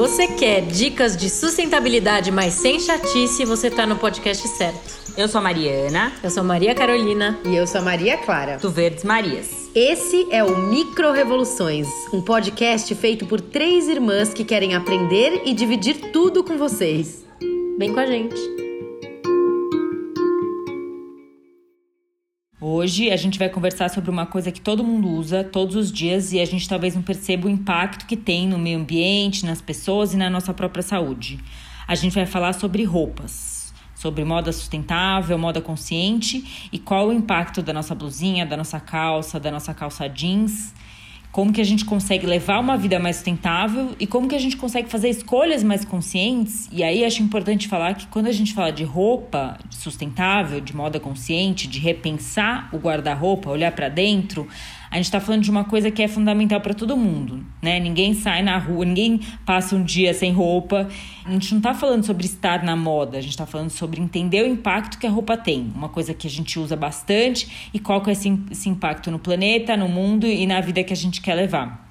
você 0.00 0.28
quer 0.28 0.62
dicas 0.62 1.14
de 1.14 1.28
sustentabilidade, 1.28 2.32
mas 2.32 2.54
sem 2.54 2.80
chatice, 2.80 3.44
você 3.44 3.66
está 3.66 3.86
no 3.86 3.96
podcast 3.96 4.48
certo. 4.48 4.98
Eu 5.14 5.28
sou 5.28 5.40
a 5.40 5.42
Mariana. 5.42 6.10
Eu 6.24 6.30
sou 6.30 6.42
Maria 6.42 6.74
Carolina. 6.74 7.38
E 7.44 7.54
eu 7.54 7.66
sou 7.66 7.82
a 7.82 7.84
Maria 7.84 8.16
Clara. 8.16 8.56
Do 8.56 8.70
Verdes 8.70 9.04
Marias. 9.04 9.68
Esse 9.74 10.26
é 10.30 10.42
o 10.42 10.56
Micro 10.56 11.12
Revoluções, 11.12 11.86
um 12.14 12.22
podcast 12.22 12.94
feito 12.94 13.26
por 13.26 13.42
três 13.42 13.88
irmãs 13.88 14.32
que 14.32 14.42
querem 14.42 14.74
aprender 14.74 15.42
e 15.44 15.52
dividir 15.52 16.10
tudo 16.10 16.42
com 16.42 16.56
vocês. 16.56 17.22
Vem 17.78 17.92
com 17.92 18.00
a 18.00 18.06
gente. 18.06 18.69
Hoje 22.62 23.10
a 23.10 23.16
gente 23.16 23.38
vai 23.38 23.48
conversar 23.48 23.88
sobre 23.88 24.10
uma 24.10 24.26
coisa 24.26 24.52
que 24.52 24.60
todo 24.60 24.84
mundo 24.84 25.08
usa 25.08 25.42
todos 25.42 25.74
os 25.76 25.90
dias 25.90 26.30
e 26.34 26.38
a 26.38 26.44
gente 26.44 26.68
talvez 26.68 26.94
não 26.94 27.00
perceba 27.00 27.46
o 27.46 27.50
impacto 27.50 28.04
que 28.04 28.18
tem 28.18 28.46
no 28.46 28.58
meio 28.58 28.78
ambiente, 28.78 29.46
nas 29.46 29.62
pessoas 29.62 30.12
e 30.12 30.16
na 30.18 30.28
nossa 30.28 30.52
própria 30.52 30.82
saúde. 30.82 31.40
A 31.88 31.94
gente 31.94 32.14
vai 32.14 32.26
falar 32.26 32.52
sobre 32.52 32.84
roupas, 32.84 33.72
sobre 33.94 34.22
moda 34.26 34.52
sustentável, 34.52 35.38
moda 35.38 35.62
consciente 35.62 36.68
e 36.70 36.78
qual 36.78 37.08
o 37.08 37.14
impacto 37.14 37.62
da 37.62 37.72
nossa 37.72 37.94
blusinha, 37.94 38.44
da 38.44 38.58
nossa 38.58 38.78
calça, 38.78 39.40
da 39.40 39.50
nossa 39.50 39.72
calça 39.72 40.06
jeans 40.06 40.74
como 41.32 41.52
que 41.52 41.60
a 41.60 41.64
gente 41.64 41.84
consegue 41.84 42.26
levar 42.26 42.58
uma 42.58 42.76
vida 42.76 42.98
mais 42.98 43.16
sustentável 43.16 43.94
e 44.00 44.06
como 44.06 44.28
que 44.28 44.34
a 44.34 44.38
gente 44.38 44.56
consegue 44.56 44.88
fazer 44.88 45.08
escolhas 45.08 45.62
mais 45.62 45.84
conscientes. 45.84 46.68
E 46.72 46.82
aí 46.82 47.04
acho 47.04 47.22
importante 47.22 47.68
falar 47.68 47.94
que 47.94 48.06
quando 48.08 48.26
a 48.26 48.32
gente 48.32 48.52
fala 48.52 48.72
de 48.72 48.82
roupa 48.82 49.56
sustentável, 49.70 50.60
de 50.60 50.74
moda 50.74 50.98
consciente, 50.98 51.68
de 51.68 51.78
repensar 51.78 52.68
o 52.72 52.78
guarda-roupa, 52.78 53.48
olhar 53.48 53.70
para 53.72 53.88
dentro, 53.88 54.48
a 54.90 54.96
gente 54.96 55.04
está 55.04 55.20
falando 55.20 55.42
de 55.42 55.50
uma 55.50 55.62
coisa 55.62 55.88
que 55.90 56.02
é 56.02 56.08
fundamental 56.08 56.60
para 56.60 56.74
todo 56.74 56.96
mundo, 56.96 57.44
né? 57.62 57.78
Ninguém 57.78 58.12
sai 58.12 58.42
na 58.42 58.58
rua, 58.58 58.84
ninguém 58.84 59.20
passa 59.46 59.76
um 59.76 59.84
dia 59.84 60.12
sem 60.12 60.32
roupa. 60.32 60.88
A 61.24 61.30
gente 61.30 61.52
não 61.52 61.58
está 61.58 61.72
falando 61.72 62.04
sobre 62.04 62.26
estar 62.26 62.64
na 62.64 62.74
moda, 62.74 63.18
a 63.18 63.20
gente 63.20 63.30
está 63.30 63.46
falando 63.46 63.70
sobre 63.70 64.00
entender 64.00 64.42
o 64.42 64.48
impacto 64.48 64.98
que 64.98 65.06
a 65.06 65.10
roupa 65.10 65.36
tem, 65.36 65.70
uma 65.74 65.88
coisa 65.88 66.12
que 66.12 66.26
a 66.26 66.30
gente 66.30 66.58
usa 66.58 66.74
bastante 66.74 67.70
e 67.72 67.78
qual 67.78 68.00
que 68.00 68.10
é 68.10 68.12
esse, 68.12 68.36
esse 68.50 68.68
impacto 68.68 69.12
no 69.12 69.18
planeta, 69.20 69.76
no 69.76 69.88
mundo 69.88 70.26
e 70.26 70.44
na 70.44 70.60
vida 70.60 70.82
que 70.82 70.92
a 70.92 70.96
gente 70.96 71.20
quer 71.20 71.34
levar. 71.34 71.89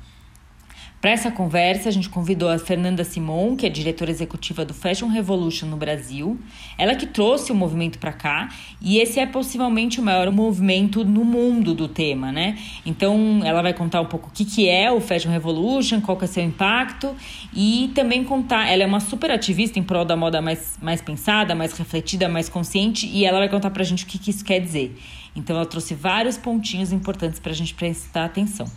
Para 1.01 1.11
essa 1.11 1.31
conversa, 1.31 1.87
a 1.87 1.91
gente 1.93 2.09
convidou 2.09 2.49
a 2.49 2.59
Fernanda 2.59 3.05
Simon, 3.05 3.55
que 3.55 3.65
é 3.65 3.69
diretora 3.69 4.11
executiva 4.11 4.65
do 4.65 4.73
Fashion 4.73 5.07
Revolution 5.07 5.65
no 5.65 5.77
Brasil. 5.77 6.37
Ela 6.77 6.93
que 6.93 7.05
trouxe 7.05 7.53
o 7.53 7.55
movimento 7.55 7.97
para 7.99 8.11
cá, 8.11 8.49
e 8.81 8.97
esse 8.97 9.17
é 9.17 9.25
possivelmente 9.25 10.01
o 10.01 10.03
maior 10.03 10.29
movimento 10.29 11.05
no 11.05 11.23
mundo 11.23 11.73
do 11.73 11.87
tema, 11.87 12.33
né? 12.33 12.57
Então, 12.85 13.39
ela 13.45 13.61
vai 13.61 13.73
contar 13.73 14.01
um 14.01 14.07
pouco 14.07 14.27
o 14.27 14.31
que, 14.31 14.43
que 14.43 14.67
é 14.67 14.91
o 14.91 14.99
Fashion 14.99 15.31
Revolution, 15.31 16.01
qual 16.01 16.17
que 16.17 16.25
é 16.25 16.27
seu 16.27 16.43
impacto, 16.43 17.15
e 17.53 17.91
também 17.95 18.25
contar. 18.25 18.67
Ela 18.67 18.83
é 18.83 18.85
uma 18.85 18.99
super 18.99 19.31
ativista 19.31 19.79
em 19.79 19.83
prol 19.83 20.03
da 20.03 20.17
moda 20.17 20.41
mais, 20.41 20.77
mais 20.81 21.01
pensada, 21.01 21.55
mais 21.55 21.71
refletida, 21.71 22.27
mais 22.27 22.49
consciente, 22.49 23.07
e 23.07 23.23
ela 23.23 23.39
vai 23.39 23.47
contar 23.47 23.69
para 23.69 23.83
a 23.83 23.85
gente 23.85 24.03
o 24.03 24.07
que, 24.07 24.19
que 24.19 24.31
isso 24.31 24.43
quer 24.43 24.59
dizer. 24.59 24.99
Então, 25.33 25.55
ela 25.55 25.65
trouxe 25.65 25.93
vários 25.93 26.37
pontinhos 26.37 26.91
importantes 26.91 27.39
para 27.39 27.53
a 27.53 27.55
gente 27.55 27.73
prestar 27.73 28.25
atenção. 28.25 28.67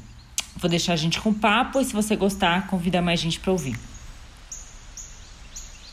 Vou 0.56 0.70
deixar 0.70 0.92
a 0.92 0.97
gente 0.97 1.20
com 1.20 1.33
papo 1.33 1.81
e 1.81 1.84
se 1.84 1.92
você 1.92 2.14
gostar, 2.14 2.67
convida 2.67 3.03
mais 3.03 3.19
gente 3.19 3.41
para 3.41 3.53
ouvir. 3.53 3.78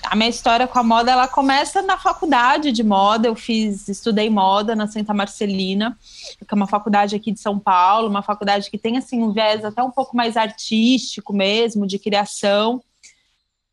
A 0.09 0.15
minha 0.15 0.29
história 0.29 0.67
com 0.67 0.79
a 0.79 0.83
moda, 0.83 1.11
ela 1.11 1.27
começa 1.27 1.83
na 1.83 1.95
faculdade 1.95 2.71
de 2.71 2.83
moda. 2.83 3.27
Eu 3.27 3.35
fiz, 3.35 3.87
estudei 3.87 4.27
moda 4.27 4.75
na 4.75 4.87
Santa 4.87 5.13
Marcelina, 5.13 5.95
que 6.39 6.51
é 6.51 6.55
uma 6.55 6.65
faculdade 6.65 7.15
aqui 7.15 7.31
de 7.31 7.39
São 7.39 7.59
Paulo, 7.59 8.09
uma 8.09 8.23
faculdade 8.23 8.71
que 8.71 8.77
tem 8.77 8.97
assim 8.97 9.21
um 9.21 9.31
viés 9.31 9.63
até 9.63 9.83
um 9.83 9.91
pouco 9.91 10.17
mais 10.17 10.35
artístico 10.35 11.31
mesmo, 11.31 11.85
de 11.85 11.99
criação. 11.99 12.81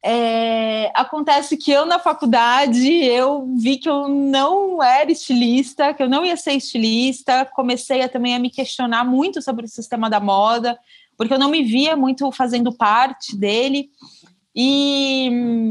É, 0.09 0.93
acontece 0.95 1.57
que 1.57 1.73
eu 1.73 1.85
na 1.85 1.99
faculdade 1.99 2.89
eu 3.05 3.45
vi 3.57 3.77
que 3.77 3.91
eu 3.91 4.09
não 4.09 4.81
era 4.81 5.11
estilista, 5.11 5.93
que 5.93 6.01
eu 6.01 6.09
não 6.09 6.25
ia 6.25 6.37
ser 6.37 6.53
estilista, 6.53 7.45
comecei 7.45 8.03
a, 8.03 8.09
também 8.09 8.33
a 8.33 8.39
me 8.39 8.49
questionar 8.49 9.03
muito 9.03 9.43
sobre 9.43 9.65
o 9.65 9.69
sistema 9.69 10.09
da 10.09 10.21
moda, 10.21 10.79
porque 11.19 11.35
eu 11.35 11.41
não 11.41 11.51
me 11.51 11.65
via 11.65 11.97
muito 11.97 12.31
fazendo 12.31 12.73
parte 12.73 13.37
dele. 13.37 13.91
E 14.55 15.27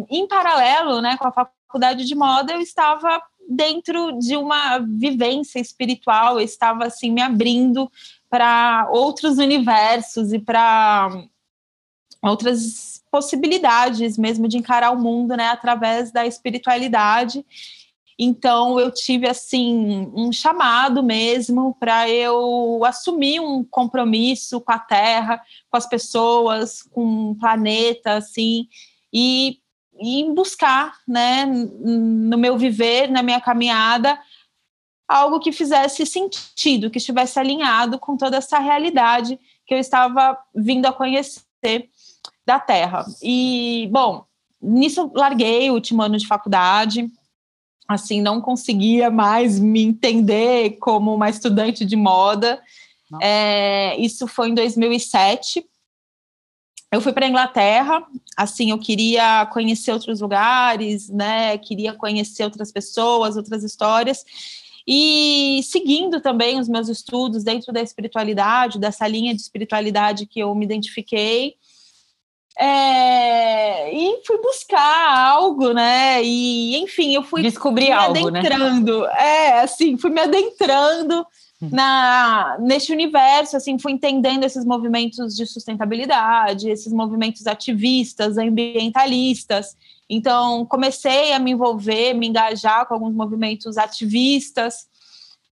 em 0.09 0.27
paralelo, 0.27 0.99
né, 0.99 1.15
com 1.15 1.29
a 1.29 1.31
faculdade 1.31 2.03
de 2.03 2.13
moda, 2.13 2.51
eu 2.51 2.59
estava 2.59 3.21
dentro 3.47 4.19
de 4.19 4.35
uma 4.35 4.79
vivência 4.79 5.59
espiritual, 5.59 6.41
eu 6.41 6.45
estava 6.45 6.87
assim 6.87 7.09
me 7.09 7.21
abrindo 7.21 7.89
para 8.29 8.89
outros 8.91 9.37
universos 9.37 10.33
e 10.33 10.39
para 10.39 11.23
outras 12.29 13.03
possibilidades 13.11 14.17
mesmo 14.17 14.47
de 14.47 14.57
encarar 14.57 14.91
o 14.91 14.99
mundo, 14.99 15.37
né, 15.37 15.47
através 15.47 16.11
da 16.11 16.25
espiritualidade. 16.25 17.45
Então 18.17 18.79
eu 18.79 18.91
tive 18.91 19.27
assim 19.27 20.11
um 20.13 20.31
chamado 20.31 21.03
mesmo 21.03 21.75
para 21.79 22.09
eu 22.09 22.81
assumir 22.85 23.39
um 23.39 23.63
compromisso 23.63 24.61
com 24.61 24.71
a 24.71 24.79
Terra, 24.79 25.41
com 25.69 25.77
as 25.77 25.87
pessoas, 25.87 26.81
com 26.81 27.31
o 27.31 27.35
planeta, 27.35 28.13
assim, 28.13 28.67
e, 29.13 29.59
e 29.99 30.29
buscar, 30.33 30.97
né, 31.07 31.45
no 31.45 32.37
meu 32.37 32.57
viver, 32.57 33.09
na 33.09 33.21
minha 33.21 33.41
caminhada, 33.41 34.17
algo 35.07 35.39
que 35.39 35.51
fizesse 35.51 36.05
sentido, 36.05 36.89
que 36.89 36.97
estivesse 36.97 37.39
alinhado 37.39 37.99
com 37.99 38.17
toda 38.17 38.37
essa 38.37 38.59
realidade 38.59 39.39
que 39.65 39.73
eu 39.73 39.77
estava 39.77 40.37
vindo 40.53 40.85
a 40.85 40.93
conhecer 40.93 41.89
da 42.45 42.59
Terra. 42.59 43.05
E, 43.21 43.89
bom, 43.91 44.25
nisso 44.61 45.11
larguei 45.13 45.69
o 45.69 45.73
último 45.73 46.01
ano 46.01 46.17
de 46.17 46.27
faculdade, 46.27 47.09
assim, 47.87 48.21
não 48.21 48.41
conseguia 48.41 49.09
mais 49.09 49.59
me 49.59 49.83
entender 49.83 50.77
como 50.77 51.13
uma 51.13 51.29
estudante 51.29 51.85
de 51.85 51.95
moda. 51.95 52.61
É, 53.21 53.95
isso 53.97 54.27
foi 54.27 54.49
em 54.49 54.55
2007. 54.55 55.65
Eu 56.91 57.01
fui 57.01 57.11
para 57.11 57.25
a 57.25 57.29
Inglaterra, 57.29 58.03
assim, 58.37 58.69
eu 58.69 58.77
queria 58.77 59.45
conhecer 59.47 59.91
outros 59.91 60.21
lugares, 60.21 61.09
né? 61.09 61.57
Queria 61.57 61.93
conhecer 61.93 62.43
outras 62.43 62.71
pessoas, 62.71 63.35
outras 63.35 63.63
histórias. 63.63 64.23
E 64.87 65.61
seguindo 65.63 66.21
também 66.21 66.59
os 66.59 66.69
meus 66.69 66.87
estudos 66.87 67.43
dentro 67.43 67.73
da 67.73 67.81
espiritualidade, 67.81 68.79
dessa 68.79 69.07
linha 69.07 69.33
de 69.33 69.41
espiritualidade 69.41 70.27
que 70.27 70.39
eu 70.39 70.53
me 70.53 70.63
identifiquei, 70.63 71.55
é, 72.57 73.93
e 73.93 74.21
fui 74.25 74.41
buscar 74.41 75.29
algo, 75.29 75.73
né? 75.73 76.23
E 76.23 76.77
enfim, 76.77 77.13
eu 77.13 77.23
fui 77.23 77.41
descobrir 77.41 77.85
me 77.85 77.91
algo, 77.91 78.29
né? 78.29 78.39
adentrando. 78.39 79.01
Né? 79.01 79.13
É, 79.17 79.59
assim, 79.59 79.97
fui 79.97 80.09
me 80.09 80.21
adentrando 80.21 81.25
hum. 81.61 81.69
na 81.71 82.57
neste 82.61 82.93
universo, 82.93 83.57
assim, 83.57 83.77
fui 83.77 83.91
entendendo 83.91 84.45
esses 84.45 84.63
movimentos 84.63 85.35
de 85.35 85.45
sustentabilidade, 85.45 86.69
esses 86.69 86.93
movimentos 86.93 87.45
ativistas, 87.45 88.37
ambientalistas. 88.37 89.75
Então, 90.09 90.65
comecei 90.65 91.33
a 91.33 91.39
me 91.39 91.51
envolver, 91.51 92.13
me 92.13 92.27
engajar 92.27 92.87
com 92.87 92.93
alguns 92.93 93.13
movimentos 93.13 93.77
ativistas 93.77 94.87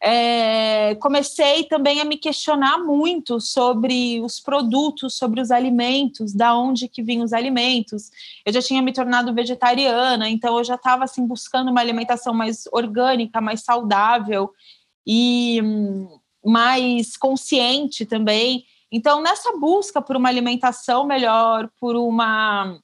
é, 0.04 0.96
comecei 0.96 1.62
também 1.62 2.00
a 2.00 2.04
me 2.04 2.16
questionar 2.16 2.78
muito 2.78 3.40
sobre 3.40 4.20
os 4.20 4.40
produtos, 4.40 5.14
sobre 5.14 5.40
os 5.40 5.52
alimentos, 5.52 6.34
da 6.34 6.56
onde 6.58 6.88
que 6.88 7.04
vinham 7.04 7.24
os 7.24 7.32
alimentos. 7.32 8.10
Eu 8.44 8.52
já 8.52 8.60
tinha 8.60 8.82
me 8.82 8.92
tornado 8.92 9.32
vegetariana, 9.32 10.28
então 10.28 10.58
eu 10.58 10.64
já 10.64 10.74
estava 10.74 11.04
assim 11.04 11.24
buscando 11.24 11.70
uma 11.70 11.80
alimentação 11.80 12.34
mais 12.34 12.64
orgânica, 12.72 13.40
mais 13.40 13.62
saudável 13.62 14.50
e 15.06 15.60
hum, 15.62 16.08
mais 16.44 17.16
consciente 17.16 18.04
também. 18.04 18.64
Então, 18.90 19.22
nessa 19.22 19.56
busca 19.56 20.02
por 20.02 20.16
uma 20.16 20.28
alimentação 20.28 21.06
melhor, 21.06 21.70
por 21.78 21.94
uma 21.94 22.76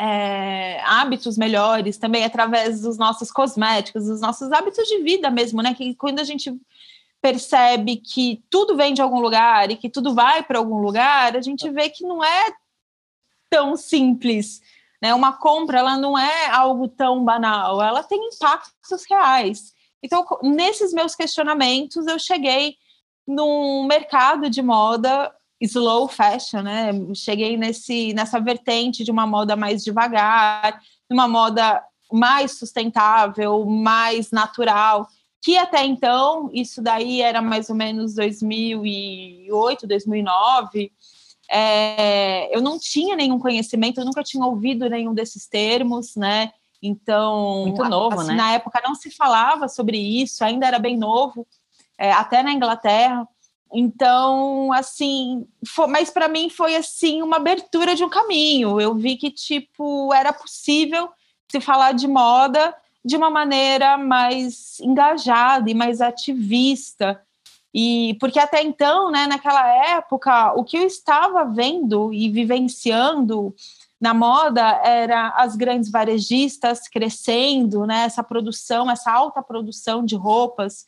é, 0.00 0.80
hábitos 0.80 1.36
melhores, 1.36 1.98
também 1.98 2.24
através 2.24 2.80
dos 2.80 2.96
nossos 2.96 3.30
cosméticos, 3.30 4.06
dos 4.06 4.22
nossos 4.22 4.50
hábitos 4.50 4.88
de 4.88 5.02
vida 5.02 5.30
mesmo, 5.30 5.60
né? 5.60 5.74
Que 5.74 5.94
quando 5.94 6.20
a 6.20 6.24
gente 6.24 6.58
percebe 7.20 7.96
que 7.96 8.42
tudo 8.48 8.76
vem 8.76 8.94
de 8.94 9.02
algum 9.02 9.20
lugar 9.20 9.70
e 9.70 9.76
que 9.76 9.90
tudo 9.90 10.14
vai 10.14 10.42
para 10.42 10.58
algum 10.58 10.78
lugar, 10.78 11.36
a 11.36 11.42
gente 11.42 11.68
vê 11.68 11.90
que 11.90 12.02
não 12.02 12.24
é 12.24 12.50
tão 13.50 13.76
simples. 13.76 14.62
Né? 15.02 15.12
Uma 15.12 15.34
compra 15.34 15.80
ela 15.80 15.98
não 15.98 16.18
é 16.18 16.46
algo 16.46 16.88
tão 16.88 17.22
banal, 17.22 17.82
ela 17.82 18.02
tem 18.02 18.30
impactos 18.32 19.04
reais. 19.08 19.74
Então, 20.02 20.24
nesses 20.42 20.94
meus 20.94 21.14
questionamentos, 21.14 22.06
eu 22.06 22.18
cheguei 22.18 22.76
num 23.26 23.84
mercado 23.86 24.48
de 24.48 24.62
moda 24.62 25.30
slow 25.60 26.08
fashion, 26.08 26.62
né? 26.62 26.90
Cheguei 27.14 27.56
nesse, 27.56 28.14
nessa 28.14 28.40
vertente 28.40 29.04
de 29.04 29.10
uma 29.10 29.26
moda 29.26 29.54
mais 29.54 29.84
devagar, 29.84 30.80
uma 31.08 31.28
moda 31.28 31.82
mais 32.10 32.58
sustentável, 32.58 33.64
mais 33.66 34.30
natural, 34.30 35.06
que 35.42 35.56
até 35.56 35.84
então, 35.84 36.50
isso 36.52 36.82
daí 36.82 37.22
era 37.22 37.40
mais 37.40 37.70
ou 37.70 37.76
menos 37.76 38.14
2008, 38.14 39.86
2009, 39.86 40.92
é, 41.50 42.54
eu 42.56 42.60
não 42.60 42.78
tinha 42.78 43.16
nenhum 43.16 43.38
conhecimento, 43.38 44.00
eu 44.00 44.04
nunca 44.04 44.22
tinha 44.22 44.44
ouvido 44.44 44.88
nenhum 44.88 45.12
desses 45.12 45.48
termos, 45.48 46.14
né? 46.14 46.52
Então, 46.82 47.66
muito 47.66 47.84
novo, 47.84 48.20
assim, 48.20 48.28
né? 48.28 48.34
Na 48.34 48.52
época 48.52 48.80
não 48.84 48.94
se 48.94 49.10
falava 49.10 49.68
sobre 49.68 49.98
isso, 49.98 50.44
ainda 50.44 50.66
era 50.66 50.78
bem 50.78 50.96
novo, 50.96 51.46
é, 51.98 52.12
até 52.12 52.42
na 52.42 52.52
Inglaterra. 52.52 53.26
Então, 53.72 54.72
assim, 54.72 55.46
foi, 55.66 55.86
mas 55.86 56.10
para 56.10 56.28
mim 56.28 56.50
foi 56.50 56.74
assim 56.74 57.22
uma 57.22 57.36
abertura 57.36 57.94
de 57.94 58.04
um 58.04 58.08
caminho. 58.08 58.80
Eu 58.80 58.94
vi 58.94 59.16
que 59.16 59.30
tipo 59.30 60.12
era 60.12 60.32
possível 60.32 61.08
se 61.48 61.60
falar 61.60 61.92
de 61.92 62.08
moda 62.08 62.74
de 63.04 63.16
uma 63.16 63.30
maneira 63.30 63.96
mais 63.96 64.78
engajada 64.80 65.70
e 65.70 65.74
mais 65.74 66.00
ativista. 66.00 67.20
E 67.72 68.16
porque 68.20 68.38
até 68.38 68.62
então, 68.62 69.10
né, 69.10 69.26
naquela 69.26 69.66
época, 69.96 70.52
o 70.54 70.64
que 70.64 70.76
eu 70.76 70.86
estava 70.86 71.44
vendo 71.44 72.12
e 72.12 72.28
vivenciando 72.28 73.54
na 74.00 74.12
moda 74.12 74.62
era 74.82 75.28
as 75.36 75.54
grandes 75.54 75.90
varejistas 75.90 76.88
crescendo, 76.88 77.86
né, 77.86 78.02
essa 78.04 78.24
produção, 78.24 78.90
essa 78.90 79.12
alta 79.12 79.42
produção 79.42 80.04
de 80.04 80.16
roupas. 80.16 80.86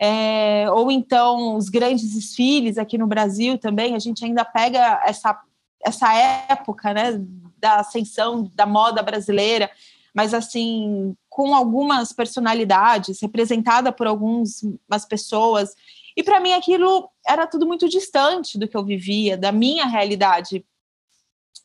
É, 0.00 0.70
ou 0.70 0.92
então 0.92 1.56
os 1.56 1.68
grandes 1.68 2.14
desfiles 2.14 2.78
aqui 2.78 2.96
no 2.96 3.06
Brasil 3.06 3.58
também, 3.58 3.94
a 3.94 3.98
gente 3.98 4.24
ainda 4.24 4.44
pega 4.44 5.02
essa, 5.04 5.40
essa 5.84 6.14
época 6.14 6.94
né, 6.94 7.20
da 7.56 7.80
ascensão 7.80 8.48
da 8.54 8.64
moda 8.64 9.02
brasileira, 9.02 9.68
mas 10.14 10.32
assim, 10.32 11.16
com 11.28 11.54
algumas 11.54 12.12
personalidades, 12.12 13.20
representada 13.20 13.92
por 13.92 14.06
algumas 14.06 15.04
pessoas. 15.08 15.74
E 16.16 16.22
para 16.22 16.40
mim 16.40 16.52
aquilo 16.52 17.10
era 17.26 17.46
tudo 17.46 17.66
muito 17.66 17.88
distante 17.88 18.58
do 18.58 18.68
que 18.68 18.76
eu 18.76 18.84
vivia, 18.84 19.36
da 19.36 19.50
minha 19.50 19.84
realidade. 19.84 20.64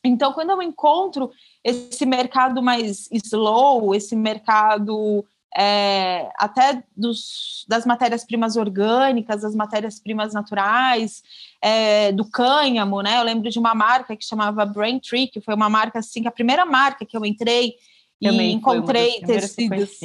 Então, 0.04 0.34
quando 0.34 0.50
eu 0.50 0.60
encontro 0.60 1.30
esse 1.62 2.04
mercado 2.04 2.62
mais 2.62 3.08
slow, 3.10 3.94
esse 3.94 4.14
mercado 4.14 5.24
é, 5.56 6.30
até 6.36 6.82
dos, 6.96 7.64
das 7.68 7.86
matérias-primas 7.86 8.56
orgânicas, 8.56 9.42
das 9.42 9.54
matérias-primas 9.54 10.34
naturais, 10.34 11.22
é, 11.62 12.12
do 12.12 12.24
cânhamo, 12.24 13.00
né? 13.02 13.18
Eu 13.18 13.24
lembro 13.24 13.48
de 13.50 13.58
uma 13.58 13.74
marca 13.74 14.16
que 14.16 14.24
chamava 14.24 14.64
Brain 14.64 14.98
Tree, 14.98 15.28
que 15.28 15.40
foi 15.40 15.54
uma 15.54 15.68
marca 15.68 16.00
assim, 16.00 16.22
que 16.22 16.28
a 16.28 16.32
primeira 16.32 16.64
marca 16.64 17.06
que 17.06 17.16
eu 17.16 17.24
entrei 17.24 17.74
também 18.20 18.50
e 18.50 18.54
encontrei 18.54 19.20
tecidos. 19.20 19.98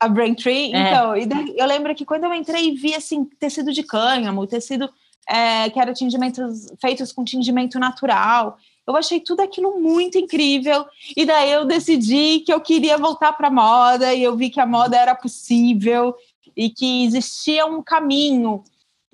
A 0.00 0.08
Braintree, 0.08 0.74
é. 0.74 0.88
então, 0.88 1.16
e 1.16 1.24
daí, 1.24 1.54
eu 1.56 1.66
lembro 1.66 1.94
que 1.94 2.04
quando 2.04 2.24
eu 2.24 2.34
entrei 2.34 2.68
e 2.68 2.74
vi 2.74 2.94
assim, 2.94 3.24
tecido 3.24 3.72
de 3.72 3.82
cânhamo, 3.82 4.46
tecido 4.46 4.90
é, 5.26 5.70
que 5.70 5.80
era 5.80 5.94
tingimentos 5.94 6.66
feitos 6.80 7.12
com 7.12 7.24
tingimento 7.24 7.78
natural. 7.78 8.58
Eu 8.86 8.96
achei 8.96 9.20
tudo 9.20 9.40
aquilo 9.40 9.80
muito 9.80 10.18
incrível. 10.18 10.84
E 11.16 11.24
daí 11.24 11.50
eu 11.50 11.64
decidi 11.64 12.40
que 12.40 12.52
eu 12.52 12.60
queria 12.60 12.98
voltar 12.98 13.32
para 13.32 13.48
a 13.48 13.50
moda, 13.50 14.12
e 14.12 14.22
eu 14.22 14.36
vi 14.36 14.50
que 14.50 14.60
a 14.60 14.66
moda 14.66 14.96
era 14.96 15.14
possível 15.14 16.14
e 16.56 16.70
que 16.70 17.04
existia 17.04 17.66
um 17.66 17.82
caminho 17.82 18.62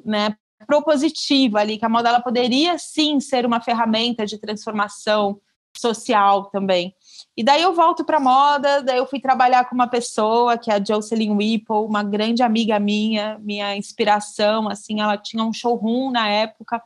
né, 0.04 0.36
propositivo 0.66 1.56
ali, 1.56 1.78
que 1.78 1.84
a 1.84 1.88
moda 1.88 2.08
ela 2.08 2.20
poderia 2.20 2.76
sim 2.78 3.20
ser 3.20 3.46
uma 3.46 3.60
ferramenta 3.60 4.26
de 4.26 4.38
transformação 4.38 5.40
social 5.76 6.46
também. 6.46 6.94
E 7.36 7.44
daí 7.44 7.62
eu 7.62 7.72
volto 7.72 8.04
para 8.04 8.20
moda, 8.20 8.82
daí 8.82 8.98
eu 8.98 9.06
fui 9.06 9.20
trabalhar 9.20 9.68
com 9.68 9.74
uma 9.74 9.86
pessoa 9.86 10.58
que 10.58 10.70
é 10.70 10.74
a 10.74 10.84
Jocelyn 10.84 11.30
Whipple, 11.30 11.76
uma 11.76 12.02
grande 12.02 12.42
amiga 12.42 12.78
minha, 12.78 13.38
minha 13.38 13.76
inspiração, 13.76 14.68
assim, 14.68 15.00
ela 15.00 15.16
tinha 15.16 15.44
um 15.44 15.52
showroom 15.52 16.10
na 16.10 16.28
época 16.28 16.82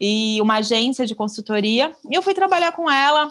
e 0.00 0.40
uma 0.40 0.56
agência 0.56 1.06
de 1.06 1.14
consultoria. 1.14 1.94
E 2.10 2.14
eu 2.14 2.22
fui 2.22 2.34
trabalhar 2.34 2.72
com 2.72 2.90
ela 2.90 3.28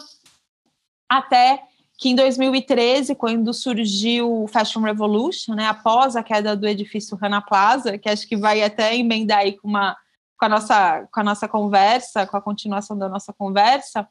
até 1.08 1.62
que 1.98 2.10
em 2.10 2.14
2013, 2.14 3.14
quando 3.16 3.52
surgiu 3.52 4.44
o 4.44 4.46
Fashion 4.46 4.80
Revolution, 4.80 5.54
né, 5.54 5.66
após 5.66 6.14
a 6.14 6.22
queda 6.22 6.56
do 6.56 6.66
edifício 6.66 7.16
Rana 7.16 7.42
Plaza, 7.42 7.98
que 7.98 8.08
acho 8.08 8.28
que 8.28 8.36
vai 8.36 8.62
até 8.62 8.94
emendar 8.96 9.38
aí 9.38 9.56
com 9.56 9.66
uma 9.66 9.96
com 10.38 10.44
a 10.44 10.48
nossa 10.48 11.08
com 11.12 11.20
a 11.20 11.24
nossa 11.24 11.48
conversa, 11.48 12.24
com 12.24 12.36
a 12.36 12.40
continuação 12.40 12.96
da 12.96 13.08
nossa 13.08 13.32
conversa, 13.32 14.08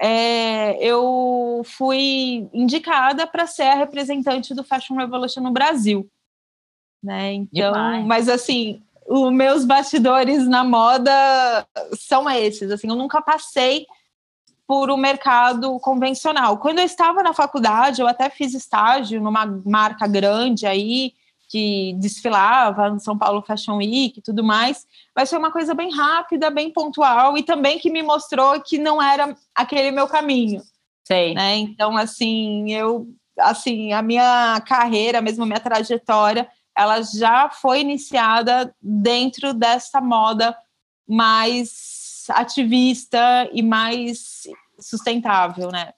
é, 0.00 0.76
eu 0.84 1.62
fui 1.64 2.48
indicada 2.52 3.26
para 3.26 3.46
ser 3.46 3.62
a 3.62 3.74
representante 3.74 4.54
do 4.54 4.64
Fashion 4.64 4.96
Revolution 4.96 5.40
no 5.40 5.52
Brasil. 5.52 6.10
Né? 7.02 7.34
Então, 7.34 7.72
Demais. 7.72 8.04
mas 8.04 8.28
assim, 8.28 8.82
os 9.08 9.32
meus 9.32 9.64
bastidores 9.64 10.46
na 10.48 10.64
moda 10.64 11.66
são 11.98 12.28
esses. 12.28 12.70
Assim, 12.70 12.88
eu 12.88 12.96
nunca 12.96 13.20
passei 13.22 13.86
por 14.66 14.90
um 14.90 14.96
mercado 14.96 15.78
convencional. 15.78 16.58
Quando 16.58 16.80
eu 16.80 16.84
estava 16.84 17.22
na 17.22 17.32
faculdade, 17.32 18.00
eu 18.00 18.08
até 18.08 18.28
fiz 18.28 18.52
estágio 18.52 19.20
numa 19.20 19.46
marca 19.64 20.06
grande 20.08 20.66
aí, 20.66 21.12
que 21.48 21.94
desfilava 21.98 22.90
no 22.90 22.98
São 22.98 23.16
Paulo 23.16 23.42
Fashion 23.42 23.76
Week 23.76 24.18
e 24.18 24.22
tudo 24.22 24.42
mais, 24.42 24.84
mas 25.14 25.30
foi 25.30 25.38
uma 25.38 25.52
coisa 25.52 25.74
bem 25.74 25.94
rápida, 25.94 26.50
bem 26.50 26.72
pontual 26.72 27.38
e 27.38 27.42
também 27.42 27.78
que 27.78 27.88
me 27.88 28.02
mostrou 28.02 28.60
que 28.60 28.78
não 28.78 29.00
era 29.00 29.36
aquele 29.54 29.92
meu 29.92 30.08
caminho. 30.08 30.60
Sei. 31.04 31.34
Né? 31.34 31.56
Então, 31.58 31.96
assim, 31.96 32.72
eu, 32.72 33.06
assim, 33.38 33.92
a 33.92 34.02
minha 34.02 34.60
carreira, 34.66 35.20
mesmo 35.20 35.44
a 35.44 35.46
minha 35.46 35.60
trajetória, 35.60 36.48
ela 36.76 37.02
já 37.02 37.48
foi 37.48 37.80
iniciada 37.80 38.74
dentro 38.80 39.54
dessa 39.54 40.00
moda 40.00 40.56
mais 41.08 42.24
ativista 42.30 43.48
e 43.52 43.62
mais 43.62 44.42
sustentável, 44.78 45.70
né? 45.70 45.92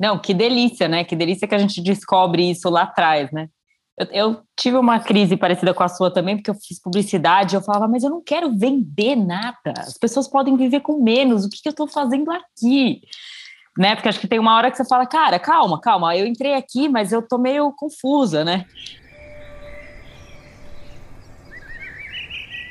Não, 0.00 0.18
que 0.18 0.34
delícia, 0.34 0.88
né? 0.88 1.04
Que 1.04 1.14
delícia 1.14 1.46
que 1.46 1.54
a 1.54 1.58
gente 1.58 1.80
descobre 1.80 2.50
isso 2.50 2.68
lá 2.68 2.82
atrás, 2.82 3.30
né? 3.30 3.48
Eu, 3.96 4.06
eu, 4.06 4.42
tive 4.56 4.76
uma 4.76 4.98
crise 4.98 5.36
parecida 5.36 5.72
com 5.72 5.84
a 5.84 5.88
sua 5.88 6.12
também, 6.12 6.36
porque 6.36 6.50
eu 6.50 6.54
fiz 6.54 6.80
publicidade, 6.82 7.54
eu 7.54 7.62
falava, 7.62 7.86
mas 7.86 8.02
eu 8.02 8.10
não 8.10 8.20
quero 8.20 8.52
vender 8.52 9.14
nada, 9.14 9.72
as 9.78 9.96
pessoas 9.96 10.26
podem 10.26 10.56
viver 10.56 10.80
com 10.80 11.00
menos, 11.00 11.44
o 11.44 11.48
que, 11.48 11.62
que 11.62 11.68
eu 11.68 11.70
estou 11.70 11.86
fazendo 11.86 12.28
aqui? 12.32 13.02
Né? 13.78 13.94
Porque 13.94 14.08
acho 14.08 14.18
que 14.18 14.26
tem 14.26 14.40
uma 14.40 14.56
hora 14.56 14.68
que 14.68 14.76
você 14.76 14.84
fala, 14.84 15.06
cara, 15.06 15.38
calma, 15.38 15.80
calma, 15.80 16.16
eu 16.16 16.26
entrei 16.26 16.54
aqui, 16.54 16.88
mas 16.88 17.12
eu 17.12 17.22
tô 17.22 17.38
meio 17.38 17.72
confusa, 17.72 18.44
né? 18.44 18.66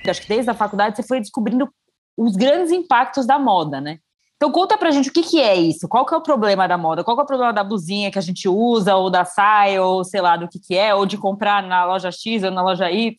Acho 0.09 0.21
que 0.21 0.27
desde 0.27 0.49
a 0.49 0.53
faculdade 0.53 0.95
você 0.95 1.03
foi 1.03 1.19
descobrindo 1.19 1.69
os 2.17 2.35
grandes 2.35 2.71
impactos 2.71 3.25
da 3.25 3.39
moda, 3.39 3.81
né? 3.81 3.99
Então 4.35 4.51
conta 4.51 4.77
pra 4.77 4.91
gente 4.91 5.09
o 5.09 5.13
que, 5.13 5.23
que 5.23 5.39
é 5.39 5.55
isso, 5.55 5.87
qual 5.87 6.05
que 6.05 6.13
é 6.13 6.17
o 6.17 6.21
problema 6.21 6.67
da 6.67 6.77
moda, 6.77 7.03
qual 7.03 7.15
que 7.15 7.21
é 7.21 7.23
o 7.23 7.27
problema 7.27 7.53
da 7.53 7.63
blusinha 7.63 8.11
que 8.11 8.19
a 8.19 8.21
gente 8.21 8.47
usa, 8.49 8.95
ou 8.95 9.09
da 9.09 9.23
saia, 9.23 9.81
ou 9.81 10.03
sei 10.03 10.19
lá 10.19 10.35
do 10.35 10.49
que, 10.49 10.59
que 10.59 10.75
é, 10.75 10.93
ou 10.93 11.05
de 11.05 11.17
comprar 11.17 11.63
na 11.63 11.85
loja 11.85 12.11
X 12.11 12.43
ou 12.43 12.51
na 12.51 12.61
loja 12.61 12.91
Y. 12.91 13.15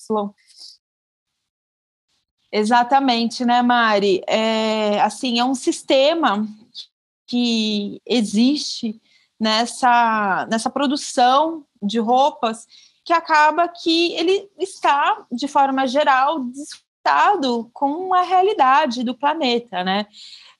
Exatamente, 2.52 3.44
né, 3.44 3.62
Mari? 3.62 4.22
É, 4.28 5.00
assim, 5.00 5.40
é 5.40 5.44
um 5.44 5.54
sistema 5.54 6.46
que 7.26 8.00
existe 8.06 9.00
nessa, 9.40 10.46
nessa 10.50 10.68
produção 10.68 11.64
de 11.82 11.98
roupas 11.98 12.66
que 13.04 13.12
acaba 13.12 13.68
que 13.68 14.14
ele 14.14 14.48
está, 14.58 15.26
de 15.30 15.46
forma 15.46 15.86
geral, 15.86 16.40
desfrutado 16.40 17.70
com 17.72 18.14
a 18.14 18.22
realidade 18.22 19.04
do 19.04 19.14
planeta, 19.14 19.84
né? 19.84 20.06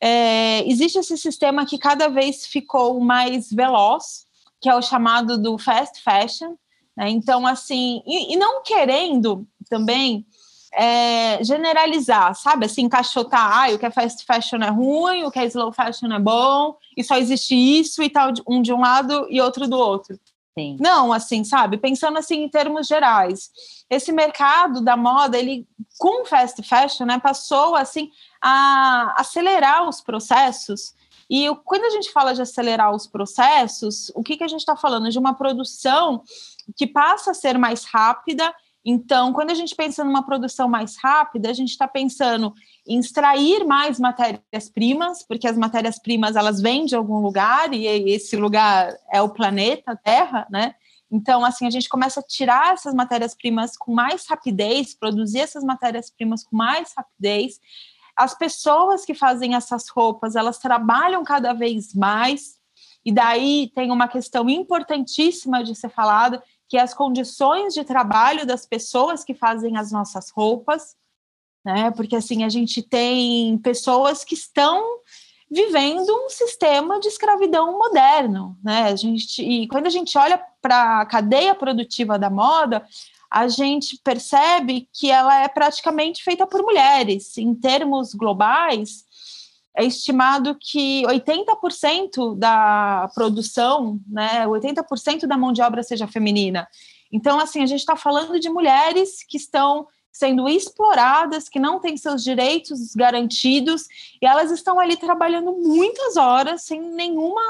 é, 0.00 0.68
existe 0.68 0.98
esse 0.98 1.16
sistema 1.16 1.64
que 1.64 1.78
cada 1.78 2.08
vez 2.08 2.46
ficou 2.46 3.00
mais 3.00 3.50
veloz, 3.50 4.26
que 4.60 4.68
é 4.68 4.76
o 4.76 4.82
chamado 4.82 5.38
do 5.38 5.56
fast 5.56 6.02
fashion. 6.02 6.56
Né? 6.94 7.08
Então, 7.08 7.46
assim, 7.46 8.02
e, 8.06 8.34
e, 8.34 8.36
não 8.36 8.62
querendo 8.62 9.46
também 9.70 10.26
é, 10.74 11.42
generalizar, 11.42 12.34
sabe? 12.34 12.66
Assim, 12.66 12.82
encaixotar, 12.82 13.64
ah, 13.64 13.74
o 13.74 13.78
que 13.78 13.86
é 13.86 13.90
fast 13.90 14.26
fashion 14.26 14.58
é 14.58 14.68
ruim, 14.68 15.24
o 15.24 15.30
que 15.30 15.38
é 15.38 15.46
slow 15.46 15.72
fashion 15.72 16.12
é 16.12 16.18
bom, 16.18 16.76
e 16.94 17.02
só 17.02 17.16
existe 17.16 17.54
isso 17.54 18.02
e 18.02 18.10
tal, 18.10 18.30
um 18.46 18.60
de 18.60 18.74
um 18.74 18.80
lado 18.80 19.26
e 19.30 19.40
outro 19.40 19.66
do 19.66 19.78
outro. 19.78 20.18
Sim. 20.56 20.76
Não, 20.80 21.12
assim, 21.12 21.42
sabe? 21.42 21.76
Pensando 21.78 22.16
assim 22.16 22.44
em 22.44 22.48
termos 22.48 22.86
gerais. 22.86 23.50
Esse 23.90 24.12
mercado 24.12 24.80
da 24.80 24.96
moda, 24.96 25.36
ele 25.36 25.66
com 25.98 26.24
fast 26.24 26.62
fashion, 26.62 27.06
né, 27.06 27.18
passou 27.18 27.74
assim 27.74 28.10
a 28.40 29.14
acelerar 29.18 29.88
os 29.88 30.00
processos. 30.00 30.94
E 31.28 31.48
quando 31.64 31.84
a 31.84 31.90
gente 31.90 32.12
fala 32.12 32.34
de 32.34 32.42
acelerar 32.42 32.94
os 32.94 33.06
processos, 33.06 34.12
o 34.14 34.22
que, 34.22 34.36
que 34.36 34.44
a 34.44 34.48
gente 34.48 34.60
está 34.60 34.76
falando? 34.76 35.10
De 35.10 35.18
uma 35.18 35.34
produção 35.34 36.22
que 36.76 36.86
passa 36.86 37.32
a 37.32 37.34
ser 37.34 37.58
mais 37.58 37.84
rápida. 37.84 38.54
Então, 38.84 39.32
quando 39.32 39.50
a 39.50 39.54
gente 39.54 39.74
pensa 39.74 40.04
numa 40.04 40.24
produção 40.24 40.68
mais 40.68 40.96
rápida, 41.02 41.48
a 41.48 41.54
gente 41.54 41.70
está 41.70 41.88
pensando 41.88 42.52
em 42.86 42.98
extrair 42.98 43.64
mais 43.64 43.98
matérias-primas, 43.98 45.24
porque 45.26 45.48
as 45.48 45.56
matérias-primas 45.56 46.36
elas 46.36 46.60
vêm 46.60 46.84
de 46.84 46.94
algum 46.94 47.18
lugar 47.20 47.72
e 47.72 47.86
esse 47.86 48.36
lugar 48.36 48.94
é 49.10 49.22
o 49.22 49.30
planeta 49.30 49.96
Terra, 49.96 50.46
né? 50.50 50.74
Então, 51.10 51.44
assim, 51.44 51.66
a 51.66 51.70
gente 51.70 51.88
começa 51.88 52.20
a 52.20 52.22
tirar 52.22 52.74
essas 52.74 52.92
matérias-primas 52.92 53.76
com 53.76 53.94
mais 53.94 54.26
rapidez, 54.28 54.94
produzir 54.94 55.40
essas 55.40 55.64
matérias-primas 55.64 56.44
com 56.44 56.56
mais 56.56 56.92
rapidez, 56.94 57.60
as 58.16 58.36
pessoas 58.36 59.04
que 59.04 59.14
fazem 59.14 59.54
essas 59.54 59.88
roupas, 59.88 60.36
elas 60.36 60.58
trabalham 60.58 61.24
cada 61.24 61.52
vez 61.52 61.94
mais, 61.94 62.58
e 63.04 63.12
daí 63.12 63.70
tem 63.74 63.90
uma 63.90 64.08
questão 64.08 64.48
importantíssima 64.48 65.62
de 65.62 65.74
ser 65.74 65.90
falada, 65.90 66.42
que 66.68 66.78
as 66.78 66.94
condições 66.94 67.74
de 67.74 67.84
trabalho 67.84 68.46
das 68.46 68.66
pessoas 68.66 69.24
que 69.24 69.34
fazem 69.34 69.76
as 69.76 69.92
nossas 69.92 70.30
roupas, 70.30 70.96
né? 71.64 71.90
Porque 71.90 72.16
assim 72.16 72.44
a 72.44 72.48
gente 72.48 72.82
tem 72.82 73.58
pessoas 73.58 74.24
que 74.24 74.34
estão 74.34 75.00
vivendo 75.50 76.10
um 76.10 76.28
sistema 76.28 76.98
de 76.98 77.08
escravidão 77.08 77.78
moderno, 77.78 78.56
né? 78.62 78.84
A 78.84 78.96
gente 78.96 79.42
e 79.42 79.68
quando 79.68 79.86
a 79.86 79.90
gente 79.90 80.16
olha 80.18 80.40
para 80.60 81.00
a 81.00 81.06
cadeia 81.06 81.54
produtiva 81.54 82.18
da 82.18 82.30
moda, 82.30 82.86
a 83.30 83.48
gente 83.48 83.98
percebe 84.02 84.88
que 84.92 85.10
ela 85.10 85.42
é 85.42 85.48
praticamente 85.48 86.22
feita 86.22 86.46
por 86.46 86.62
mulheres. 86.62 87.36
Em 87.36 87.54
termos 87.54 88.14
globais, 88.14 89.04
é 89.76 89.84
estimado 89.84 90.56
que 90.60 91.02
80% 91.06 92.36
da 92.36 93.10
produção, 93.14 93.98
né, 94.06 94.46
80% 94.46 95.26
da 95.26 95.36
mão 95.36 95.52
de 95.52 95.62
obra 95.62 95.82
seja 95.82 96.06
feminina. 96.06 96.68
Então, 97.12 97.38
assim, 97.38 97.62
a 97.62 97.66
gente 97.66 97.80
está 97.80 97.96
falando 97.96 98.38
de 98.38 98.48
mulheres 98.48 99.24
que 99.28 99.36
estão 99.36 99.86
sendo 100.12 100.48
exploradas, 100.48 101.48
que 101.48 101.58
não 101.58 101.80
têm 101.80 101.96
seus 101.96 102.22
direitos 102.22 102.94
garantidos, 102.94 103.86
e 104.22 104.26
elas 104.26 104.52
estão 104.52 104.78
ali 104.78 104.96
trabalhando 104.96 105.52
muitas 105.52 106.16
horas 106.16 106.62
sem 106.62 106.80
nenhuma 106.80 107.42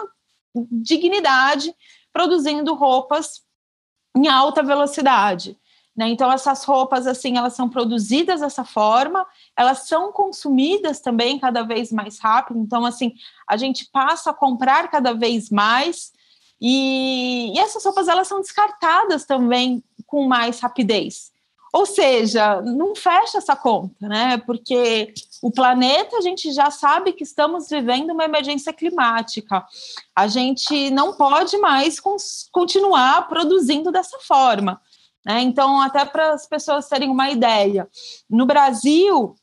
dignidade, 0.55 1.75
produzindo 2.11 2.75
roupas 2.75 3.43
em 4.17 4.29
alta 4.29 4.63
velocidade. 4.63 5.59
Né? 5.97 6.09
Então 6.09 6.31
essas 6.31 6.65
roupas 6.65 7.07
assim 7.07 7.39
elas 7.39 7.55
são 7.55 7.69
produzidas 7.69 8.41
dessa 8.41 8.65
forma, 8.65 9.25
elas 9.57 9.87
são 9.87 10.11
consumidas 10.11 11.01
também 11.01 11.39
cada 11.39 11.63
vez 11.63 11.93
mais 11.93 12.19
rápido. 12.19 12.59
Então 12.59 12.85
assim 12.85 13.15
a 13.47 13.57
gente 13.57 13.89
passa 13.93 14.31
a 14.31 14.35
comprar 14.35 14.91
cada 14.91 15.13
vez 15.13 15.51
mais 15.51 16.13
e, 16.61 17.53
e 17.55 17.59
essas 17.59 17.85
roupas 17.85 18.09
elas 18.09 18.27
são 18.27 18.41
descartadas 18.41 19.25
também 19.25 19.83
com 20.07 20.27
mais 20.27 20.61
rapidez. 20.61 21.33
Ou 21.73 21.85
seja, 21.87 22.63
não 22.63 22.95
fecha 22.95 23.39
essa 23.39 23.57
conta, 23.57 24.09
né? 24.09 24.39
Porque 24.39 25.13
o 25.43 25.51
planeta 25.51 26.19
a 26.19 26.21
gente 26.21 26.53
já 26.53 26.71
sabe 26.71 27.13
que 27.13 27.25
estamos 27.25 27.69
vivendo 27.69 28.13
uma 28.13 28.25
emergência 28.25 28.73
climática. 28.73 29.65
A 30.15 30.29
gente 30.29 30.89
não 30.91 31.15
pode 31.15 31.59
mais 31.59 31.99
continuar 32.53 33.27
produzindo 33.27 33.91
dessa 33.91 34.21
forma. 34.21 34.81
Né? 35.25 35.41
Então, 35.43 35.81
até 35.81 36.05
para 36.05 36.33
as 36.33 36.47
pessoas 36.47 36.89
terem 36.89 37.11
uma 37.11 37.31
ideia, 37.31 37.89
no 38.29 38.47
Brasil, 38.47 39.35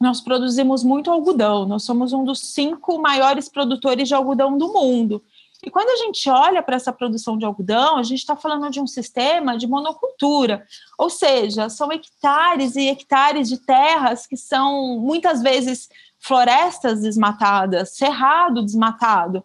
nós 0.00 0.20
produzimos 0.20 0.82
muito 0.82 1.10
algodão, 1.10 1.64
nós 1.64 1.84
somos 1.84 2.12
um 2.12 2.24
dos 2.24 2.40
cinco 2.52 2.98
maiores 2.98 3.48
produtores 3.48 4.08
de 4.08 4.14
algodão 4.14 4.58
do 4.58 4.72
mundo. 4.72 5.22
E 5.64 5.70
quando 5.70 5.90
a 5.90 5.96
gente 5.96 6.28
olha 6.28 6.60
para 6.60 6.74
essa 6.74 6.92
produção 6.92 7.38
de 7.38 7.44
algodão, 7.44 7.96
a 7.96 8.02
gente 8.02 8.18
está 8.18 8.34
falando 8.34 8.68
de 8.68 8.80
um 8.80 8.86
sistema 8.86 9.56
de 9.56 9.68
monocultura, 9.68 10.66
ou 10.98 11.08
seja, 11.08 11.68
são 11.68 11.92
hectares 11.92 12.74
e 12.74 12.88
hectares 12.88 13.48
de 13.48 13.58
terras 13.58 14.26
que 14.26 14.36
são 14.36 14.98
muitas 14.98 15.40
vezes 15.40 15.88
florestas 16.18 17.02
desmatadas, 17.02 17.96
cerrado 17.96 18.64
desmatado, 18.64 19.44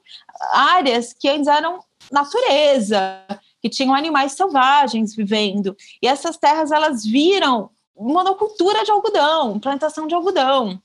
áreas 0.51 1.13
que 1.13 1.29
antes 1.29 1.47
eram 1.47 1.79
natureza, 2.11 3.23
que 3.67 3.69
tinham 3.69 3.93
animais 3.93 4.33
selvagens 4.33 5.15
vivendo. 5.15 5.75
E 6.01 6.07
essas 6.07 6.37
terras 6.37 6.71
elas 6.71 7.05
viram 7.05 7.69
monocultura 7.97 8.83
de 8.83 8.91
algodão, 8.91 9.59
plantação 9.59 10.07
de 10.07 10.15
algodão, 10.15 10.81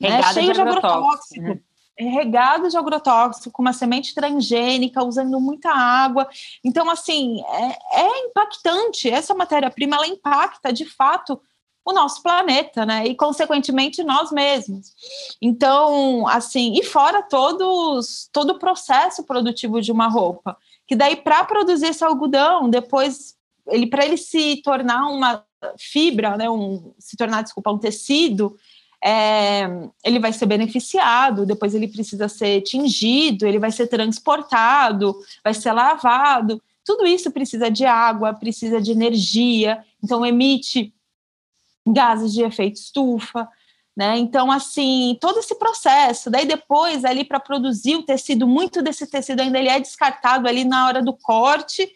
né? 0.00 0.22
cheio 0.32 0.52
de, 0.52 0.60
agrotóxico. 0.60 1.42
Né? 1.42 1.60
regado 1.98 2.68
de 2.68 2.76
agrotóxico, 2.76 3.50
com 3.50 3.62
uma 3.62 3.72
semente 3.72 4.14
transgênica, 4.14 5.04
usando 5.04 5.38
muita 5.38 5.70
água. 5.70 6.26
Então, 6.64 6.90
assim, 6.90 7.42
é, 7.42 8.00
é 8.00 8.26
impactante. 8.26 9.10
Essa 9.10 9.34
matéria-prima, 9.34 9.96
ela 9.96 10.06
impacta, 10.06 10.72
de 10.72 10.86
fato, 10.86 11.40
o 11.84 11.92
nosso 11.92 12.22
planeta, 12.22 12.86
né? 12.86 13.06
E, 13.06 13.14
consequentemente, 13.14 14.02
nós 14.02 14.32
mesmos. 14.32 14.92
Então, 15.40 16.26
assim, 16.26 16.72
e 16.74 16.82
fora 16.82 17.22
todos, 17.22 18.28
todo 18.32 18.50
o 18.50 18.58
processo 18.58 19.22
produtivo 19.24 19.80
de 19.80 19.92
uma 19.92 20.08
roupa 20.08 20.56
que 20.92 20.96
daí 20.96 21.16
para 21.16 21.42
produzir 21.42 21.86
esse 21.86 22.04
algodão, 22.04 22.68
depois 22.68 23.34
ele 23.66 23.86
para 23.86 24.04
ele 24.04 24.18
se 24.18 24.60
tornar 24.62 25.08
uma 25.08 25.42
fibra, 25.78 26.36
né, 26.36 26.50
um, 26.50 26.92
se 26.98 27.16
tornar, 27.16 27.40
desculpa, 27.40 27.72
um 27.72 27.78
tecido, 27.78 28.54
é, 29.02 29.62
ele 30.04 30.18
vai 30.18 30.34
ser 30.34 30.44
beneficiado, 30.44 31.46
depois 31.46 31.74
ele 31.74 31.88
precisa 31.88 32.28
ser 32.28 32.60
tingido, 32.60 33.46
ele 33.46 33.58
vai 33.58 33.72
ser 33.72 33.86
transportado, 33.86 35.18
vai 35.42 35.54
ser 35.54 35.72
lavado. 35.72 36.62
Tudo 36.84 37.06
isso 37.06 37.30
precisa 37.30 37.70
de 37.70 37.86
água, 37.86 38.34
precisa 38.34 38.78
de 38.78 38.92
energia, 38.92 39.82
então 40.04 40.26
emite 40.26 40.92
gases 41.86 42.34
de 42.34 42.42
efeito 42.42 42.76
estufa. 42.76 43.48
Né? 43.96 44.16
Então, 44.16 44.50
assim, 44.50 45.18
todo 45.20 45.38
esse 45.38 45.54
processo, 45.56 46.30
daí 46.30 46.46
depois, 46.46 47.04
ali 47.04 47.24
para 47.24 47.38
produzir 47.38 47.96
o 47.96 48.02
tecido, 48.02 48.48
muito 48.48 48.80
desse 48.80 49.06
tecido 49.06 49.40
ainda 49.40 49.58
ele 49.58 49.68
é 49.68 49.78
descartado 49.78 50.48
ali 50.48 50.64
na 50.64 50.86
hora 50.86 51.02
do 51.02 51.12
corte, 51.12 51.92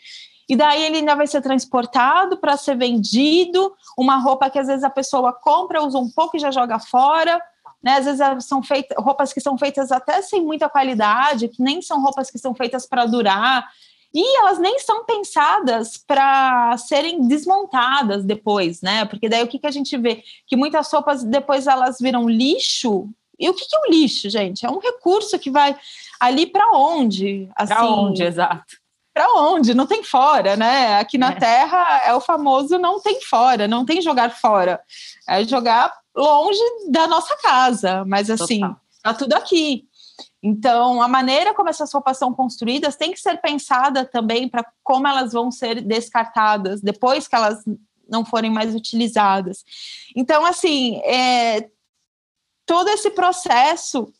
e 0.49 0.55
daí 0.55 0.85
ele 0.85 0.99
ainda 0.99 1.15
vai 1.17 1.27
ser 1.27 1.41
transportado 1.41 2.37
para 2.37 2.57
ser 2.57 2.77
vendido, 2.77 3.75
uma 3.99 4.19
roupa 4.19 4.51
que 4.51 4.59
às 4.59 4.67
vezes 4.67 4.85
a 4.85 4.91
pessoa 4.91 5.33
compra, 5.33 5.83
usa 5.83 5.99
um 5.99 6.11
pouco 6.11 6.37
e 6.37 6.41
já 6.41 6.51
joga 6.51 6.79
fora, 6.79 7.41
né? 7.83 7.97
Às 7.97 8.05
vezes 8.05 8.45
são 8.45 8.63
feitas 8.63 8.97
roupas 9.03 9.33
que 9.33 9.41
são 9.41 9.59
feitas 9.59 9.91
até 9.91 10.23
sem 10.23 10.43
muita 10.43 10.69
qualidade, 10.69 11.49
que 11.49 11.63
nem 11.63 11.83
são 11.83 12.01
roupas 12.01 12.31
que 12.31 12.39
são 12.39 12.55
feitas 12.55 12.87
para 12.87 13.07
durar, 13.07 13.67
e 14.15 14.39
elas 14.39 14.59
nem 14.59 14.79
são 14.79 15.05
pensadas 15.05 15.97
para 15.99 16.77
serem 16.79 17.27
desmontadas 17.27 18.25
depois, 18.25 18.81
né? 18.81 19.05
Porque 19.05 19.29
daí 19.29 19.43
o 19.43 19.49
que, 19.49 19.59
que 19.59 19.67
a 19.67 19.71
gente 19.71 19.97
vê? 19.97 20.23
Que 20.47 20.57
muitas 20.57 20.91
roupas 20.93 21.23
depois 21.23 21.67
elas 21.67 21.99
viram 22.01 22.29
lixo. 22.29 23.09
E 23.39 23.49
o 23.49 23.55
que, 23.55 23.67
que 23.67 23.77
é 23.77 23.81
um 23.81 23.91
lixo, 23.91 24.31
gente? 24.31 24.65
É 24.65 24.71
um 24.71 24.79
recurso 24.79 25.39
que 25.39 25.51
vai 25.51 25.77
ali 26.19 26.47
para 26.47 26.71
onde? 26.73 27.49
Assim, 27.55 27.75
para 27.75 27.85
onde, 27.85 28.23
exato. 28.23 28.79
Para 29.13 29.33
onde? 29.35 29.75
Não 29.75 29.87
tem 29.87 30.03
fora, 30.03 30.57
né? 30.57 30.99
Aqui 30.99 31.19
na 31.19 31.31
é. 31.31 31.35
Terra 31.35 32.03
é 32.07 32.15
o 32.15 32.21
famoso 32.21 32.79
não 32.79 33.01
tem 33.01 33.21
fora, 33.21 33.69
não 33.69 33.85
tem 33.85 34.01
jogar 34.01 34.31
fora. 34.31 34.81
É 35.29 35.45
jogar 35.45 35.93
longe 36.15 36.61
da 36.91 37.07
nossa 37.07 37.37
casa, 37.39 38.05
mas 38.07 38.31
assim, 38.31 38.61
Total. 38.61 38.81
tá 39.03 39.15
tudo 39.15 39.35
aqui. 39.35 39.85
Então, 40.49 41.03
a 41.03 41.09
maneira 41.09 41.53
como 41.53 41.69
essas 41.69 41.93
roupas 41.93 42.19
são 42.19 42.33
construídas 42.33 42.95
tem 42.95 43.11
que 43.11 43.19
ser 43.19 43.41
pensada 43.41 44.05
também 44.05 44.49
para 44.49 44.65
como 44.81 45.09
elas 45.09 45.33
vão 45.33 45.51
ser 45.51 45.81
descartadas 45.81 46.81
depois 46.81 47.27
que 47.27 47.35
elas 47.35 47.65
não 48.09 48.25
forem 48.25 48.49
mais 48.49 48.73
utilizadas. 48.73 49.65
Então, 50.15 50.47
assim, 50.47 50.99
é, 50.99 51.69
todo 52.65 52.89
esse 52.91 53.11
processo 53.11 54.13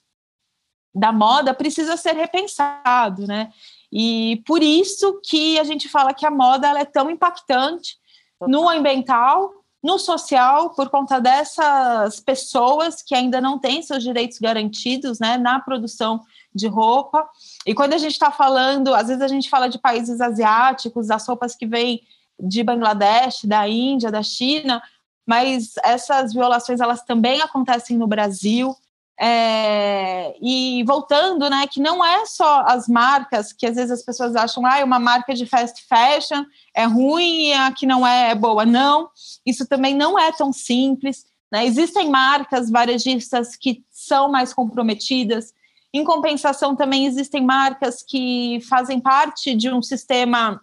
da 0.93 1.13
moda 1.13 1.55
precisa 1.55 1.97
ser 1.97 2.17
repensado, 2.17 3.25
né? 3.25 3.53
E 3.93 4.43
por 4.45 4.65
isso 4.65 5.21
que 5.23 5.61
a 5.61 5.65
gente 5.65 5.89
fala 5.89 6.13
que 6.13 6.27
a 6.27 6.31
moda 6.31 6.77
é 6.77 6.85
tão 6.85 7.09
impactante 7.09 7.97
no 8.41 8.69
ambiental, 8.69 9.65
no 9.87 10.01
social, 10.01 10.71
por 10.71 10.91
conta 10.91 11.21
dessas 11.21 12.19
pessoas 12.19 13.01
que 13.01 13.15
ainda 13.15 13.41
não 13.41 13.57
têm 13.57 13.81
seus 13.83 14.03
direitos 14.03 14.41
garantidos 14.41 15.21
né, 15.21 15.39
na 15.39 15.61
produção 15.61 16.21
de 16.53 16.67
roupa. 16.67 17.25
E 17.65 17.73
quando 17.73 17.93
a 17.93 17.99
gente 17.99 18.15
está 18.15 18.33
falando, 18.33 18.93
às 18.93 19.07
vezes 19.07 19.23
a 19.23 19.29
gente 19.29 19.49
fala 19.49 19.69
de 19.69 19.79
países 19.79 20.21
asiáticos, 20.21 21.07
das 21.07 21.25
roupas 21.29 21.55
que 21.55 21.67
vêm 21.67 22.03
de 22.37 22.65
Bangladesh, 22.65 23.45
da 23.45 23.69
Índia, 23.69 24.11
da 24.11 24.25
China, 24.25 24.83
mas 25.25 25.75
essas 25.85 26.35
violações 26.35 26.81
elas 26.81 27.05
também 27.05 27.41
acontecem 27.41 27.97
no 27.97 28.09
Brasil. 28.09 28.75
É, 29.21 30.26
e 30.41 30.83
voltando, 30.85 31.49
né, 31.49 31.67
que 31.67 31.81
não 31.81 32.05
é 32.05 32.25
só 32.27 32.61
as 32.67 32.89
marcas 32.89 33.53
que 33.53 33.67
às 33.67 33.77
vezes 33.77 33.91
as 33.91 34.03
pessoas 34.03 34.37
acham, 34.37 34.65
ah, 34.67 34.83
uma 34.85 34.99
marca 34.99 35.35
de 35.35 35.47
fast 35.47 35.85
fashion 35.87 36.45
é 36.75 36.85
ruim 36.85 37.49
e 37.49 37.53
a 37.53 37.73
que 37.73 37.87
não 37.87 38.07
é, 38.07 38.31
é 38.31 38.35
boa. 38.35 38.65
Não, 38.65 39.09
isso 39.45 39.67
também 39.67 39.95
não 39.95 40.19
é 40.19 40.33
tão 40.33 40.53
simples. 40.53 41.27
Né? 41.51 41.65
Existem 41.67 42.11
marcas 42.11 42.71
varejistas 42.71 43.57
que 43.57 43.85
são 43.91 44.31
mais 44.31 44.53
comprometidas. 44.53 45.55
Em 45.93 46.05
compensação, 46.05 46.77
também 46.77 47.07
existem 47.07 47.43
marcas 47.43 48.03
que 48.03 48.61
fazem 48.69 49.01
parte 49.01 49.55
de 49.55 49.71
um 49.71 49.81
sistema 49.81 50.61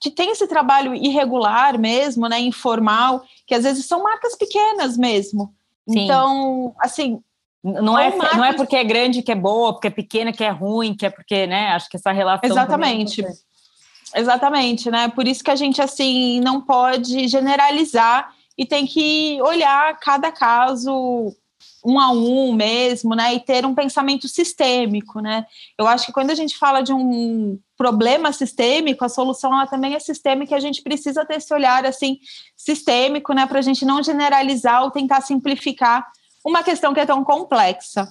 que 0.00 0.10
tem 0.10 0.30
esse 0.30 0.46
trabalho 0.46 0.94
irregular 0.94 1.78
mesmo, 1.78 2.26
né, 2.26 2.40
informal, 2.40 3.22
que 3.46 3.54
às 3.54 3.64
vezes 3.64 3.84
são 3.84 4.02
marcas 4.02 4.34
pequenas 4.34 4.96
mesmo. 4.96 5.54
Sim. 5.88 6.04
Então, 6.04 6.74
assim, 6.78 7.22
não 7.62 7.98
é, 7.98 8.16
não 8.16 8.44
é 8.44 8.52
porque 8.54 8.76
é 8.76 8.84
grande 8.84 9.22
que 9.22 9.32
é 9.32 9.34
boa, 9.34 9.72
porque 9.72 9.88
é 9.88 9.90
pequena 9.90 10.32
que 10.32 10.42
é 10.42 10.50
ruim, 10.50 10.94
que 10.94 11.04
é 11.04 11.10
porque, 11.10 11.46
né? 11.46 11.68
Acho 11.68 11.88
que 11.88 11.96
essa 11.96 12.12
relação. 12.12 12.48
Exatamente. 12.48 13.24
Exatamente, 14.14 14.90
né? 14.90 15.08
Por 15.08 15.28
isso 15.28 15.44
que 15.44 15.50
a 15.50 15.56
gente, 15.56 15.80
assim, 15.80 16.40
não 16.40 16.60
pode 16.60 17.28
generalizar 17.28 18.34
e 18.56 18.66
tem 18.66 18.86
que 18.86 19.38
olhar 19.42 19.98
cada 20.00 20.32
caso 20.32 21.34
um 21.84 21.98
a 21.98 22.10
um 22.10 22.52
mesmo, 22.52 23.14
né? 23.14 23.34
E 23.34 23.40
ter 23.40 23.64
um 23.64 23.74
pensamento 23.74 24.26
sistêmico, 24.26 25.20
né? 25.20 25.46
Eu 25.78 25.86
acho 25.86 26.06
que 26.06 26.12
quando 26.12 26.30
a 26.30 26.34
gente 26.34 26.56
fala 26.56 26.82
de 26.82 26.92
um 26.92 27.58
problema 27.76 28.32
sistêmico, 28.32 29.04
a 29.04 29.08
solução 29.08 29.52
ela 29.52 29.66
também 29.66 29.94
é 29.94 29.98
sistêmica 29.98 30.54
e 30.54 30.56
a 30.56 30.60
gente 30.60 30.82
precisa 30.82 31.24
ter 31.24 31.36
esse 31.36 31.52
olhar 31.54 31.86
assim 31.86 32.18
sistêmico, 32.56 33.32
né? 33.32 33.46
Para 33.46 33.60
a 33.60 33.62
gente 33.62 33.84
não 33.84 34.02
generalizar 34.02 34.82
ou 34.82 34.90
tentar 34.90 35.20
simplificar 35.20 36.06
uma 36.44 36.62
questão 36.62 36.94
que 36.94 37.00
é 37.00 37.06
tão 37.06 37.24
complexa. 37.24 38.08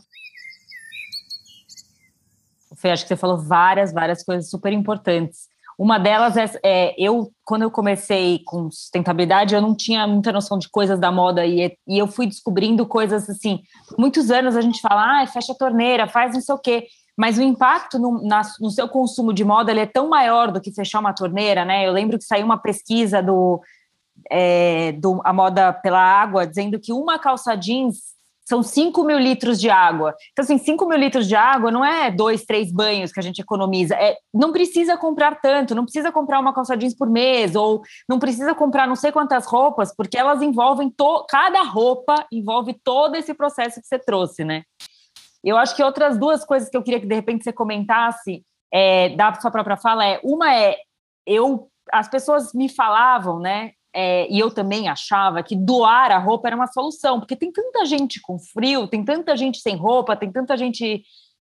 Fê, 2.76 2.92
acho 2.92 3.04
que 3.04 3.10
você 3.10 3.18
falou 3.18 3.38
várias, 3.38 3.92
várias 3.92 4.24
coisas 4.24 4.50
super 4.50 4.72
importantes. 4.72 5.50
Uma 5.78 5.98
delas 5.98 6.36
é, 6.36 6.46
é, 6.64 6.96
eu, 6.98 7.32
quando 7.46 7.62
eu 7.62 7.72
comecei 7.72 8.42
com 8.46 8.70
sustentabilidade, 8.70 9.56
eu 9.56 9.62
não 9.62 9.74
tinha 9.74 10.06
muita 10.06 10.32
noção 10.32 10.60
de 10.60 10.70
coisas 10.70 11.00
da 11.00 11.10
moda 11.10 11.46
e, 11.46 11.74
e 11.88 11.98
eu 11.98 12.06
fui 12.06 12.28
descobrindo 12.28 12.86
coisas 12.86 13.30
assim. 13.30 13.62
Muitos 13.98 14.30
anos 14.30 14.58
a 14.58 14.62
gente 14.62 14.82
fala, 14.82 15.22
ah, 15.22 15.28
fecha 15.28 15.54
a 15.54 15.58
torneira, 15.58 16.06
faz 16.06 16.34
não 16.34 16.42
sei 16.42 16.56
o 16.56 16.60
quê. 16.60 16.88
Mas 17.18 17.38
o 17.38 17.42
impacto 17.42 17.98
no, 17.98 18.22
na, 18.26 18.42
no 18.60 18.70
seu 18.70 18.90
consumo 18.90 19.34
de 19.34 19.46
moda 19.46 19.72
ele 19.72 19.80
é 19.80 19.86
tão 19.86 20.10
maior 20.10 20.52
do 20.52 20.60
que 20.60 20.74
fechar 20.74 21.00
uma 21.00 21.14
torneira, 21.14 21.64
né? 21.64 21.88
Eu 21.88 21.94
lembro 21.94 22.18
que 22.18 22.26
saiu 22.26 22.46
uma 22.46 22.58
pesquisa 22.58 23.24
do, 23.24 23.62
é, 24.30 24.92
do 24.94 25.22
A 25.24 25.32
Moda 25.32 25.72
pela 25.72 26.02
Água 26.02 26.46
dizendo 26.46 26.80
que 26.80 26.92
uma 26.92 27.18
calça 27.18 27.56
jeans 27.56 28.19
são 28.50 28.64
5 28.64 29.04
mil 29.04 29.20
litros 29.20 29.60
de 29.60 29.70
água. 29.70 30.16
Então, 30.32 30.44
assim, 30.44 30.58
5 30.58 30.84
mil 30.88 30.98
litros 30.98 31.28
de 31.28 31.36
água 31.36 31.70
não 31.70 31.86
é 31.86 32.10
dois, 32.10 32.44
três 32.44 32.72
banhos 32.72 33.12
que 33.12 33.20
a 33.20 33.24
gente 33.24 33.40
economiza. 33.40 33.94
É, 33.94 34.18
não 34.34 34.52
precisa 34.52 34.98
comprar 34.98 35.40
tanto, 35.40 35.76
não 35.76 35.84
precisa 35.84 36.12
comprar 36.12 36.40
uma 36.40 36.52
calça 36.52 36.76
jeans 36.76 36.96
por 36.96 37.08
mês, 37.08 37.56
ou 37.56 37.84
não 38.10 38.18
precisa 38.18 38.56
comprar 38.56 38.88
não 38.88 38.96
sei 38.96 39.12
quantas 39.12 39.46
roupas, 39.46 39.96
porque 39.96 40.18
elas 40.18 40.42
envolvem 40.42 40.90
to 40.90 41.28
cada 41.30 41.62
roupa 41.62 42.26
envolve 42.32 42.74
todo 42.84 43.16
esse 43.16 43.36
processo 43.36 43.80
que 43.80 43.86
você 43.86 44.00
trouxe, 44.00 44.44
né? 44.44 44.64
Eu 45.44 45.56
acho 45.56 45.76
que 45.76 45.84
outras 45.84 46.18
duas 46.18 46.44
coisas 46.44 46.70
que 46.70 46.76
eu 46.76 46.82
queria 46.82 47.00
que 47.00 47.06
de 47.06 47.16
repente 47.16 47.44
você 47.44 47.54
comentasse 47.54 48.44
é, 48.74 49.10
da 49.10 49.32
sua 49.36 49.52
própria 49.52 49.78
fala 49.78 50.04
é 50.06 50.20
uma 50.24 50.52
é 50.52 50.76
eu 51.24 51.70
as 51.92 52.08
pessoas 52.08 52.52
me 52.54 52.68
falavam, 52.68 53.40
né? 53.40 53.74
É, 53.94 54.32
e 54.32 54.40
eu 54.40 54.52
também 54.52 54.88
achava 54.88 55.42
que 55.42 55.56
doar 55.56 56.12
a 56.12 56.18
roupa 56.18 56.48
era 56.48 56.56
uma 56.56 56.68
solução, 56.68 57.20
porque 57.20 57.36
tem 57.36 57.52
tanta 57.52 57.86
gente 57.86 58.22
com 58.22 58.38
frio, 58.38 58.88
tem 58.88 59.04
tanta 59.04 59.36
gente 59.36 59.60
sem 59.60 59.76
roupa, 59.76 60.16
tem 60.16 60.32
tanta 60.32 60.56
gente 60.56 61.04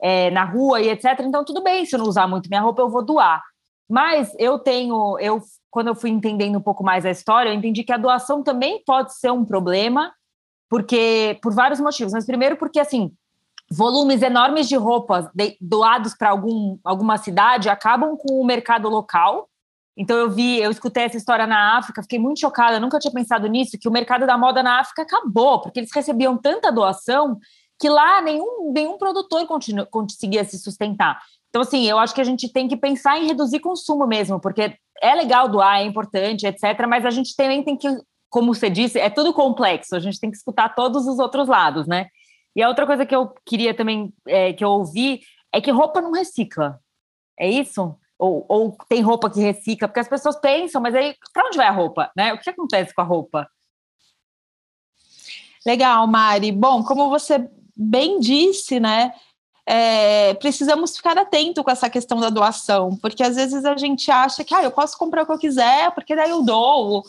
é, 0.02 0.30
na 0.30 0.44
rua 0.44 0.80
e 0.80 0.88
etc. 0.88 1.20
Então, 1.20 1.44
tudo 1.44 1.62
bem, 1.62 1.84
se 1.84 1.94
eu 1.94 2.00
não 2.00 2.06
usar 2.06 2.26
muito 2.26 2.48
minha 2.48 2.60
roupa, 2.60 2.82
eu 2.82 2.88
vou 2.88 3.04
doar. 3.04 3.42
Mas 3.88 4.34
eu 4.38 4.58
tenho, 4.58 5.18
eu 5.20 5.40
quando 5.70 5.88
eu 5.88 5.94
fui 5.94 6.10
entendendo 6.10 6.56
um 6.56 6.62
pouco 6.62 6.84
mais 6.84 7.04
a 7.04 7.10
história, 7.10 7.50
eu 7.50 7.54
entendi 7.54 7.82
que 7.82 7.92
a 7.92 7.96
doação 7.96 8.42
também 8.42 8.82
pode 8.84 9.12
ser 9.14 9.32
um 9.32 9.44
problema, 9.44 10.12
porque 10.68 11.38
por 11.42 11.52
vários 11.52 11.80
motivos. 11.80 12.12
Mas 12.12 12.24
primeiro 12.24 12.56
porque 12.56 12.78
assim, 12.78 13.12
volumes 13.70 14.22
enormes 14.22 14.68
de 14.68 14.76
roupas 14.76 15.28
doados 15.60 16.14
para 16.14 16.30
algum, 16.30 16.78
alguma 16.84 17.18
cidade 17.18 17.68
acabam 17.68 18.16
com 18.16 18.40
o 18.40 18.44
mercado 18.44 18.88
local 18.88 19.48
então 19.96 20.16
eu 20.16 20.30
vi, 20.30 20.58
eu 20.58 20.70
escutei 20.70 21.04
essa 21.04 21.16
história 21.16 21.46
na 21.46 21.78
África, 21.78 22.02
fiquei 22.02 22.18
muito 22.18 22.40
chocada, 22.40 22.80
nunca 22.80 22.98
tinha 22.98 23.12
pensado 23.12 23.46
nisso, 23.46 23.78
que 23.78 23.88
o 23.88 23.92
mercado 23.92 24.26
da 24.26 24.36
moda 24.36 24.62
na 24.62 24.80
África 24.80 25.02
acabou, 25.02 25.60
porque 25.60 25.80
eles 25.80 25.92
recebiam 25.94 26.36
tanta 26.36 26.72
doação 26.72 27.38
que 27.78 27.88
lá 27.88 28.20
nenhum, 28.20 28.72
nenhum 28.72 28.98
produtor 28.98 29.46
continu, 29.46 29.86
conseguia 29.86 30.44
se 30.44 30.58
sustentar. 30.58 31.20
Então, 31.48 31.62
assim, 31.62 31.88
eu 31.88 31.98
acho 31.98 32.14
que 32.14 32.20
a 32.20 32.24
gente 32.24 32.52
tem 32.52 32.66
que 32.66 32.76
pensar 32.76 33.18
em 33.18 33.26
reduzir 33.26 33.60
consumo 33.60 34.06
mesmo, 34.06 34.40
porque 34.40 34.76
é 35.00 35.14
legal 35.14 35.48
doar, 35.48 35.80
é 35.80 35.84
importante, 35.84 36.46
etc., 36.46 36.86
mas 36.88 37.06
a 37.06 37.10
gente 37.10 37.34
também 37.36 37.62
tem 37.62 37.76
que, 37.76 37.88
como 38.28 38.52
você 38.52 38.68
disse, 38.68 38.98
é 38.98 39.08
tudo 39.08 39.32
complexo, 39.32 39.94
a 39.94 40.00
gente 40.00 40.18
tem 40.18 40.30
que 40.30 40.36
escutar 40.36 40.74
todos 40.74 41.06
os 41.06 41.20
outros 41.20 41.46
lados, 41.46 41.86
né? 41.86 42.08
E 42.56 42.62
a 42.62 42.68
outra 42.68 42.86
coisa 42.86 43.06
que 43.06 43.14
eu 43.14 43.32
queria 43.44 43.74
também, 43.74 44.12
é, 44.26 44.52
que 44.52 44.64
eu 44.64 44.70
ouvi, 44.70 45.20
é 45.52 45.60
que 45.60 45.70
roupa 45.70 46.00
não 46.00 46.12
recicla. 46.12 46.80
É 47.38 47.48
isso? 47.48 47.96
Ou, 48.18 48.44
ou 48.48 48.76
tem 48.88 49.02
roupa 49.02 49.28
que 49.28 49.40
recicla, 49.40 49.88
porque 49.88 50.00
as 50.00 50.08
pessoas 50.08 50.36
pensam, 50.36 50.80
mas 50.80 50.94
aí 50.94 51.16
para 51.32 51.46
onde 51.46 51.56
vai 51.56 51.66
a 51.66 51.72
roupa? 51.72 52.10
Né? 52.16 52.32
O 52.32 52.38
que 52.38 52.48
acontece 52.48 52.94
com 52.94 53.00
a 53.00 53.04
roupa? 53.04 53.48
Legal, 55.66 56.06
Mari. 56.06 56.52
Bom, 56.52 56.84
como 56.84 57.08
você 57.08 57.48
bem 57.76 58.20
disse, 58.20 58.78
né? 58.78 59.12
É, 59.66 60.34
precisamos 60.34 60.94
ficar 60.94 61.16
atento 61.16 61.64
com 61.64 61.70
essa 61.70 61.88
questão 61.88 62.20
da 62.20 62.28
doação, 62.28 62.96
porque 62.96 63.22
às 63.22 63.36
vezes 63.36 63.64
a 63.64 63.74
gente 63.76 64.10
acha 64.10 64.44
que 64.44 64.54
ah, 64.54 64.62
eu 64.62 64.70
posso 64.70 64.98
comprar 64.98 65.22
o 65.22 65.26
que 65.26 65.32
eu 65.32 65.38
quiser, 65.38 65.90
porque 65.92 66.14
daí 66.14 66.30
eu 66.30 66.42
dou. 66.42 67.02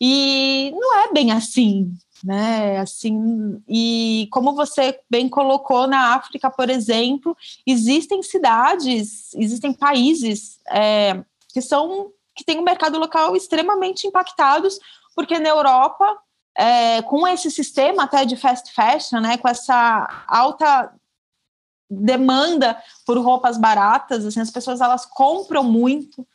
E 0.00 0.72
não 0.74 0.98
é 0.98 1.12
bem 1.12 1.30
assim, 1.30 1.94
né? 2.24 2.78
Assim, 2.78 3.62
e 3.68 4.28
como 4.30 4.54
você 4.54 4.98
bem 5.10 5.28
colocou 5.28 5.86
na 5.86 6.14
África, 6.14 6.50
por 6.50 6.70
exemplo, 6.70 7.36
existem 7.66 8.22
cidades, 8.22 9.34
existem 9.34 9.72
países 9.72 10.60
é, 10.70 11.22
que 11.52 11.60
são 11.60 12.12
que 12.34 12.44
têm 12.44 12.58
um 12.58 12.64
mercado 12.64 12.98
local 12.98 13.36
extremamente 13.36 14.06
impactados, 14.06 14.78
porque 15.14 15.38
na 15.38 15.50
Europa, 15.50 16.18
é, 16.56 17.02
com 17.02 17.26
esse 17.26 17.50
sistema 17.50 18.04
até 18.04 18.24
de 18.24 18.36
fast 18.36 18.72
fashion, 18.72 19.20
né, 19.20 19.36
com 19.36 19.48
essa 19.48 20.24
alta 20.26 20.94
demanda 21.90 22.80
por 23.04 23.18
roupas 23.18 23.58
baratas, 23.58 24.24
assim, 24.24 24.40
as 24.40 24.50
pessoas 24.50 24.80
elas 24.80 25.04
compram 25.04 25.62
muito, 25.62 26.26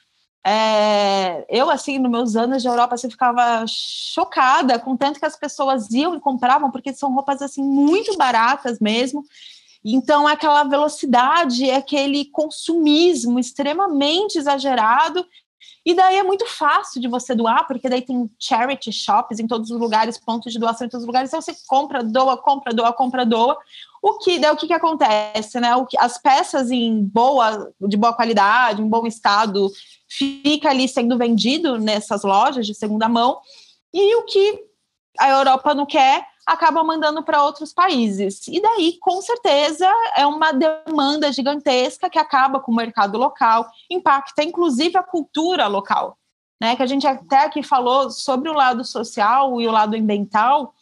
é, 0.50 1.46
eu, 1.50 1.70
assim, 1.70 2.00
nos 2.00 2.10
meus 2.10 2.36
anos 2.38 2.62
de 2.62 2.70
Europa, 2.70 2.96
assim, 2.96 3.10
ficava 3.10 3.66
chocada 3.68 4.80
com 4.80 4.96
tanto 4.96 5.20
que 5.20 5.26
as 5.26 5.36
pessoas 5.36 5.92
iam 5.92 6.16
e 6.16 6.22
compravam, 6.22 6.72
porque 6.72 6.94
são 6.94 7.14
roupas, 7.14 7.42
assim, 7.42 7.62
muito 7.62 8.16
baratas 8.16 8.80
mesmo. 8.80 9.26
Então, 9.84 10.26
aquela 10.26 10.64
velocidade, 10.64 11.70
aquele 11.70 12.24
consumismo 12.32 13.38
extremamente 13.38 14.38
exagerado. 14.38 15.26
E 15.86 15.94
daí 15.94 16.16
é 16.16 16.24
muito 16.24 16.46
fácil 16.46 17.02
de 17.02 17.10
você 17.10 17.36
doar, 17.36 17.68
porque 17.68 17.90
daí 17.90 18.02
tem 18.02 18.30
charity 18.40 18.94
shops 18.94 19.40
em 19.40 19.48
todos 19.48 19.70
os 19.70 19.78
lugares, 19.78 20.18
pontos 20.18 20.54
de 20.54 20.60
doação 20.60 20.88
em 20.88 20.90
todos 20.90 21.04
os 21.04 21.08
lugares. 21.08 21.30
Então, 21.30 21.42
você 21.42 21.54
compra, 21.68 22.02
doa, 22.02 22.38
compra, 22.38 22.74
doa, 22.74 22.94
compra, 22.94 23.26
doa. 23.26 23.58
O 24.02 24.18
que, 24.20 24.40
daí, 24.40 24.52
o 24.52 24.56
que, 24.56 24.68
que 24.68 24.74
acontece, 24.74 25.60
né? 25.60 25.76
O 25.76 25.86
que, 25.86 25.98
as 25.98 26.18
peças 26.18 26.72
em 26.72 27.04
boa, 27.04 27.72
de 27.82 27.98
boa 27.98 28.14
qualidade, 28.14 28.82
em 28.82 28.88
bom 28.88 29.06
estado, 29.06 29.70
fica 30.08 30.70
ali 30.70 30.88
sendo 30.88 31.18
vendido 31.18 31.78
nessas 31.78 32.24
lojas 32.24 32.66
de 32.66 32.74
segunda 32.74 33.10
mão, 33.10 33.40
e 33.94 34.16
o 34.16 34.24
que 34.26 34.64
a 35.20 35.30
Europa 35.30 35.74
não 35.74 35.86
quer 35.86 36.26
acaba 36.48 36.82
mandando 36.82 37.22
para 37.22 37.44
outros 37.44 37.74
países. 37.74 38.48
E 38.48 38.62
daí, 38.62 38.98
com 39.02 39.22
certeza, 39.22 39.86
é 40.16 40.26
uma 40.26 40.54
demanda 40.54 41.30
gigantesca 41.32 42.10
que 42.10 42.18
acaba 42.18 42.62
com 42.62 42.72
o 42.72 42.76
mercado 42.76 43.18
local, 43.18 43.70
impacta 43.92 44.44
inclusive 44.44 44.98
a 44.98 45.04
cultura 45.04 45.68
local. 45.68 46.18
Né, 46.60 46.76
que 46.76 46.82
a 46.82 46.88
gente 46.88 47.06
até 47.06 47.46
aqui 47.46 47.62
falou 47.62 48.10
sobre 48.10 48.50
o 48.50 48.54
lado 48.54 48.84
social 48.84 49.62
e 49.62 49.68
o 49.68 49.72
lado 49.72 49.96
ambiental, 49.96 50.74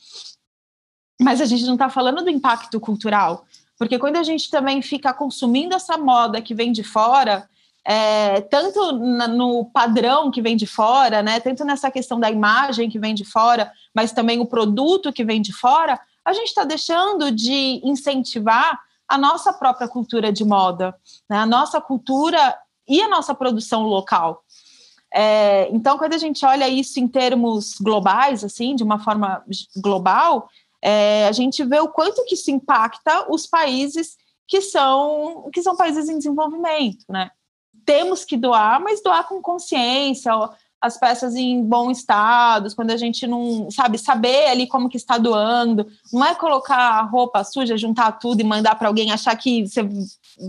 mas 1.22 1.42
a 1.42 1.46
gente 1.46 1.66
não 1.66 1.74
está 1.74 1.90
falando 1.90 2.24
do 2.24 2.30
impacto 2.30 2.80
cultural, 2.80 3.46
porque 3.78 4.00
quando 4.00 4.18
a 4.18 4.24
gente 4.24 4.50
também 4.50 4.82
fica 4.82 5.14
consumindo 5.14 5.76
essa 5.76 5.98
moda 5.98 6.42
que 6.42 6.54
vem 6.54 6.72
de 6.72 6.84
fora, 6.84 7.48
é, 7.84 8.42
tanto 8.42 8.94
na, 8.94 9.28
no 9.28 9.66
padrão 9.66 10.32
que 10.32 10.42
vem 10.42 10.58
de 10.58 10.66
fora, 10.66 11.22
né, 11.22 11.40
tanto 11.40 11.64
nessa 11.64 11.92
questão 11.92 12.20
da 12.20 12.32
imagem 12.32 12.90
que 12.90 12.98
vem 12.98 13.14
de 13.14 13.24
fora, 13.24 13.72
mas 13.94 14.12
também 14.12 14.40
o 14.40 14.46
produto 14.46 15.14
que 15.14 15.24
vem 15.24 15.42
de 15.42 15.54
fora, 15.54 16.00
a 16.24 16.34
gente 16.34 16.48
está 16.48 16.64
deixando 16.64 17.32
de 17.32 17.80
incentivar 17.84 18.80
a 19.08 19.18
nossa 19.18 19.54
própria 19.54 19.88
cultura 19.88 20.34
de 20.34 20.44
moda, 20.44 20.96
né, 21.30 21.38
a 21.38 21.46
nossa 21.46 21.80
cultura 21.80 22.58
e 22.88 23.02
a 23.02 23.08
nossa 23.08 23.36
produção 23.36 23.84
local. 23.84 24.44
É, 25.14 25.70
então, 25.72 25.98
quando 25.98 26.14
a 26.14 26.18
gente 26.18 26.46
olha 26.46 26.68
isso 26.68 27.00
em 27.00 27.08
termos 27.08 27.76
globais, 27.80 28.44
assim, 28.44 28.76
de 28.76 28.84
uma 28.84 29.00
forma 29.00 29.44
global, 29.78 30.50
é, 30.86 31.28
a 31.28 31.32
gente 31.32 31.64
vê 31.64 31.80
o 31.80 31.90
quanto 31.90 32.24
que 32.26 32.36
isso 32.36 32.52
impacta 32.52 33.26
os 33.32 33.48
países 33.48 34.16
que 34.48 34.62
são 34.62 35.50
que 35.52 35.62
são 35.62 35.76
países 35.76 36.08
em 36.08 36.18
desenvolvimento, 36.18 37.06
né? 37.10 37.32
temos 37.86 38.26
que 38.26 38.36
doar, 38.36 38.82
mas 38.82 39.02
doar 39.02 39.28
com 39.28 39.42
consciência, 39.42 40.32
as 40.82 40.98
peças 40.98 41.36
em 41.36 41.64
bom 41.64 41.90
estado, 41.90 42.74
quando 42.76 42.92
a 42.92 42.98
gente 42.98 43.26
não 43.26 43.72
sabe 43.72 43.98
saber 43.98 44.48
ali 44.48 44.68
como 44.68 44.90
que 44.90 44.98
está 44.98 45.18
doando, 45.18 45.88
não 46.12 46.26
é 46.26 46.36
colocar 46.36 47.02
roupa 47.04 47.44
suja, 47.44 47.78
juntar 47.78 48.14
tudo 48.14 48.42
e 48.42 48.44
mandar 48.44 48.76
para 48.76 48.88
alguém 48.88 49.12
achar 49.12 49.36
que 49.36 49.66
você 49.66 49.88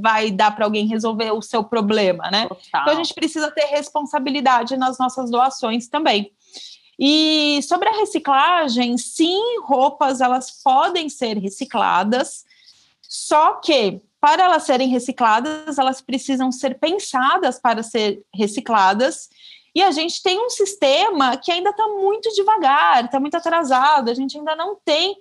vai 0.01 0.31
dar 0.31 0.55
para 0.55 0.65
alguém 0.65 0.87
resolver 0.87 1.31
o 1.31 1.41
seu 1.41 1.63
problema, 1.65 2.31
né? 2.31 2.49
Total. 2.49 2.83
Então 2.83 2.93
a 2.93 2.97
gente 2.97 3.15
precisa 3.15 3.51
ter 3.51 3.67
responsabilidade 3.67 4.77
nas 4.77 4.99
nossas 4.99 5.31
doações 5.31 5.89
também. 5.89 6.33
E 6.99 7.61
sobre 7.63 7.89
a 7.89 7.97
reciclagem, 7.99 8.97
sim, 8.97 9.61
roupas 9.63 10.21
elas 10.21 10.51
podem 10.63 11.09
ser 11.09 11.37
recicladas, 11.37 12.45
só 13.03 13.55
que 13.55 14.01
para 14.21 14.45
elas 14.45 14.65
serem 14.65 14.89
recicladas, 14.89 15.79
elas 15.79 16.01
precisam 16.01 16.51
ser 16.51 16.79
pensadas 16.79 17.61
para 17.61 17.83
ser 17.83 18.23
recicladas. 18.35 19.29
E 19.75 19.83
a 19.83 19.91
gente 19.91 20.23
tem 20.23 20.41
um 20.41 20.49
sistema 20.49 21.37
que 21.37 21.53
ainda 21.53 21.71
está 21.71 21.87
muito 21.87 22.31
devagar, 22.33 23.05
está 23.05 23.21
muito 23.21 23.37
atrasado, 23.37 24.11
a 24.11 24.15
gente 24.15 24.39
ainda 24.39 24.57
não 24.57 24.77
tem 24.85 25.15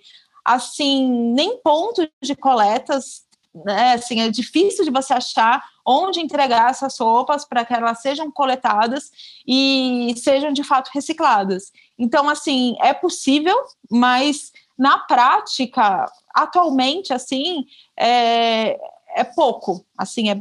assim, 0.45 1.11
nem 1.33 1.57
ponto 1.57 2.07
de 2.21 2.35
coletas, 2.35 3.24
né? 3.63 3.93
Assim, 3.93 4.21
é 4.21 4.29
difícil 4.29 4.83
de 4.83 4.91
você 4.91 5.13
achar 5.13 5.63
onde 5.85 6.19
entregar 6.19 6.71
essas 6.71 6.97
roupas 6.97 7.45
para 7.45 7.63
que 7.63 7.73
elas 7.73 8.01
sejam 8.01 8.31
coletadas 8.31 9.11
e 9.47 10.13
sejam 10.17 10.51
de 10.51 10.63
fato 10.63 10.89
recicladas. 10.93 11.71
Então, 11.97 12.27
assim, 12.27 12.75
é 12.81 12.93
possível, 12.93 13.55
mas 13.89 14.51
na 14.77 14.99
prática, 14.99 16.05
atualmente, 16.33 17.13
assim, 17.13 17.65
é, 17.97 18.77
é 19.15 19.23
pouco. 19.23 19.85
Assim, 19.97 20.29
é, 20.29 20.35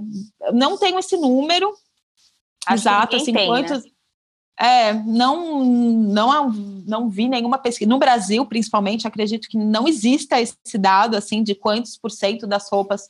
não 0.53 0.77
tenho 0.77 0.99
esse 0.99 1.17
número 1.17 1.73
Acho 2.67 2.83
exato, 2.83 3.17
assim, 3.17 3.33
tem, 3.33 3.35
né? 3.35 3.47
quantos. 3.47 3.85
Né? 3.85 3.91
É, 4.59 4.93
não, 4.93 5.65
não, 5.65 6.53
não 6.87 7.09
vi 7.09 7.29
nenhuma 7.29 7.59
pesquisa. 7.59 7.89
No 7.89 7.99
Brasil, 7.99 8.47
principalmente, 8.47 9.07
acredito 9.07 9.49
que 9.49 9.59
não 9.59 9.89
exista 9.89 10.41
esse 10.41 10.79
dado, 10.79 11.17
assim, 11.17 11.43
de 11.43 11.55
quantos 11.55 11.97
por 11.97 12.11
cento 12.11 12.47
das 12.47 12.71
roupas 12.71 13.09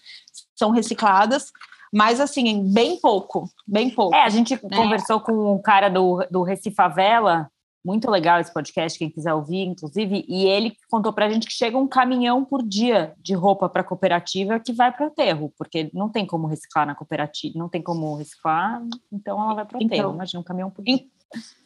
são 0.56 0.70
recicladas, 0.70 1.52
mas, 1.92 2.18
assim, 2.18 2.72
bem 2.72 2.98
pouco, 2.98 3.48
bem 3.66 3.90
pouco. 3.90 4.16
É, 4.16 4.24
a 4.24 4.28
gente 4.28 4.54
né? 4.54 4.76
conversou 4.76 5.20
com 5.20 5.54
o 5.54 5.62
cara 5.62 5.88
do, 5.88 6.26
do 6.30 6.42
Recifavela, 6.42 7.48
muito 7.84 8.10
legal 8.10 8.40
esse 8.40 8.52
podcast, 8.52 8.98
quem 8.98 9.10
quiser 9.10 9.34
ouvir, 9.34 9.62
inclusive, 9.62 10.24
e 10.26 10.46
ele 10.46 10.74
contou 10.90 11.12
para 11.12 11.26
a 11.26 11.30
gente 11.30 11.46
que 11.46 11.52
chega 11.52 11.76
um 11.76 11.86
caminhão 11.86 12.42
por 12.42 12.62
dia 12.62 13.14
de 13.18 13.34
roupa 13.34 13.68
para 13.68 13.82
a 13.82 13.84
cooperativa 13.84 14.58
que 14.58 14.72
vai 14.72 14.90
para 14.90 15.04
o 15.04 15.08
aterro, 15.08 15.52
porque 15.58 15.90
não 15.92 16.08
tem 16.08 16.24
como 16.26 16.46
reciclar 16.46 16.86
na 16.86 16.94
cooperativa, 16.94 17.58
não 17.58 17.68
tem 17.68 17.82
como 17.82 18.16
reciclar, 18.16 18.82
então 19.12 19.40
ela 19.40 19.54
vai 19.54 19.64
para 19.66 19.76
o 19.76 19.84
aterro. 19.84 19.94
Então, 19.94 20.14
Imagina 20.14 20.40
um 20.40 20.44
caminhão 20.44 20.70
por 20.70 20.82
dia. 20.82 21.04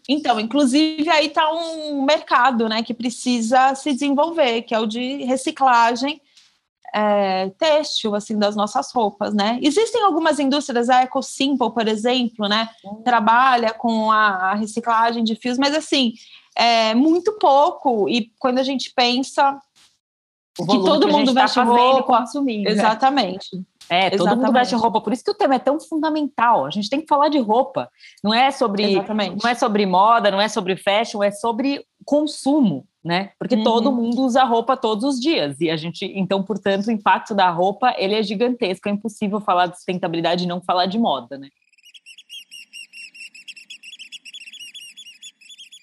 Então, 0.08 0.40
inclusive, 0.40 1.08
aí 1.10 1.26
está 1.26 1.52
um 1.52 2.02
mercado 2.02 2.66
né, 2.68 2.82
que 2.82 2.94
precisa 2.94 3.74
se 3.74 3.92
desenvolver, 3.92 4.62
que 4.62 4.74
é 4.74 4.78
o 4.78 4.86
de 4.86 5.22
reciclagem 5.24 6.20
é, 6.94 7.50
têxtil, 7.58 8.14
assim, 8.14 8.38
das 8.38 8.56
nossas 8.56 8.90
roupas, 8.92 9.34
né? 9.34 9.58
Existem 9.60 10.02
algumas 10.02 10.38
indústrias, 10.38 10.88
a 10.88 11.02
EcoSimple, 11.02 11.70
por 11.72 11.86
exemplo, 11.86 12.48
né? 12.48 12.70
Uhum. 12.82 13.02
Trabalha 13.02 13.74
com 13.74 14.10
a, 14.10 14.52
a, 14.52 14.54
reciclagem 14.54 15.22
de 15.22 15.34
fios, 15.34 15.58
mas, 15.58 15.74
assim, 15.74 16.14
é 16.56 16.94
muito 16.94 17.32
pouco. 17.38 18.08
E 18.08 18.32
quando 18.38 18.58
a 18.58 18.62
gente 18.62 18.90
pensa 18.94 19.60
que 20.56 20.64
todo 20.64 21.06
que 21.06 21.12
mundo 21.12 21.34
veste 21.34 21.56
tá 21.56 21.62
roupa... 21.62 22.18
Consumindo, 22.18 22.68
exatamente. 22.68 23.56
Né? 23.56 23.62
É, 23.90 24.10
todo 24.10 24.22
Exatamente. 24.22 24.46
mundo 24.46 24.52
veste 24.52 24.74
roupa. 24.74 25.00
Por 25.00 25.12
isso 25.12 25.24
que 25.24 25.30
o 25.30 25.34
tema 25.34 25.54
é 25.54 25.58
tão 25.58 25.80
fundamental. 25.80 26.66
A 26.66 26.70
gente 26.70 26.90
tem 26.90 27.00
que 27.00 27.06
falar 27.06 27.28
de 27.28 27.38
roupa. 27.38 27.90
Não 28.22 28.34
é 28.34 28.50
sobre, 28.50 28.92
Exatamente. 28.92 29.42
não 29.42 29.50
é 29.50 29.54
sobre 29.54 29.86
moda, 29.86 30.30
não 30.30 30.40
é 30.40 30.48
sobre 30.48 30.76
fashion, 30.76 31.22
é 31.22 31.30
sobre 31.30 31.84
consumo, 32.04 32.86
né? 33.02 33.30
Porque 33.38 33.56
uhum. 33.56 33.64
todo 33.64 33.92
mundo 33.92 34.22
usa 34.22 34.44
roupa 34.44 34.76
todos 34.76 35.04
os 35.04 35.20
dias 35.20 35.60
e 35.60 35.70
a 35.70 35.76
gente, 35.76 36.04
então, 36.14 36.42
portanto, 36.42 36.86
o 36.86 36.92
impacto 36.92 37.34
da 37.34 37.50
roupa 37.50 37.94
ele 37.96 38.14
é 38.14 38.22
gigantesco. 38.22 38.88
É 38.88 38.92
impossível 38.92 39.40
falar 39.40 39.66
de 39.66 39.76
sustentabilidade 39.76 40.44
e 40.44 40.48
não 40.48 40.60
falar 40.60 40.86
de 40.86 40.98
moda, 40.98 41.38
né? 41.38 41.48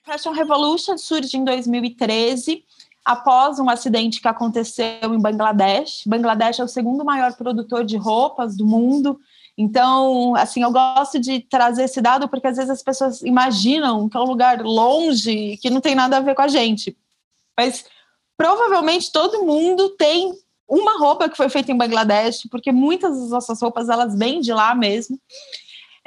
Fashion 0.05 0.31
Revolution 0.31 0.97
surge 0.97 1.35
em 1.35 1.43
2013 1.43 2.63
após 3.05 3.59
um 3.59 3.69
acidente 3.69 4.19
que 4.19 4.27
aconteceu 4.27 5.13
em 5.13 5.19
Bangladesh. 5.19 6.01
Bangladesh 6.07 6.59
é 6.59 6.63
o 6.63 6.67
segundo 6.67 7.05
maior 7.05 7.33
produtor 7.35 7.85
de 7.85 7.95
roupas 7.95 8.57
do 8.57 8.65
mundo. 8.65 9.19
Então, 9.55 10.35
assim, 10.35 10.63
eu 10.63 10.71
gosto 10.71 11.19
de 11.19 11.39
trazer 11.39 11.83
esse 11.83 12.01
dado 12.01 12.27
porque 12.27 12.47
às 12.47 12.57
vezes 12.57 12.71
as 12.71 12.81
pessoas 12.81 13.21
imaginam 13.21 14.09
que 14.09 14.17
é 14.17 14.19
um 14.19 14.25
lugar 14.25 14.61
longe, 14.61 15.57
que 15.57 15.69
não 15.69 15.79
tem 15.79 15.93
nada 15.93 16.17
a 16.17 16.21
ver 16.21 16.33
com 16.33 16.41
a 16.41 16.47
gente. 16.47 16.97
Mas 17.57 17.85
provavelmente 18.35 19.11
todo 19.11 19.45
mundo 19.45 19.91
tem 19.91 20.33
uma 20.67 20.97
roupa 20.97 21.29
que 21.29 21.37
foi 21.37 21.47
feita 21.47 21.71
em 21.71 21.77
Bangladesh, 21.77 22.47
porque 22.49 22.71
muitas 22.71 23.17
das 23.19 23.29
nossas 23.29 23.61
roupas 23.61 23.87
elas 23.87 24.17
vêm 24.17 24.41
de 24.41 24.51
lá 24.51 24.73
mesmo. 24.73 25.19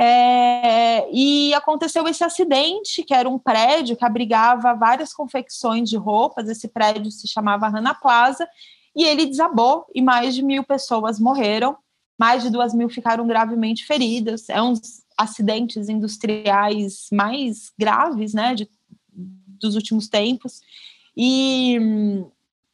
É, 0.01 1.11
e 1.13 1.53
aconteceu 1.55 2.07
esse 2.07 2.23
acidente, 2.23 3.03
que 3.03 3.13
era 3.13 3.29
um 3.29 3.39
prédio 3.39 3.97
que 3.97 4.05
abrigava 4.05 4.73
várias 4.73 5.13
confecções 5.13 5.91
de 5.91 5.97
roupas. 5.97 6.49
Esse 6.49 6.69
prédio 6.69 7.11
se 7.11 7.27
chamava 7.27 7.69
Rana 7.69 7.95
Plaza, 7.95 8.49
e 8.95 9.05
ele 9.05 9.27
desabou 9.27 9.87
e 9.95 10.01
mais 10.01 10.35
de 10.35 10.43
mil 10.43 10.63
pessoas 10.63 11.19
morreram, 11.19 11.77
mais 12.19 12.43
de 12.43 12.51
duas 12.51 12.73
mil 12.73 12.89
ficaram 12.89 13.27
gravemente 13.27 13.85
feridas. 13.85 14.49
É 14.49 14.63
um 14.63 14.73
dos 14.73 15.03
acidentes 15.17 15.89
industriais 15.89 17.09
mais 17.13 17.73
graves, 17.77 18.33
né, 18.33 18.55
de, 18.55 18.69
dos 19.13 19.75
últimos 19.75 20.09
tempos. 20.09 20.61
E 21.17 21.77
hum, 21.81 22.31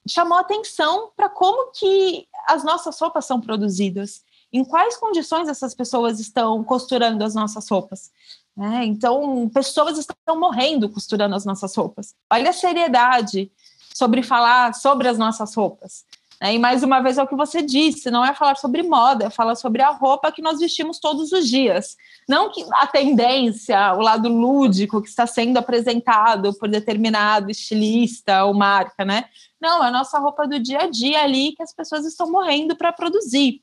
chamou 0.06 0.36
atenção 0.36 1.10
para 1.16 1.30
como 1.30 1.72
que 1.72 2.26
as 2.46 2.62
nossas 2.62 2.98
roupas 3.00 3.24
são 3.24 3.40
produzidas 3.40 4.22
em 4.54 4.64
quais 4.64 4.96
condições 4.96 5.48
essas 5.48 5.74
pessoas 5.74 6.20
estão 6.20 6.62
costurando 6.62 7.24
as 7.24 7.34
nossas 7.34 7.68
roupas. 7.68 8.12
Né? 8.56 8.84
Então, 8.84 9.50
pessoas 9.52 9.98
estão 9.98 10.38
morrendo 10.38 10.88
costurando 10.88 11.34
as 11.34 11.44
nossas 11.44 11.74
roupas. 11.74 12.14
Olha 12.32 12.50
a 12.50 12.52
seriedade 12.52 13.50
sobre 13.92 14.22
falar 14.22 14.72
sobre 14.72 15.08
as 15.08 15.18
nossas 15.18 15.52
roupas. 15.56 16.04
Né? 16.40 16.54
E 16.54 16.58
mais 16.60 16.84
uma 16.84 17.00
vez 17.00 17.18
é 17.18 17.22
o 17.24 17.26
que 17.26 17.34
você 17.34 17.62
disse: 17.62 18.12
não 18.12 18.24
é 18.24 18.32
falar 18.32 18.54
sobre 18.54 18.84
moda, 18.84 19.26
é 19.26 19.30
falar 19.30 19.56
sobre 19.56 19.82
a 19.82 19.90
roupa 19.90 20.30
que 20.30 20.40
nós 20.40 20.60
vestimos 20.60 21.00
todos 21.00 21.32
os 21.32 21.48
dias. 21.48 21.96
Não 22.28 22.52
que 22.52 22.64
a 22.74 22.86
tendência, 22.86 23.92
o 23.94 24.00
lado 24.00 24.28
lúdico 24.28 25.02
que 25.02 25.08
está 25.08 25.26
sendo 25.26 25.56
apresentado 25.56 26.54
por 26.54 26.68
determinado 26.68 27.50
estilista 27.50 28.44
ou 28.44 28.54
marca, 28.54 29.04
né? 29.04 29.24
Não, 29.60 29.82
é 29.82 29.88
a 29.88 29.90
nossa 29.90 30.16
roupa 30.20 30.46
do 30.46 30.60
dia 30.60 30.82
a 30.82 30.86
dia 30.90 31.22
ali 31.22 31.56
que 31.56 31.62
as 31.62 31.74
pessoas 31.74 32.06
estão 32.06 32.30
morrendo 32.30 32.76
para 32.76 32.92
produzir. 32.92 33.60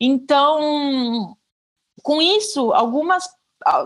Então, 0.00 1.36
com 2.02 2.20
isso, 2.20 2.72
algumas 2.72 3.28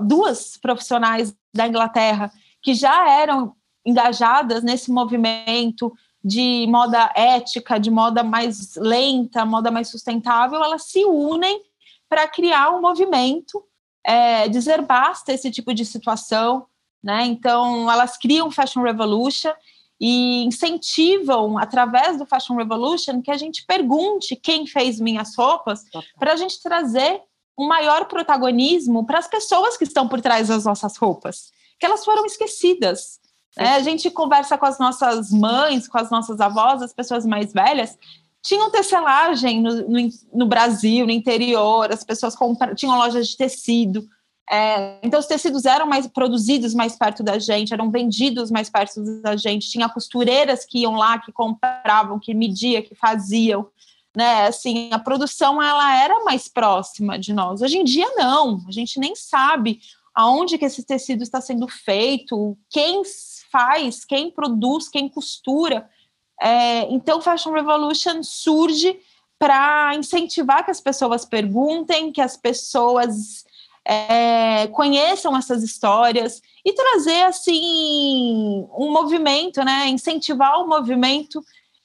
duas 0.03 0.57
profissionais 0.57 1.35
da 1.55 1.67
Inglaterra 1.67 2.31
que 2.63 2.75
já 2.75 3.09
eram 3.11 3.55
engajadas 3.85 4.63
nesse 4.63 4.91
movimento 4.91 5.93
de 6.23 6.67
moda 6.69 7.11
ética, 7.15 7.81
de 7.81 7.91
moda 7.91 8.23
mais 8.23 8.77
lenta, 8.77 9.45
moda 9.47 9.71
mais 9.71 9.89
sustentável, 9.89 10.63
elas 10.63 10.85
se 10.85 11.05
unem 11.05 11.63
para 12.09 12.29
criar 12.29 12.71
um 12.71 12.81
movimento, 12.81 13.65
é, 14.05 14.49
dizer 14.49 14.83
basta 14.83 15.33
esse 15.33 15.51
tipo 15.51 15.73
de 15.73 15.85
situação, 15.85 16.67
né? 17.03 17.25
Então, 17.25 17.91
elas 17.91 18.19
criam 18.19 18.51
Fashion 18.51 18.83
Revolution 18.83 19.53
e 20.01 20.45
incentivam, 20.45 21.59
através 21.59 22.17
do 22.17 22.25
Fashion 22.25 22.57
Revolution, 22.57 23.21
que 23.21 23.31
a 23.31 23.37
gente 23.37 23.65
pergunte 23.67 24.35
quem 24.35 24.67
fez 24.67 24.99
minhas 24.99 25.37
roupas, 25.37 25.83
para 26.19 26.33
a 26.33 26.37
gente 26.37 26.63
trazer 26.63 27.21
um 27.59 27.69
maior 27.69 28.07
protagonismo 28.07 29.05
para 29.05 29.19
as 29.19 29.29
pessoas 29.29 29.77
que 29.77 29.85
estão 29.85 30.09
por 30.09 30.23
trás 30.23 30.49
das 30.49 30.65
nossas 30.65 30.97
roupas, 30.97 31.53
que 31.79 31.85
elas 31.85 32.03
foram 32.03 32.25
esquecidas. 32.25 33.21
Né? 33.55 33.75
A 33.75 33.81
gente 33.81 34.11
conversa 34.11 34.57
com 34.57 34.65
as 34.65 34.79
nossas 34.79 35.31
mães, 35.31 35.87
com 35.87 35.99
as 35.99 36.11
nossas 36.11 36.41
avós, 36.41 36.81
as 36.81 36.95
pessoas 36.95 37.27
mais 37.27 37.53
velhas, 37.53 37.99
tinham 38.43 38.71
tecelagem 38.71 39.61
no, 39.61 39.87
no, 39.87 40.09
no 40.33 40.47
Brasil, 40.47 41.05
no 41.05 41.13
interior, 41.13 41.93
as 41.93 42.03
pessoas 42.03 42.35
tinham 42.75 42.97
lojas 42.97 43.29
de 43.29 43.37
tecido, 43.37 44.09
é, 44.53 44.99
então, 45.01 45.21
os 45.21 45.27
tecidos 45.27 45.65
eram 45.65 45.87
mais 45.87 46.09
produzidos 46.09 46.75
mais 46.75 46.97
perto 46.97 47.23
da 47.23 47.39
gente, 47.39 47.73
eram 47.73 47.89
vendidos 47.89 48.51
mais 48.51 48.69
perto 48.69 49.01
da 49.23 49.37
gente. 49.37 49.71
Tinha 49.71 49.89
costureiras 49.89 50.65
que 50.65 50.81
iam 50.81 50.97
lá, 50.97 51.21
que 51.21 51.31
compravam, 51.31 52.19
que 52.19 52.35
mediam, 52.35 52.83
que 52.83 52.97
faziam. 52.97 53.69
Né? 54.15 54.49
Assim, 54.49 54.91
a 54.93 54.99
produção 54.99 55.63
ela 55.63 55.97
era 55.97 56.25
mais 56.25 56.49
próxima 56.49 57.17
de 57.17 57.33
nós. 57.33 57.63
Hoje 57.63 57.79
em 57.79 57.85
dia, 57.85 58.11
não. 58.17 58.61
A 58.67 58.73
gente 58.73 58.99
nem 58.99 59.15
sabe 59.15 59.81
aonde 60.13 60.59
que 60.59 60.65
esse 60.65 60.83
tecido 60.85 61.23
está 61.23 61.41
sendo 61.41 61.69
feito, 61.69 62.59
quem 62.69 63.03
faz, 63.53 64.05
quem 64.05 64.33
produz, 64.33 64.89
quem 64.89 65.09
costura. 65.09 65.89
É, 66.43 66.93
então, 66.93 67.21
Fashion 67.21 67.53
Revolution 67.53 68.21
surge 68.25 68.99
para 69.39 69.95
incentivar 69.95 70.65
que 70.65 70.73
as 70.73 70.81
pessoas 70.81 71.25
perguntem, 71.25 72.11
que 72.11 72.21
as 72.21 72.37
pessoas 72.37 73.45
é, 73.87 74.67
conheçam 74.69 75.37
essas 75.37 75.63
histórias 75.63 76.41
e 76.65 76.73
trazer 76.73 77.23
assim 77.23 78.67
um 78.77 78.91
movimento, 78.93 79.65
né? 79.65 79.89
Incentivar 79.89 80.59
o 80.59 80.65
um 80.65 80.69
movimento 80.69 81.43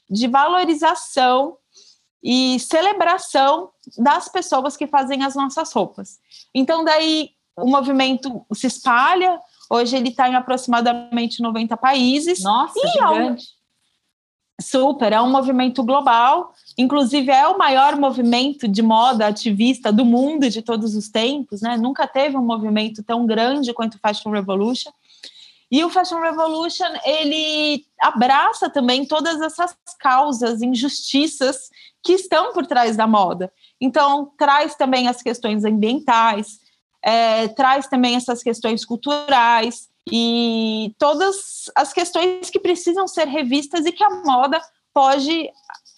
de 0.09 0.27
valorização 0.27 1.57
e 2.23 2.59
celebração 2.59 3.69
das 3.97 4.27
pessoas 4.27 4.75
que 4.75 4.87
fazem 4.87 5.23
as 5.23 5.35
nossas 5.35 5.71
roupas. 5.71 6.19
Então, 6.53 6.83
daí 6.83 7.29
o 7.57 7.67
movimento 7.67 8.45
se 8.53 8.67
espalha. 8.67 9.39
Hoje 9.69 9.95
ele 9.95 10.09
está 10.09 10.27
em 10.27 10.35
aproximadamente 10.35 11.41
90 11.41 11.77
países. 11.77 12.43
Nossa, 12.43 12.73
e 12.77 12.87
gigante. 12.87 13.45
Super, 14.61 15.11
é 15.11 15.21
um 15.21 15.29
movimento 15.29 15.83
global, 15.83 16.53
inclusive 16.77 17.29
é 17.29 17.45
o 17.47 17.57
maior 17.57 17.97
movimento 17.97 18.69
de 18.69 18.81
moda 18.81 19.27
ativista 19.27 19.91
do 19.91 20.05
mundo 20.05 20.49
de 20.49 20.61
todos 20.61 20.95
os 20.95 21.09
tempos, 21.09 21.61
né? 21.61 21.75
Nunca 21.75 22.07
teve 22.07 22.37
um 22.37 22.45
movimento 22.45 23.03
tão 23.03 23.25
grande 23.25 23.73
quanto 23.73 23.95
o 23.95 23.99
Fashion 23.99 24.31
Revolution. 24.31 24.91
E 25.69 25.83
o 25.83 25.89
Fashion 25.89 26.21
Revolution, 26.21 26.87
ele 27.03 27.85
abraça 27.99 28.69
também 28.69 29.05
todas 29.05 29.41
essas 29.41 29.75
causas, 29.99 30.61
injustiças 30.61 31.69
que 32.01 32.13
estão 32.13 32.53
por 32.53 32.65
trás 32.65 32.95
da 32.95 33.05
moda. 33.05 33.51
Então, 33.81 34.31
traz 34.37 34.75
também 34.75 35.09
as 35.09 35.21
questões 35.21 35.65
ambientais, 35.65 36.59
é, 37.03 37.49
traz 37.49 37.87
também 37.87 38.15
essas 38.15 38.41
questões 38.41 38.85
culturais 38.85 39.89
e 40.11 40.93
todas 40.99 41.71
as 41.75 41.91
questões 41.91 42.49
que 42.49 42.59
precisam 42.59 43.07
ser 43.07 43.27
revistas 43.27 43.85
e 43.85 43.91
que 43.91 44.03
a 44.03 44.21
moda 44.23 44.61
pode 44.93 45.49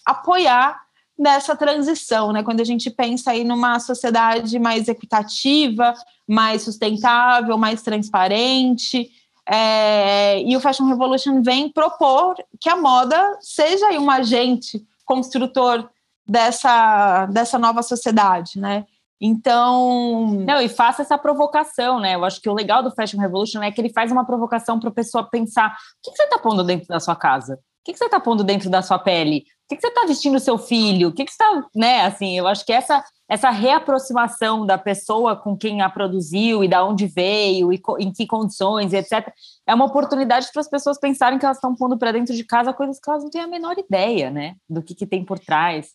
apoiar 0.06 0.80
nessa 1.17 1.56
transição, 1.56 2.32
né? 2.32 2.43
Quando 2.43 2.62
a 2.62 2.63
gente 2.63 2.89
pensa 2.89 3.32
aí 3.32 3.43
numa 3.43 3.80
sociedade 3.80 4.60
mais 4.60 4.88
equitativa, 4.88 5.93
mais 6.28 6.62
sustentável, 6.62 7.58
mais 7.58 7.82
transparente, 7.82 9.10
é, 9.50 10.41
e 10.41 10.56
o 10.56 10.60
Fashion 10.60 10.86
Revolution 10.86 11.41
vem 11.41 11.70
propor 11.70 12.36
que 12.60 12.70
a 12.70 12.76
moda 12.76 13.38
seja 13.39 13.88
um 14.00 14.12
agente 14.12 14.86
construtor 15.06 15.89
dessa, 16.28 17.26
dessa 17.28 17.58
nova 17.58 17.82
sociedade, 17.82 18.60
né? 18.60 18.86
Então. 19.19 20.27
Não, 20.45 20.62
e 20.62 20.69
faça 20.69 21.01
essa 21.01 21.17
provocação, 21.17 21.99
né? 21.99 22.15
Eu 22.15 22.23
acho 22.23 22.41
que 22.41 22.49
o 22.49 22.53
legal 22.53 22.84
do 22.84 22.91
Fashion 22.91 23.19
Revolution 23.19 23.62
é 23.62 23.71
que 23.71 23.82
ele 23.82 23.91
faz 23.91 24.12
uma 24.12 24.25
provocação 24.25 24.80
para 24.80 24.89
a 24.89 24.93
pessoa 24.93 25.30
pensar: 25.30 25.69
o 25.69 25.75
que, 26.03 26.15
você 26.15 26.23
está 26.23 26.38
pondo 26.38 26.63
dentro 26.63 26.88
da 26.88 26.99
sua 26.99 27.15
casa? 27.15 27.56
O 27.56 27.60
que, 27.84 27.97
você 27.97 28.06
está 28.06 28.19
pondo 28.19 28.43
dentro 28.43 28.69
da 28.69 28.82
sua 28.82 28.99
pele? 28.99 29.45
O 29.69 29.75
que, 29.75 29.82
você 29.82 29.88
está 29.88 30.06
vestindo 30.06 30.39
seu 30.39 30.58
filho? 30.58 31.10
O 31.10 31.13
que, 31.13 31.23
que 31.23 31.32
você 31.32 31.41
está. 31.41 31.67
Né? 31.75 32.01
Assim, 32.01 32.38
eu 32.38 32.47
acho 32.47 32.65
que 32.65 32.73
essa 32.73 33.03
essa 33.30 33.49
reaproximação 33.49 34.65
da 34.65 34.77
pessoa 34.77 35.36
com 35.36 35.58
quem 35.58 35.82
a 35.82 35.89
produziu 35.89 36.63
e 36.63 36.67
da 36.67 36.84
onde 36.84 37.08
veio 37.08 37.73
e 37.73 37.82
em 37.99 38.12
que 38.12 38.25
condições, 38.25 38.93
etc. 38.93 39.32
É 39.65 39.75
uma 39.75 39.86
oportunidade 39.86 40.49
para 40.51 40.62
as 40.62 40.69
pessoas 40.69 40.97
pensarem 40.97 41.38
que 41.38 41.45
elas 41.45 41.58
estão 41.58 41.75
pondo 41.75 41.97
para 41.97 42.13
dentro 42.13 42.34
de 42.34 42.43
casa 42.43 42.73
coisas 42.73 42.99
que 42.99 43.10
elas 43.10 43.23
não 43.23 43.30
têm 43.30 43.41
a 43.41 43.47
menor 43.47 43.77
ideia, 43.77 44.32
né, 44.32 44.56
do 44.69 44.82
que, 44.82 44.95
que 44.95 45.06
tem 45.06 45.25
por 45.25 45.39
trás. 45.39 45.89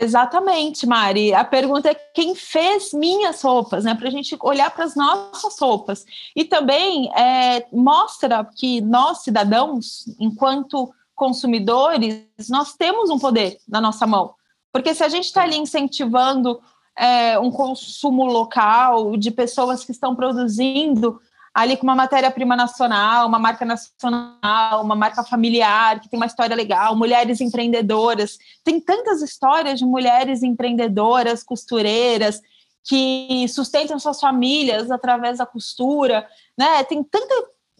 Exatamente, 0.00 0.86
Mari. 0.86 1.34
A 1.34 1.44
pergunta 1.44 1.90
é 1.90 1.94
quem 1.94 2.34
fez 2.34 2.92
minhas 2.92 3.42
roupas, 3.42 3.82
né? 3.84 3.96
Para 3.96 4.06
a 4.06 4.10
gente 4.10 4.36
olhar 4.40 4.70
para 4.70 4.84
as 4.84 4.94
nossas 4.94 5.58
roupas. 5.58 6.04
E 6.36 6.44
também 6.44 7.10
é, 7.18 7.66
mostra 7.72 8.48
que 8.56 8.80
nós, 8.80 9.24
cidadãos, 9.24 10.04
enquanto 10.20 10.92
consumidores, 11.16 12.22
nós 12.48 12.74
temos 12.74 13.10
um 13.10 13.18
poder 13.18 13.58
na 13.68 13.80
nossa 13.80 14.06
mão. 14.06 14.34
Porque 14.72 14.94
se 14.94 15.02
a 15.02 15.08
gente 15.08 15.24
está 15.24 15.42
ali 15.42 15.56
incentivando 15.56 16.60
é, 16.96 17.36
um 17.40 17.50
consumo 17.50 18.24
local 18.24 19.16
de 19.16 19.32
pessoas 19.32 19.84
que 19.84 19.90
estão 19.90 20.14
produzindo 20.14 21.20
ali 21.54 21.76
com 21.76 21.82
uma 21.84 21.94
matéria-prima 21.94 22.54
nacional, 22.54 23.26
uma 23.26 23.38
marca 23.38 23.64
nacional, 23.64 24.82
uma 24.82 24.94
marca 24.94 25.24
familiar, 25.24 26.00
que 26.00 26.08
tem 26.08 26.18
uma 26.18 26.26
história 26.26 26.54
legal, 26.54 26.94
mulheres 26.96 27.40
empreendedoras. 27.40 28.38
Tem 28.62 28.80
tantas 28.80 29.22
histórias 29.22 29.78
de 29.78 29.84
mulheres 29.84 30.42
empreendedoras, 30.42 31.42
costureiras, 31.42 32.40
que 32.84 33.46
sustentam 33.48 33.98
suas 33.98 34.18
famílias 34.18 34.90
através 34.90 35.38
da 35.38 35.46
costura, 35.46 36.26
né? 36.56 36.82
Tem 36.84 37.02
tanta 37.02 37.34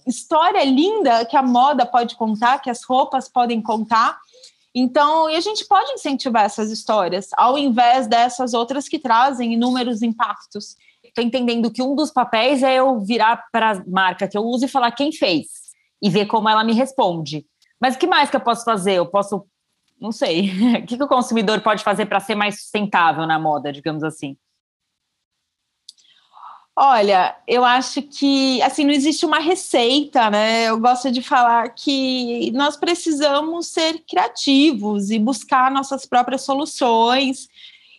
história 0.07 0.62
linda 0.64 1.24
que 1.24 1.37
a 1.37 1.42
moda 1.42 1.87
pode 1.87 2.16
contar, 2.16 2.61
que 2.61 2.70
as 2.70 2.83
roupas 2.85 3.28
podem 3.28 3.61
contar. 3.62 4.18
Então, 4.74 5.28
e 5.31 5.37
a 5.37 5.40
gente 5.40 5.66
pode 5.66 5.92
incentivar 5.92 6.44
essas 6.44 6.70
histórias, 6.70 7.31
ao 7.37 7.59
invés 7.59 8.07
dessas 8.07 8.54
outras 8.54 8.88
que 8.88 8.98
trazem 8.98 9.54
inúmeros 9.54 10.02
impactos. 10.02 10.76
Estou 11.18 11.26
entendendo 11.26 11.72
que 11.72 11.83
um 11.83 11.96
dos 11.96 12.12
papéis 12.12 12.62
é 12.62 12.76
eu 12.76 13.00
virar 13.00 13.48
para 13.50 13.72
a 13.72 13.85
marca 13.88 14.28
que 14.28 14.38
eu 14.38 14.42
uso 14.42 14.66
e 14.66 14.68
falar 14.68 14.92
quem 14.92 15.11
fez, 15.11 15.46
e 16.00 16.09
ver 16.09 16.26
como 16.26 16.48
ela 16.48 16.62
me 16.62 16.72
responde. 16.72 17.44
Mas 17.81 17.96
o 17.96 17.98
que 17.98 18.07
mais 18.07 18.31
que 18.31 18.37
eu 18.37 18.40
posso 18.40 18.64
fazer? 18.64 18.92
Eu 18.92 19.07
posso, 19.07 19.44
não 20.00 20.12
sei, 20.12 20.52
o 20.78 20.83
que, 20.87 20.96
que 20.96 21.02
o 21.02 21.09
consumidor 21.09 21.61
pode 21.61 21.83
fazer 21.83 22.07
para 22.07 22.20
ser 22.20 22.37
mais 22.37 22.61
sustentável 22.61 23.26
na 23.26 23.37
moda, 23.37 23.72
digamos 23.72 24.04
assim? 24.04 24.37
Olha, 26.76 27.37
eu 27.48 27.64
acho 27.64 28.00
que 28.02 28.62
assim 28.62 28.85
não 28.85 28.92
existe 28.92 29.26
uma 29.26 29.40
receita, 29.40 30.31
né? 30.31 30.68
Eu 30.68 30.78
gosto 30.78 31.11
de 31.11 31.20
falar 31.20 31.70
que 31.70 32.52
nós 32.52 32.76
precisamos 32.76 33.66
ser 33.66 34.04
criativos 34.09 35.11
e 35.11 35.18
buscar 35.18 35.72
nossas 35.72 36.07
próprias 36.07 36.42
soluções. 36.42 37.48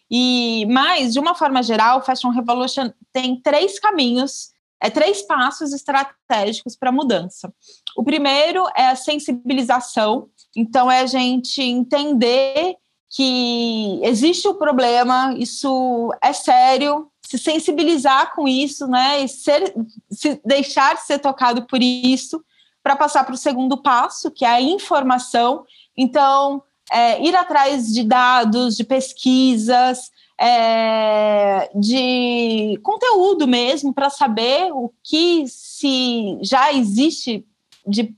E 0.09 0.65
mais, 0.67 1.13
de 1.13 1.19
uma 1.19 1.35
forma 1.35 1.61
geral, 1.61 1.99
o 1.99 2.01
Fashion 2.01 2.29
Revolution 2.29 2.91
tem 3.13 3.39
três 3.39 3.79
caminhos, 3.79 4.51
é 4.81 4.89
três 4.89 5.21
passos 5.21 5.73
estratégicos 5.73 6.75
para 6.75 6.89
a 6.89 6.93
mudança. 6.93 7.53
O 7.95 8.03
primeiro 8.03 8.65
é 8.75 8.87
a 8.87 8.95
sensibilização, 8.95 10.29
então 10.55 10.89
é 10.89 11.01
a 11.01 11.05
gente 11.05 11.61
entender 11.61 12.75
que 13.09 13.99
existe 14.03 14.47
o 14.47 14.51
um 14.51 14.55
problema, 14.55 15.35
isso 15.37 16.11
é 16.21 16.31
sério, 16.31 17.11
se 17.21 17.37
sensibilizar 17.37 18.33
com 18.35 18.47
isso, 18.47 18.87
né, 18.87 19.23
e 19.23 19.27
ser, 19.27 19.73
se 20.11 20.39
deixar 20.45 20.97
ser 20.97 21.19
tocado 21.19 21.65
por 21.67 21.81
isso, 21.81 22.43
para 22.81 22.95
passar 22.95 23.23
para 23.23 23.33
o 23.33 23.37
segundo 23.37 23.77
passo, 23.77 24.31
que 24.31 24.45
é 24.45 24.49
a 24.49 24.61
informação. 24.61 25.63
Então, 25.97 26.63
é, 26.91 27.21
ir 27.23 27.36
atrás 27.36 27.93
de 27.93 28.04
dados, 28.04 28.75
de 28.75 28.84
pesquisas, 28.84 30.12
é, 30.39 31.69
de 31.75 32.80
conteúdo 32.82 33.47
mesmo, 33.47 33.93
para 33.93 34.10
saber 34.10 34.71
o 34.71 34.91
que 35.04 35.45
se 35.47 36.38
já 36.41 36.71
existe 36.71 37.45
de, 37.86 38.15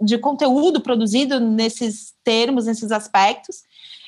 de 0.00 0.18
conteúdo 0.18 0.80
produzido 0.80 1.38
nesses 1.38 2.14
termos, 2.24 2.66
nesses 2.66 2.90
aspectos. 2.90 3.62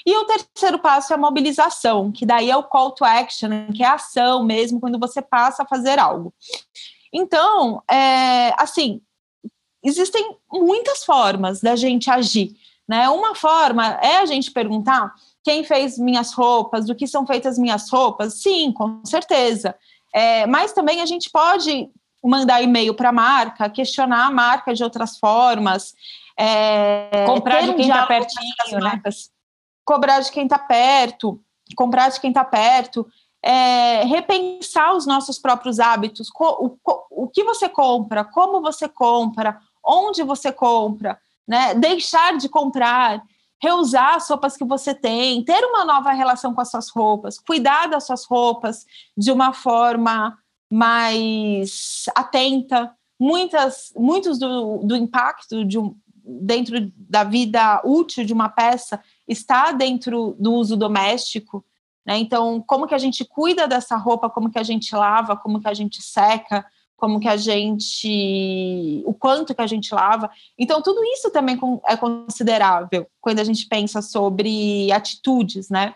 E 0.04 0.16
o 0.16 0.24
terceiro 0.24 0.78
passo 0.78 1.12
é 1.12 1.16
a 1.16 1.18
mobilização, 1.18 2.10
que 2.10 2.24
daí 2.24 2.50
é 2.50 2.56
o 2.56 2.64
call 2.64 2.92
to 2.92 3.04
action, 3.04 3.50
que 3.74 3.82
é 3.82 3.86
a 3.86 3.94
ação 3.94 4.42
mesmo, 4.42 4.80
quando 4.80 4.98
você 4.98 5.20
passa 5.20 5.62
a 5.62 5.66
fazer 5.66 5.98
algo. 5.98 6.32
Então, 7.12 7.82
é, 7.90 8.54
assim, 8.58 9.00
existem 9.82 10.36
muitas 10.50 11.04
formas 11.04 11.60
da 11.60 11.76
gente 11.76 12.10
agir. 12.10 12.56
Né? 12.90 13.08
Uma 13.08 13.36
forma 13.36 13.86
é 14.02 14.16
a 14.16 14.26
gente 14.26 14.50
perguntar 14.50 15.14
quem 15.44 15.62
fez 15.62 15.96
minhas 15.96 16.32
roupas, 16.32 16.86
do 16.86 16.94
que 16.96 17.06
são 17.06 17.24
feitas 17.24 17.56
minhas 17.56 17.88
roupas? 17.88 18.42
Sim, 18.42 18.72
com 18.72 19.00
certeza. 19.06 19.76
É, 20.12 20.44
mas 20.48 20.72
também 20.72 21.00
a 21.00 21.06
gente 21.06 21.30
pode 21.30 21.88
mandar 22.20 22.60
e-mail 22.60 22.92
para 22.92 23.10
a 23.10 23.12
marca, 23.12 23.70
questionar 23.70 24.26
a 24.26 24.30
marca 24.32 24.74
de 24.74 24.82
outras 24.82 25.16
formas. 25.18 25.94
É, 26.36 27.26
Comprar 27.26 27.62
de 27.62 27.74
quem 27.74 27.88
está 27.88 28.06
pertinho, 28.08 28.80
né? 28.80 29.00
cobrar 29.84 30.18
de 30.18 30.32
quem 30.32 30.42
está 30.42 30.58
perto, 30.58 31.40
comprar 31.76 32.10
de 32.10 32.20
quem 32.20 32.30
está 32.30 32.44
perto, 32.44 33.06
é, 33.40 34.02
repensar 34.02 34.96
os 34.96 35.06
nossos 35.06 35.38
próprios 35.38 35.78
hábitos, 35.78 36.28
o, 36.36 36.76
o, 36.84 37.24
o 37.24 37.28
que 37.28 37.44
você 37.44 37.68
compra, 37.68 38.24
como 38.24 38.60
você 38.60 38.88
compra, 38.88 39.60
onde 39.84 40.24
você 40.24 40.50
compra, 40.50 41.16
né? 41.50 41.74
deixar 41.74 42.38
de 42.38 42.48
comprar, 42.48 43.20
reusar 43.60 44.14
as 44.14 44.30
roupas 44.30 44.56
que 44.56 44.64
você 44.64 44.94
tem, 44.94 45.44
ter 45.44 45.64
uma 45.64 45.84
nova 45.84 46.12
relação 46.12 46.54
com 46.54 46.60
as 46.60 46.70
suas 46.70 46.88
roupas, 46.90 47.40
cuidar 47.40 47.88
das 47.88 48.06
suas 48.06 48.24
roupas 48.24 48.86
de 49.18 49.32
uma 49.32 49.52
forma 49.52 50.38
mais 50.72 52.04
atenta. 52.14 52.94
Muitas, 53.18 53.92
muitos 53.96 54.38
do, 54.38 54.78
do 54.84 54.94
impacto 54.94 55.64
de 55.64 55.76
um, 55.76 55.96
dentro 56.24 56.88
da 56.96 57.24
vida 57.24 57.82
útil 57.84 58.24
de 58.24 58.32
uma 58.32 58.48
peça 58.48 59.02
está 59.26 59.72
dentro 59.72 60.36
do 60.38 60.52
uso 60.52 60.76
doméstico. 60.76 61.64
Né? 62.06 62.16
Então, 62.18 62.62
como 62.64 62.86
que 62.86 62.94
a 62.94 62.98
gente 62.98 63.24
cuida 63.24 63.66
dessa 63.66 63.96
roupa, 63.96 64.30
como 64.30 64.50
que 64.50 64.58
a 64.58 64.62
gente 64.62 64.94
lava, 64.94 65.36
como 65.36 65.60
que 65.60 65.68
a 65.68 65.74
gente 65.74 66.00
seca, 66.00 66.64
como 67.00 67.18
que 67.18 67.28
a 67.28 67.36
gente, 67.36 69.02
o 69.06 69.14
quanto 69.14 69.54
que 69.54 69.62
a 69.62 69.66
gente 69.66 69.92
lava. 69.94 70.30
Então, 70.58 70.82
tudo 70.82 71.02
isso 71.04 71.30
também 71.30 71.58
é 71.86 71.96
considerável 71.96 73.06
quando 73.20 73.40
a 73.40 73.44
gente 73.44 73.66
pensa 73.66 74.02
sobre 74.02 74.92
atitudes, 74.92 75.70
né? 75.70 75.94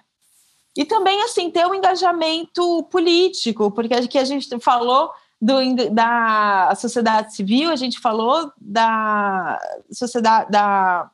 E 0.76 0.84
também, 0.84 1.22
assim, 1.22 1.50
ter 1.50 1.66
um 1.66 1.74
engajamento 1.74 2.82
político, 2.84 3.70
porque 3.70 3.94
aqui 3.94 4.18
a 4.18 4.24
gente 4.24 4.58
falou 4.58 5.10
do, 5.40 5.90
da 5.90 6.74
sociedade 6.74 7.36
civil, 7.36 7.70
a 7.70 7.76
gente 7.76 8.00
falou 8.00 8.50
da 8.58 9.60
sociedade, 9.92 10.50
da 10.50 11.10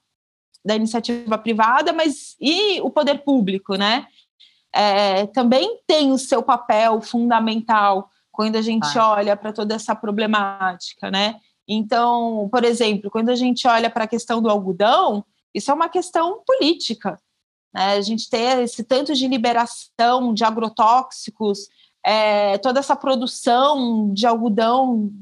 da 0.64 0.76
iniciativa 0.76 1.38
privada, 1.38 1.92
mas 1.92 2.36
e 2.40 2.80
o 2.82 2.90
poder 2.90 3.22
público, 3.24 3.76
né? 3.76 4.06
É, 4.72 5.26
também 5.28 5.80
tem 5.86 6.12
o 6.12 6.18
seu 6.18 6.42
papel 6.42 7.00
fundamental 7.00 8.09
quando 8.32 8.56
a 8.56 8.62
gente 8.62 8.98
ah. 8.98 9.10
olha 9.10 9.36
para 9.36 9.52
toda 9.52 9.74
essa 9.74 9.94
problemática, 9.94 11.10
né? 11.10 11.36
Então, 11.66 12.48
por 12.50 12.64
exemplo, 12.64 13.10
quando 13.10 13.28
a 13.28 13.36
gente 13.36 13.66
olha 13.68 13.88
para 13.88 14.04
a 14.04 14.08
questão 14.08 14.42
do 14.42 14.50
algodão, 14.50 15.24
isso 15.54 15.70
é 15.70 15.74
uma 15.74 15.88
questão 15.88 16.42
política. 16.44 17.20
Né? 17.72 17.92
A 17.92 18.00
gente 18.00 18.28
tem 18.28 18.62
esse 18.62 18.82
tanto 18.82 19.14
de 19.14 19.28
liberação 19.28 20.34
de 20.34 20.44
agrotóxicos, 20.44 21.68
é, 22.04 22.58
toda 22.58 22.80
essa 22.80 22.96
produção 22.96 24.12
de 24.12 24.26
algodão 24.26 25.12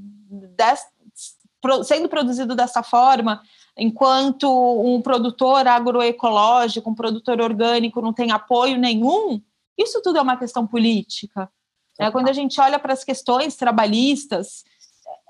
sendo 1.85 2.09
produzido 2.09 2.55
dessa 2.55 2.83
forma, 2.83 3.43
enquanto 3.77 4.49
um 4.49 5.03
produtor 5.03 5.67
agroecológico, 5.67 6.89
um 6.89 6.95
produtor 6.95 7.41
orgânico 7.41 8.01
não 8.01 8.13
tem 8.13 8.31
apoio 8.31 8.79
nenhum, 8.79 9.41
isso 9.77 10.01
tudo 10.03 10.19
é 10.19 10.23
uma 10.23 10.37
questão 10.37 10.67
política. 10.67 11.51
Né? 11.99 12.11
Quando 12.11 12.29
a 12.29 12.33
gente 12.33 12.61
olha 12.61 12.79
para 12.79 12.93
as 12.93 13.05
questões 13.05 13.57
trabalhistas, 13.57 14.65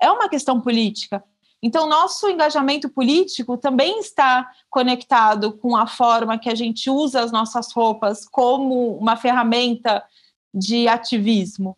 é 0.01 0.11
uma 0.11 0.29
questão 0.29 0.61
política. 0.61 1.23
Então, 1.61 1.89
nosso 1.89 2.29
engajamento 2.29 2.87
político 2.87 3.57
também 3.57 3.99
está 3.99 4.49
conectado 4.69 5.51
com 5.57 5.75
a 5.75 5.85
forma 5.85 6.37
que 6.37 6.49
a 6.49 6.55
gente 6.55 6.89
usa 6.89 7.21
as 7.21 7.31
nossas 7.31 7.71
roupas 7.73 8.25
como 8.25 8.95
uma 8.97 9.17
ferramenta 9.17 10.03
de 10.53 10.87
ativismo. 10.87 11.77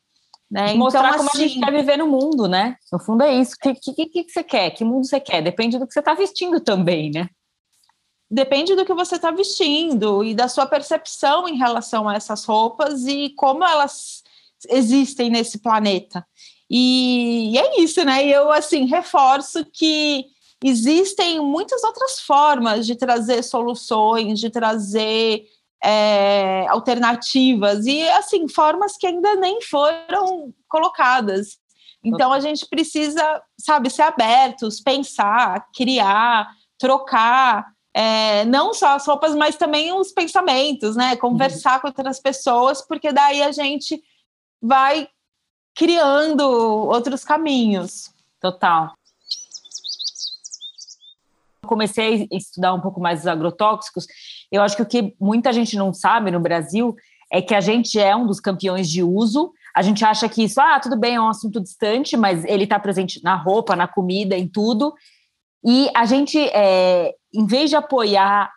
Né? 0.50 0.74
Mostrar 0.74 1.08
então, 1.08 1.18
como 1.18 1.30
assim, 1.30 1.46
a 1.46 1.48
gente 1.48 1.60
quer 1.60 1.72
viver 1.72 1.98
no 1.98 2.08
mundo, 2.08 2.48
né? 2.48 2.76
No 2.92 3.00
fundo 3.00 3.24
é 3.24 3.34
isso. 3.34 3.56
O 3.56 3.60
que, 3.60 3.74
que, 3.74 4.06
que, 4.06 4.24
que 4.26 4.32
você 4.32 4.44
quer? 4.44 4.72
Que 4.72 4.84
mundo 4.84 5.06
você 5.06 5.20
quer? 5.20 5.42
Depende 5.42 5.80
do 5.80 5.88
que 5.88 5.94
você 5.94 6.00
está 6.00 6.14
vestindo 6.14 6.60
também, 6.60 7.10
né? 7.10 7.30
Depende 8.30 8.76
do 8.76 8.86
que 8.86 8.94
você 8.94 9.16
está 9.16 9.32
vestindo 9.32 10.24
e 10.24 10.36
da 10.36 10.48
sua 10.48 10.66
percepção 10.66 11.48
em 11.48 11.58
relação 11.58 12.08
a 12.08 12.16
essas 12.16 12.46
roupas 12.46 13.06
e 13.08 13.30
como 13.36 13.64
elas 13.64 14.24
existem 14.70 15.30
nesse 15.30 15.60
planeta. 15.60 16.26
E, 16.70 17.52
e 17.54 17.58
é 17.58 17.82
isso, 17.82 18.04
né? 18.06 18.26
E 18.26 18.32
eu, 18.32 18.52
assim, 18.52 18.86
reforço 18.86 19.66
que 19.74 20.26
existem 20.64 21.40
muitas 21.40 21.84
outras 21.84 22.22
formas 22.22 22.86
de 22.86 22.96
trazer 22.96 23.44
soluções, 23.44 24.40
de 24.40 24.50
trazer 24.50 25.44
é, 25.84 26.66
alternativas, 26.70 27.86
e, 27.86 28.08
assim, 28.10 28.48
formas 28.48 28.96
que 28.96 29.08
ainda 29.08 29.36
nem 29.36 29.62
foram 29.62 30.54
colocadas. 30.70 31.60
Então, 32.04 32.32
a 32.32 32.40
gente 32.40 32.66
precisa, 32.68 33.42
sabe, 33.60 33.90
ser 33.90 34.04
abertos, 34.04 34.80
pensar, 34.80 35.68
criar, 35.76 36.50
trocar. 36.80 37.66
É, 37.94 38.46
não 38.46 38.74
só 38.74 38.96
as 38.96 39.06
roupas, 39.06 39.36
mas 39.36 39.58
também 39.58 39.92
os 39.92 40.12
pensamentos, 40.12 40.96
né? 40.96 41.16
Conversar 41.18 41.76
uhum. 41.76 41.82
com 41.82 41.88
outras 41.88 42.20
pessoas, 42.20 42.82
porque 42.82 43.12
daí 43.12 43.44
a 43.44 43.52
gente 43.52 44.02
vai 44.62 45.08
criando 45.76 46.42
outros 46.42 47.24
caminhos. 47.24 48.14
Total. 48.40 48.94
Comecei 51.66 52.28
a 52.32 52.36
estudar 52.36 52.74
um 52.74 52.82
pouco 52.82 53.00
mais 53.00 53.22
os 53.22 53.28
agrotóxicos. 53.28 54.06
Eu 54.52 54.62
acho 54.62 54.76
que 54.76 54.82
o 54.82 54.86
que 54.86 55.16
muita 55.20 55.54
gente 55.54 55.76
não 55.78 55.94
sabe 55.94 56.32
no 56.32 56.40
Brasil 56.40 56.96
é 57.32 57.42
que 57.42 57.56
a 57.56 57.62
gente 57.62 57.98
é 57.98 58.16
um 58.16 58.28
dos 58.28 58.40
campeões 58.40 58.90
de 58.90 59.02
uso. 59.02 59.54
A 59.74 59.82
gente 59.82 60.04
acha 60.04 60.28
que 60.28 60.44
isso, 60.44 60.60
ah, 60.60 60.80
tudo 60.80 60.98
bem, 60.98 61.16
é 61.16 61.22
um 61.22 61.30
assunto 61.30 61.62
distante, 61.62 62.18
mas 62.18 62.44
ele 62.44 62.66
está 62.66 62.78
presente 62.78 63.24
na 63.24 63.36
roupa, 63.36 63.76
na 63.76 63.88
comida, 63.88 64.38
em 64.38 64.48
tudo. 64.48 64.94
E 65.64 65.90
a 65.96 66.06
gente, 66.06 66.38
é, 66.38 67.14
em 67.34 67.46
vez 67.46 67.70
de 67.70 67.76
apoiar 67.78 68.52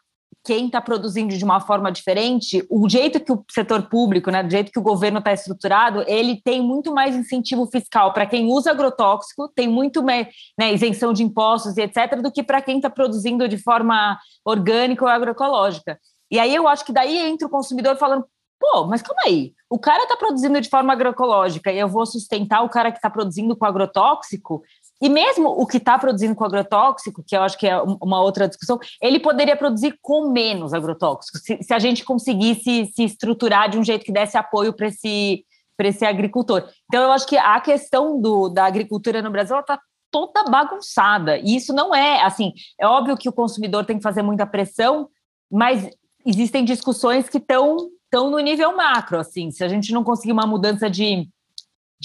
quem 0.44 0.66
está 0.66 0.80
produzindo 0.80 1.34
de 1.36 1.42
uma 1.42 1.58
forma 1.58 1.90
diferente, 1.90 2.64
o 2.68 2.86
jeito 2.88 3.18
que 3.18 3.32
o 3.32 3.42
setor 3.50 3.88
público, 3.88 4.30
né, 4.30 4.42
do 4.42 4.50
jeito 4.50 4.70
que 4.70 4.78
o 4.78 4.82
governo 4.82 5.18
está 5.18 5.32
estruturado, 5.32 6.04
ele 6.06 6.40
tem 6.44 6.60
muito 6.60 6.92
mais 6.92 7.16
incentivo 7.16 7.66
fiscal 7.66 8.12
para 8.12 8.26
quem 8.26 8.46
usa 8.46 8.70
agrotóxico, 8.70 9.48
tem 9.48 9.66
muito 9.66 10.02
mais 10.02 10.28
né, 10.58 10.74
isenção 10.74 11.14
de 11.14 11.22
impostos 11.22 11.76
e 11.78 11.82
etc., 11.82 12.20
do 12.20 12.30
que 12.30 12.42
para 12.42 12.60
quem 12.60 12.76
está 12.76 12.90
produzindo 12.90 13.48
de 13.48 13.56
forma 13.56 14.18
orgânica 14.44 15.02
ou 15.02 15.10
agroecológica. 15.10 15.98
E 16.30 16.38
aí 16.38 16.54
eu 16.54 16.68
acho 16.68 16.84
que 16.84 16.92
daí 16.92 17.16
entra 17.18 17.46
o 17.46 17.50
consumidor 17.50 17.96
falando, 17.96 18.26
pô, 18.60 18.86
mas 18.86 19.00
calma 19.00 19.22
aí, 19.24 19.52
o 19.70 19.78
cara 19.78 20.02
está 20.02 20.16
produzindo 20.16 20.60
de 20.60 20.68
forma 20.68 20.92
agroecológica 20.92 21.72
e 21.72 21.78
eu 21.78 21.88
vou 21.88 22.04
sustentar 22.04 22.62
o 22.62 22.68
cara 22.68 22.90
que 22.92 22.98
está 22.98 23.08
produzindo 23.08 23.56
com 23.56 23.64
agrotóxico, 23.64 24.62
e 25.02 25.08
mesmo 25.08 25.48
o 25.48 25.66
que 25.66 25.78
está 25.78 25.98
produzindo 25.98 26.34
com 26.34 26.44
agrotóxico, 26.44 27.22
que 27.26 27.36
eu 27.36 27.42
acho 27.42 27.58
que 27.58 27.66
é 27.66 27.80
uma 27.80 28.20
outra 28.20 28.48
discussão, 28.48 28.78
ele 29.02 29.18
poderia 29.18 29.56
produzir 29.56 29.98
com 30.00 30.30
menos 30.30 30.72
agrotóxico, 30.72 31.38
se, 31.38 31.62
se 31.62 31.74
a 31.74 31.78
gente 31.78 32.04
conseguisse 32.04 32.86
se 32.86 33.04
estruturar 33.04 33.68
de 33.68 33.78
um 33.78 33.84
jeito 33.84 34.04
que 34.04 34.12
desse 34.12 34.36
apoio 34.36 34.72
para 34.72 34.86
esse, 34.86 35.44
esse 35.78 36.04
agricultor. 36.04 36.68
Então, 36.86 37.02
eu 37.02 37.12
acho 37.12 37.26
que 37.26 37.36
a 37.36 37.60
questão 37.60 38.20
do, 38.20 38.48
da 38.48 38.64
agricultura 38.64 39.20
no 39.20 39.30
Brasil 39.30 39.58
está 39.58 39.78
toda 40.10 40.44
bagunçada. 40.44 41.38
E 41.38 41.56
isso 41.56 41.72
não 41.72 41.92
é 41.92 42.22
assim. 42.22 42.52
É 42.78 42.86
óbvio 42.86 43.16
que 43.16 43.28
o 43.28 43.32
consumidor 43.32 43.84
tem 43.84 43.96
que 43.96 44.02
fazer 44.02 44.22
muita 44.22 44.46
pressão, 44.46 45.08
mas 45.50 45.90
existem 46.24 46.64
discussões 46.64 47.28
que 47.28 47.38
estão 47.38 47.90
tão 48.08 48.30
no 48.30 48.38
nível 48.38 48.76
macro. 48.76 49.18
Assim, 49.18 49.50
se 49.50 49.64
a 49.64 49.68
gente 49.68 49.92
não 49.92 50.04
conseguir 50.04 50.30
uma 50.30 50.46
mudança 50.46 50.88
de 50.88 51.28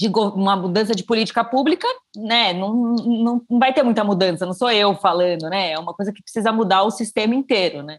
de 0.00 0.08
uma 0.08 0.56
mudança 0.56 0.94
de 0.94 1.04
política 1.04 1.44
pública, 1.44 1.86
né? 2.16 2.54
Não, 2.54 2.74
não, 2.74 3.42
não 3.50 3.58
vai 3.58 3.70
ter 3.74 3.82
muita 3.82 4.02
mudança, 4.02 4.46
não 4.46 4.54
sou 4.54 4.70
eu 4.70 4.94
falando, 4.94 5.50
né? 5.50 5.72
É 5.72 5.78
uma 5.78 5.92
coisa 5.92 6.10
que 6.10 6.22
precisa 6.22 6.50
mudar 6.50 6.84
o 6.84 6.90
sistema 6.90 7.34
inteiro, 7.34 7.82
né? 7.82 7.98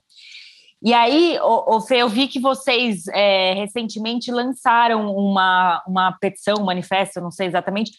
E 0.84 0.96
aí, 0.96 1.38
o, 1.44 1.80
Fê, 1.80 1.98
eu 1.98 2.10
vi 2.10 2.28
que 2.28 2.40
vocês 2.40 3.08
é, 3.10 3.54
recentemente 3.54 4.32
lançaram 4.32 5.16
uma, 5.16 5.84
uma 5.88 6.12
petição, 6.14 6.56
um 6.60 6.66
manifesto, 6.66 7.22
não 7.22 7.30
sei 7.30 7.46
exatamente, 7.46 7.92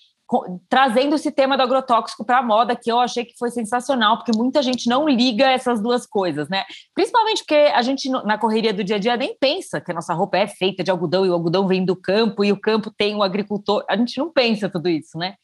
trazendo 0.69 1.15
esse 1.15 1.31
tema 1.31 1.57
do 1.57 1.63
agrotóxico 1.63 2.25
para 2.25 2.39
a 2.39 2.43
moda, 2.43 2.77
que 2.77 2.91
eu 2.91 2.99
achei 2.99 3.25
que 3.25 3.37
foi 3.39 3.51
sensacional, 3.51 4.17
porque 4.17 4.37
muita 4.37 4.63
gente 4.63 4.89
não 4.89 5.09
liga 5.09 5.51
essas 5.51 5.81
duas 5.83 6.07
coisas, 6.07 6.49
né? 6.49 6.65
Principalmente 6.95 7.43
porque 7.43 7.55
a 7.55 7.83
gente, 7.83 8.09
na 8.09 8.39
correria 8.39 8.73
do 8.73 8.83
dia 8.83 8.97
a 8.97 8.99
dia, 8.99 9.17
nem 9.17 9.37
pensa 9.39 9.81
que 9.81 9.91
a 9.91 9.95
nossa 9.95 10.15
roupa 10.15 10.39
é 10.39 10.47
feita 10.47 10.83
de 10.83 10.91
algodão 10.91 11.27
e 11.27 11.31
o 11.31 11.35
algodão 11.35 11.67
vem 11.67 11.85
do 11.85 11.95
campo 11.95 12.45
e 12.45 12.53
o 12.53 12.61
campo 12.61 12.91
tem 12.91 13.15
um 13.15 13.23
agricultor. 13.23 13.85
A 13.89 13.97
gente 13.97 14.19
não 14.19 14.33
pensa 14.33 14.69
tudo 14.69 14.89
isso, 14.89 15.19
né? 15.19 15.35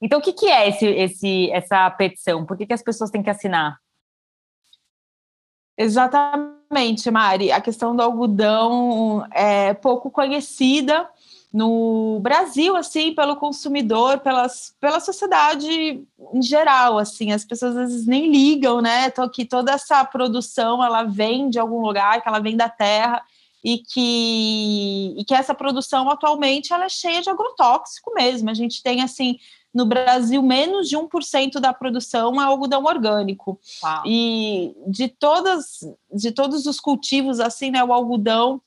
Então, 0.00 0.18
o 0.18 0.22
que, 0.22 0.32
que 0.32 0.46
é 0.46 0.68
esse, 0.68 0.86
esse, 0.86 1.50
essa 1.50 1.90
petição? 1.90 2.44
Por 2.44 2.56
que, 2.56 2.66
que 2.66 2.74
as 2.74 2.82
pessoas 2.82 3.10
têm 3.10 3.22
que 3.22 3.30
assinar? 3.30 3.78
Exatamente, 5.76 7.10
Mari. 7.10 7.50
A 7.50 7.60
questão 7.60 7.96
do 7.96 8.02
algodão 8.02 9.26
é 9.32 9.74
pouco 9.74 10.10
conhecida 10.10 11.08
no 11.54 12.18
Brasil, 12.18 12.74
assim, 12.74 13.14
pelo 13.14 13.36
consumidor, 13.36 14.18
pelas, 14.18 14.74
pela 14.80 14.98
sociedade 14.98 16.04
em 16.32 16.42
geral, 16.42 16.98
assim, 16.98 17.30
as 17.30 17.44
pessoas 17.44 17.76
às 17.76 17.90
vezes 17.90 18.06
nem 18.08 18.28
ligam, 18.28 18.80
né, 18.80 19.06
então, 19.06 19.28
que 19.28 19.44
toda 19.44 19.70
essa 19.70 20.04
produção, 20.04 20.84
ela 20.84 21.04
vem 21.04 21.48
de 21.48 21.60
algum 21.60 21.80
lugar, 21.80 22.20
que 22.20 22.28
ela 22.28 22.40
vem 22.40 22.56
da 22.56 22.68
terra, 22.68 23.22
e 23.62 23.78
que, 23.78 25.14
e 25.16 25.24
que 25.24 25.32
essa 25.32 25.54
produção 25.54 26.10
atualmente 26.10 26.72
ela 26.72 26.86
é 26.86 26.88
cheia 26.88 27.22
de 27.22 27.30
agrotóxico 27.30 28.12
mesmo, 28.14 28.50
a 28.50 28.54
gente 28.54 28.82
tem, 28.82 29.00
assim, 29.00 29.38
no 29.72 29.86
Brasil, 29.86 30.42
menos 30.42 30.88
de 30.88 30.96
1% 30.96 31.60
da 31.60 31.72
produção 31.72 32.40
é 32.42 32.44
algodão 32.44 32.84
orgânico. 32.84 33.60
Uau. 33.82 34.02
E 34.04 34.74
de 34.88 35.06
todas, 35.06 35.80
de 36.12 36.32
todos 36.32 36.66
os 36.66 36.80
cultivos, 36.80 37.38
assim, 37.38 37.70
né, 37.70 37.82
o 37.82 37.92
algodão 37.92 38.60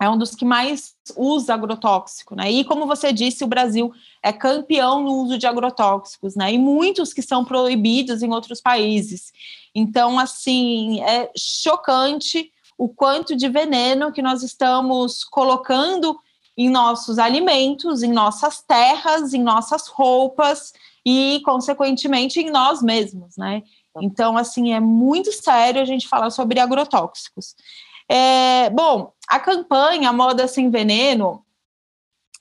é 0.00 0.08
um 0.08 0.16
dos 0.16 0.34
que 0.34 0.44
mais 0.44 0.94
usa 1.16 1.54
agrotóxico, 1.54 2.36
né? 2.36 2.50
E 2.50 2.64
como 2.64 2.86
você 2.86 3.12
disse, 3.12 3.42
o 3.42 3.48
Brasil 3.48 3.92
é 4.22 4.32
campeão 4.32 5.02
no 5.02 5.22
uso 5.22 5.36
de 5.36 5.46
agrotóxicos, 5.46 6.36
né? 6.36 6.52
E 6.52 6.58
muitos 6.58 7.12
que 7.12 7.22
são 7.22 7.44
proibidos 7.44 8.22
em 8.22 8.32
outros 8.32 8.60
países. 8.60 9.32
Então, 9.74 10.18
assim, 10.18 11.00
é 11.02 11.30
chocante 11.36 12.52
o 12.76 12.88
quanto 12.88 13.34
de 13.34 13.48
veneno 13.48 14.12
que 14.12 14.22
nós 14.22 14.42
estamos 14.44 15.24
colocando 15.24 16.18
em 16.56 16.70
nossos 16.70 17.18
alimentos, 17.18 18.02
em 18.02 18.12
nossas 18.12 18.60
terras, 18.60 19.34
em 19.34 19.42
nossas 19.42 19.88
roupas 19.88 20.72
e, 21.04 21.40
consequentemente, 21.44 22.40
em 22.40 22.50
nós 22.50 22.82
mesmos, 22.82 23.36
né? 23.36 23.62
Então, 24.00 24.36
assim, 24.36 24.72
é 24.72 24.78
muito 24.78 25.32
sério 25.32 25.80
a 25.80 25.84
gente 25.84 26.06
falar 26.06 26.30
sobre 26.30 26.60
agrotóxicos. 26.60 27.56
É, 28.08 28.70
bom, 28.70 29.12
a 29.28 29.38
campanha 29.38 30.12
Moda 30.12 30.48
Sem 30.48 30.70
Veneno, 30.70 31.44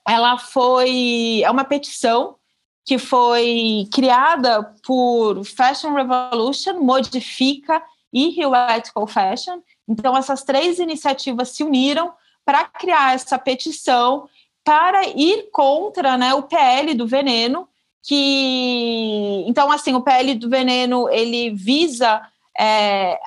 ela 0.07 0.37
foi 0.37 1.41
é 1.43 1.51
uma 1.51 1.65
petição 1.65 2.37
que 2.85 2.97
foi 2.97 3.87
criada 3.91 4.63
por 4.85 5.43
Fashion 5.43 5.93
Revolution, 5.93 6.79
Modifica 6.79 7.83
e 8.13 8.29
Rio 8.29 8.53
Ethical 8.55 9.05
Fashion. 9.05 9.59
Então, 9.85 10.15
essas 10.15 10.43
três 10.43 10.79
iniciativas 10.79 11.49
se 11.49 11.63
uniram 11.63 12.13
para 12.45 12.63
criar 12.63 13.13
essa 13.13 13.37
petição 13.37 14.29
para 14.63 15.05
ir 15.07 15.49
contra 15.51 16.17
né, 16.17 16.33
o 16.33 16.43
PL 16.43 16.93
do 16.93 17.05
veneno, 17.05 17.67
que 18.03 19.43
então 19.47 19.69
assim 19.69 19.93
o 19.93 20.01
PL 20.01 20.35
do 20.35 20.49
veneno 20.49 21.09
ele 21.09 21.51
visa 21.51 22.21
é, 22.59 23.19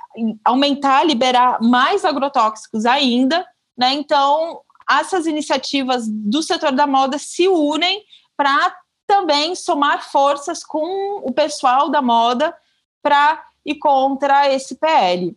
aumentar, 0.45 1.05
liberar 1.05 1.61
mais 1.63 2.05
agrotóxicos 2.05 2.85
ainda, 2.85 3.47
né? 3.77 3.95
Então, 3.95 4.61
essas 4.91 5.27
iniciativas 5.27 6.09
do 6.09 6.43
setor 6.43 6.73
da 6.73 6.87
moda 6.87 7.19
se 7.19 7.47
unem 7.47 8.03
para 8.37 8.75
também 9.07 9.55
somar 9.55 10.11
forças 10.11 10.65
com 10.65 11.23
o 11.25 11.33
pessoal 11.33 11.89
da 11.89 12.03
moda 12.03 12.57
para 13.03 13.45
ir 13.65 13.77
contra 13.77 14.53
esse 14.53 14.77
PL. 14.77 15.37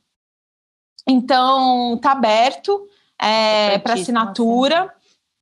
Então, 1.07 1.95
está 1.95 2.11
aberto 2.11 2.87
é, 3.19 3.77
para 3.79 3.95
assinatura. 3.95 4.83
Assim. 4.83 4.93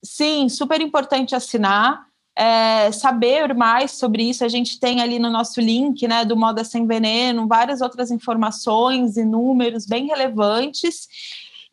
Sim, 0.04 0.50
super 0.50 0.82
importante 0.82 1.36
assinar. 1.36 2.06
É, 2.36 2.92
saber 2.92 3.54
mais 3.54 3.92
sobre 3.92 4.24
isso, 4.24 4.44
a 4.44 4.48
gente 4.48 4.80
tem 4.80 5.02
ali 5.02 5.20
no 5.20 5.30
nosso 5.30 5.60
link, 5.60 6.08
né, 6.08 6.24
do 6.24 6.36
Moda 6.38 6.64
Sem 6.64 6.88
Veneno, 6.88 7.48
várias 7.48 7.82
outras 7.82 8.10
informações 8.12 9.18
e 9.18 9.26
números 9.26 9.86
bem 9.86 10.08
relevantes. 10.08 11.08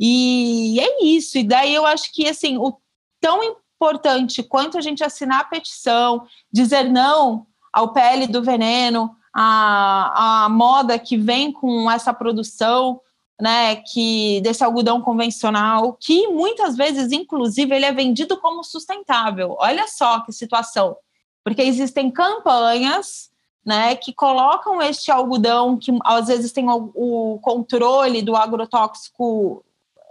E 0.00 0.78
é 0.80 1.04
isso. 1.04 1.38
E 1.38 1.44
daí 1.44 1.74
eu 1.74 1.86
acho 1.86 2.12
que 2.12 2.28
assim, 2.28 2.58
o 2.58 2.76
tão 3.20 3.42
importante 3.42 4.42
quanto 4.42 4.76
a 4.76 4.80
gente 4.80 5.04
assinar 5.04 5.40
a 5.40 5.44
petição, 5.44 6.26
dizer 6.52 6.84
não 6.84 7.46
ao 7.72 7.92
pele 7.92 8.26
do 8.26 8.42
veneno, 8.42 9.14
a, 9.34 10.44
a 10.44 10.48
moda 10.48 10.98
que 10.98 11.16
vem 11.16 11.52
com 11.52 11.90
essa 11.90 12.12
produção, 12.12 13.00
né, 13.40 13.76
que 13.76 14.40
desse 14.40 14.64
algodão 14.64 15.00
convencional, 15.00 15.96
que 16.00 16.26
muitas 16.28 16.76
vezes, 16.76 17.12
inclusive, 17.12 17.74
ele 17.74 17.84
é 17.84 17.92
vendido 17.92 18.36
como 18.38 18.64
sustentável. 18.64 19.56
Olha 19.58 19.86
só 19.86 20.20
que 20.20 20.32
situação, 20.32 20.96
porque 21.44 21.62
existem 21.62 22.10
campanhas, 22.10 23.30
né, 23.64 23.94
que 23.94 24.12
colocam 24.12 24.82
este 24.82 25.10
algodão 25.10 25.76
que 25.76 25.92
às 26.04 26.26
vezes 26.26 26.52
tem 26.52 26.68
o, 26.68 26.90
o 26.94 27.38
controle 27.40 28.22
do 28.22 28.34
agrotóxico, 28.34 29.64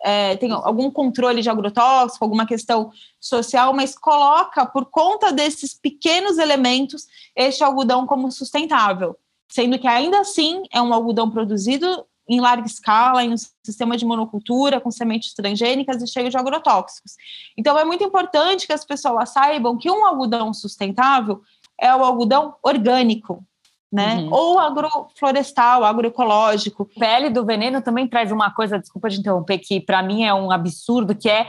é, 0.03 0.37
tem 0.37 0.51
algum 0.51 0.91
controle 0.91 1.41
de 1.41 1.49
agrotóxico, 1.49 2.23
alguma 2.23 2.45
questão 2.45 2.91
social, 3.19 3.73
mas 3.73 3.97
coloca 3.97 4.65
por 4.65 4.85
conta 4.85 5.33
desses 5.33 5.73
pequenos 5.73 6.37
elementos 6.37 7.07
este 7.35 7.63
algodão 7.63 8.05
como 8.05 8.31
sustentável, 8.31 9.17
sendo 9.49 9.79
que 9.79 9.87
ainda 9.87 10.19
assim 10.19 10.63
é 10.71 10.81
um 10.81 10.93
algodão 10.93 11.29
produzido 11.29 12.05
em 12.27 12.41
larga 12.41 12.67
escala, 12.67 13.23
em 13.23 13.33
um 13.33 13.37
sistema 13.63 13.95
de 13.95 14.05
monocultura, 14.05 14.81
com 14.81 14.91
sementes 14.91 15.33
transgênicas 15.33 16.01
e 16.01 16.07
cheio 16.07 16.29
de 16.29 16.37
agrotóxicos. 16.37 17.13
Então, 17.57 17.77
é 17.77 17.85
muito 17.85 18.03
importante 18.03 18.67
que 18.67 18.73
as 18.73 18.83
pessoas 18.83 19.29
saibam 19.29 19.77
que 19.77 19.89
um 19.89 20.05
algodão 20.05 20.53
sustentável 20.53 21.41
é 21.79 21.95
o 21.95 22.03
algodão 22.03 22.55
orgânico, 22.61 23.43
né? 23.91 24.15
Uhum. 24.15 24.33
Ou 24.33 24.59
agroflorestal, 24.59 25.83
agroecológico. 25.83 26.85
Pele 26.99 27.29
do 27.29 27.45
veneno 27.45 27.81
também 27.81 28.07
traz 28.07 28.31
uma 28.31 28.51
coisa, 28.51 28.79
desculpa 28.79 29.09
de 29.09 29.19
interromper, 29.19 29.59
que 29.59 29.79
para 29.79 30.03
mim 30.03 30.23
é 30.23 30.33
um 30.33 30.51
absurdo, 30.51 31.15
que 31.15 31.29
é 31.29 31.47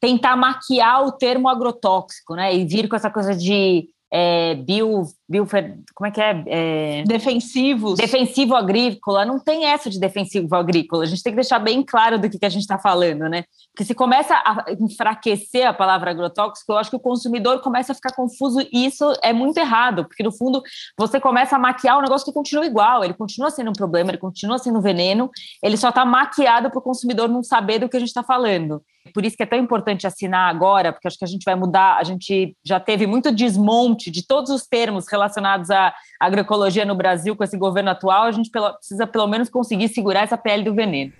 tentar 0.00 0.36
maquiar 0.36 1.04
o 1.04 1.12
termo 1.12 1.48
agrotóxico, 1.48 2.34
né? 2.34 2.54
E 2.54 2.64
vir 2.64 2.88
com 2.88 2.96
essa 2.96 3.10
coisa 3.10 3.34
de 3.34 3.88
é, 4.12 4.54
bio, 4.54 5.02
bio, 5.28 5.46
como 5.94 6.06
é 6.06 6.10
que 6.10 6.20
é? 6.20 6.44
é? 6.46 7.04
Defensivos. 7.04 7.98
Defensivo 7.98 8.54
agrícola. 8.54 9.24
Não 9.24 9.38
tem 9.38 9.66
essa 9.66 9.88
de 9.88 9.98
defensivo 9.98 10.54
agrícola. 10.54 11.04
A 11.04 11.06
gente 11.06 11.22
tem 11.22 11.32
que 11.32 11.40
deixar 11.40 11.58
bem 11.58 11.82
claro 11.82 12.18
do 12.18 12.28
que, 12.28 12.38
que 12.38 12.46
a 12.46 12.50
gente 12.50 12.62
está 12.62 12.78
falando, 12.78 13.28
né? 13.28 13.44
Porque 13.72 13.84
se 13.84 13.94
começa 13.94 14.34
a 14.34 14.66
enfraquecer 14.78 15.66
a 15.66 15.72
palavra 15.72 16.10
agrotóxico, 16.10 16.72
eu 16.72 16.78
acho 16.78 16.90
que 16.90 16.96
o 16.96 17.00
consumidor 17.00 17.60
começa 17.60 17.92
a 17.92 17.94
ficar 17.94 18.14
confuso 18.14 18.60
e 18.72 18.86
isso 18.86 19.12
é 19.22 19.32
muito 19.32 19.58
errado, 19.58 20.04
porque 20.04 20.22
no 20.22 20.30
fundo 20.30 20.62
você 20.96 21.18
começa 21.18 21.56
a 21.56 21.58
maquiar 21.58 21.98
um 21.98 22.02
negócio 22.02 22.24
que 22.24 22.32
continua 22.32 22.66
igual, 22.66 23.02
ele 23.02 23.14
continua 23.14 23.50
sendo 23.50 23.70
um 23.70 23.74
problema, 23.74 24.10
ele 24.10 24.18
continua 24.18 24.58
sendo 24.58 24.80
veneno, 24.80 25.30
ele 25.62 25.76
só 25.76 25.88
está 25.88 26.04
maquiado 26.04 26.70
para 26.70 26.78
o 26.78 26.82
consumidor 26.82 27.28
não 27.28 27.42
saber 27.42 27.78
do 27.78 27.88
que 27.88 27.96
a 27.96 28.00
gente 28.00 28.10
está 28.10 28.22
falando. 28.22 28.82
Por 29.12 29.24
isso 29.24 29.36
que 29.36 29.42
é 29.42 29.46
tão 29.46 29.58
importante 29.58 30.06
assinar 30.06 30.48
agora, 30.48 30.92
porque 30.92 31.06
acho 31.06 31.18
que 31.18 31.24
a 31.24 31.28
gente 31.28 31.44
vai 31.44 31.54
mudar. 31.54 31.98
A 31.98 32.04
gente 32.04 32.56
já 32.64 32.80
teve 32.80 33.06
muito 33.06 33.30
desmonte 33.30 34.10
de 34.10 34.26
todos 34.26 34.50
os 34.50 34.66
termos 34.66 35.04
relacionados 35.14 35.70
à 35.70 35.94
agroecologia 36.20 36.84
no 36.84 36.94
Brasil 36.94 37.36
com 37.36 37.44
esse 37.44 37.56
governo 37.56 37.90
atual. 37.90 38.24
A 38.24 38.32
gente 38.32 38.50
precisa 38.50 39.06
pelo 39.06 39.26
menos 39.26 39.48
conseguir 39.48 39.88
segurar 39.88 40.22
essa 40.22 40.36
pele 40.36 40.64
do 40.64 40.74
veneno. 40.74 41.12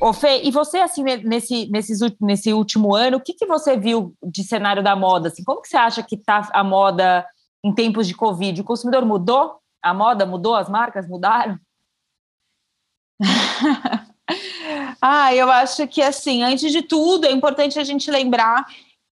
Ô, 0.00 0.12
Fê, 0.12 0.42
e 0.42 0.50
você, 0.50 0.78
assim, 0.78 1.02
nesse, 1.02 1.66
nesse, 1.70 2.16
nesse 2.20 2.52
último 2.52 2.94
ano, 2.94 3.18
o 3.18 3.20
que, 3.20 3.34
que 3.34 3.44
você 3.46 3.76
viu 3.76 4.14
de 4.22 4.42
cenário 4.42 4.82
da 4.82 4.96
moda? 4.96 5.28
Assim, 5.28 5.44
como 5.44 5.60
que 5.60 5.68
você 5.68 5.76
acha 5.76 6.02
que 6.02 6.14
está 6.14 6.48
a 6.52 6.64
moda 6.64 7.26
em 7.62 7.72
tempos 7.74 8.06
de 8.06 8.14
Covid? 8.14 8.60
O 8.60 8.64
consumidor 8.64 9.04
mudou? 9.04 9.58
A 9.82 9.92
moda 9.92 10.24
mudou? 10.24 10.54
As 10.54 10.70
marcas 10.70 11.06
mudaram? 11.06 11.58
ah, 15.06 15.34
eu 15.34 15.50
acho 15.50 15.86
que 15.86 16.00
assim, 16.00 16.42
antes 16.42 16.72
de 16.72 16.80
tudo, 16.80 17.26
é 17.26 17.30
importante 17.30 17.78
a 17.78 17.84
gente 17.84 18.10
lembrar 18.10 18.64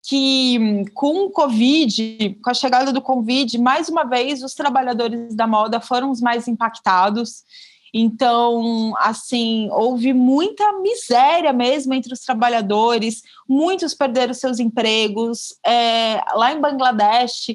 que 0.02 0.86
com 0.94 1.26
o 1.26 1.30
Covid, 1.30 2.38
com 2.42 2.48
a 2.48 2.54
chegada 2.54 2.90
do 2.94 3.02
Covid, 3.02 3.58
mais 3.58 3.90
uma 3.90 4.02
vez 4.02 4.42
os 4.42 4.54
trabalhadores 4.54 5.34
da 5.34 5.46
moda 5.46 5.82
foram 5.82 6.10
os 6.10 6.18
mais 6.22 6.48
impactados. 6.48 7.44
Então, 7.92 8.94
assim, 9.00 9.68
houve 9.70 10.14
muita 10.14 10.80
miséria 10.80 11.52
mesmo 11.52 11.92
entre 11.92 12.14
os 12.14 12.20
trabalhadores, 12.20 13.20
muitos 13.46 13.92
perderam 13.92 14.32
seus 14.32 14.58
empregos. 14.58 15.54
É, 15.62 16.22
lá 16.32 16.54
em 16.54 16.60
Bangladesh, 16.60 17.54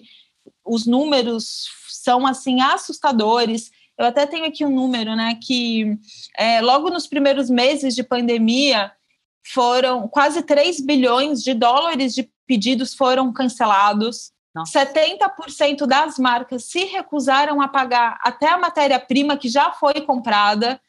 os 0.64 0.86
números 0.86 1.66
são 1.90 2.28
assim 2.28 2.62
assustadores. 2.62 3.72
Eu 3.98 4.06
até 4.06 4.26
tenho 4.26 4.46
aqui 4.46 4.64
um 4.64 4.74
número, 4.74 5.16
né? 5.16 5.38
Que 5.42 5.98
é, 6.38 6.62
logo 6.62 6.90
nos 6.90 7.08
primeiros 7.08 7.50
meses 7.50 7.96
de 7.96 8.04
pandemia 8.04 8.92
foram 9.54 10.08
quase 10.08 10.42
3 10.44 10.82
bilhões 10.82 11.42
de 11.42 11.54
dólares 11.54 12.14
de 12.14 12.30
pedidos 12.46 12.94
foram 12.94 13.32
cancelados. 13.34 14.32
Nossa. 14.54 14.86
70% 14.86 15.86
das 15.86 16.18
marcas 16.18 16.66
se 16.66 16.86
recusaram 16.86 17.62
a 17.62 17.68
pagar 17.68 18.20
até 18.22 18.50
a 18.50 18.58
matéria-prima 18.58 19.38
que 19.38 19.50
já 19.50 19.72
foi 19.72 20.02
comprada. 20.02 20.80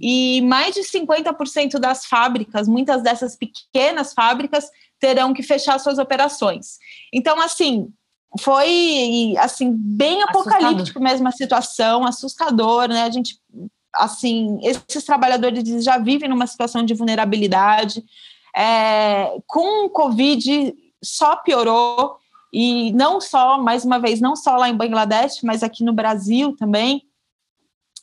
E 0.00 0.40
mais 0.42 0.74
de 0.74 0.80
50% 0.80 1.78
das 1.78 2.06
fábricas, 2.06 2.66
muitas 2.66 3.02
dessas 3.02 3.36
pequenas 3.36 4.12
fábricas, 4.12 4.68
terão 4.98 5.32
que 5.32 5.42
fechar 5.42 5.78
suas 5.78 5.98
operações. 5.98 6.78
Então, 7.12 7.40
assim, 7.40 7.88
foi 8.38 9.34
assim 9.38 9.72
bem 9.72 10.22
apocalíptico 10.22 11.00
mesmo 11.00 11.26
a 11.28 11.32
situação, 11.32 12.04
assustador, 12.04 12.88
né? 12.88 13.02
A 13.02 13.10
gente 13.10 13.40
assim, 13.94 14.58
esses 14.62 15.04
trabalhadores 15.04 15.82
já 15.82 15.98
vivem 15.98 16.28
numa 16.28 16.46
situação 16.46 16.84
de 16.84 16.94
vulnerabilidade. 16.94 18.04
É, 18.54 19.38
com 19.46 19.86
o 19.86 19.90
Covid 19.90 20.74
só 21.02 21.36
piorou 21.36 22.18
e 22.52 22.92
não 22.92 23.20
só, 23.20 23.58
mais 23.58 23.84
uma 23.84 23.98
vez, 23.98 24.20
não 24.20 24.34
só 24.34 24.56
lá 24.56 24.68
em 24.68 24.76
Bangladesh, 24.76 25.40
mas 25.42 25.62
aqui 25.62 25.84
no 25.84 25.92
Brasil 25.92 26.56
também, 26.56 27.02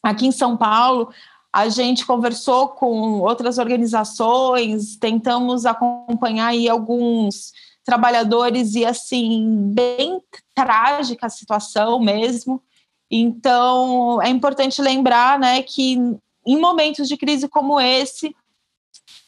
aqui 0.03 0.27
em 0.27 0.31
São 0.31 0.55
Paulo, 0.55 1.11
a 1.51 1.69
gente 1.69 2.05
conversou 2.05 2.69
com 2.69 3.19
outras 3.21 3.57
organizações, 3.57 4.95
tentamos 4.97 5.65
acompanhar 5.65 6.47
aí 6.47 6.67
alguns 6.67 7.51
trabalhadores 7.83 8.75
e 8.75 8.85
assim 8.85 9.71
bem 9.73 10.21
trágica 10.55 11.27
a 11.27 11.29
situação 11.29 11.99
mesmo. 11.99 12.61
Então 13.09 14.21
é 14.21 14.29
importante 14.29 14.81
lembrar, 14.81 15.37
né, 15.37 15.61
que 15.61 15.97
em 16.45 16.59
momentos 16.59 17.07
de 17.07 17.17
crise 17.17 17.47
como 17.47 17.79
esse, 17.79 18.35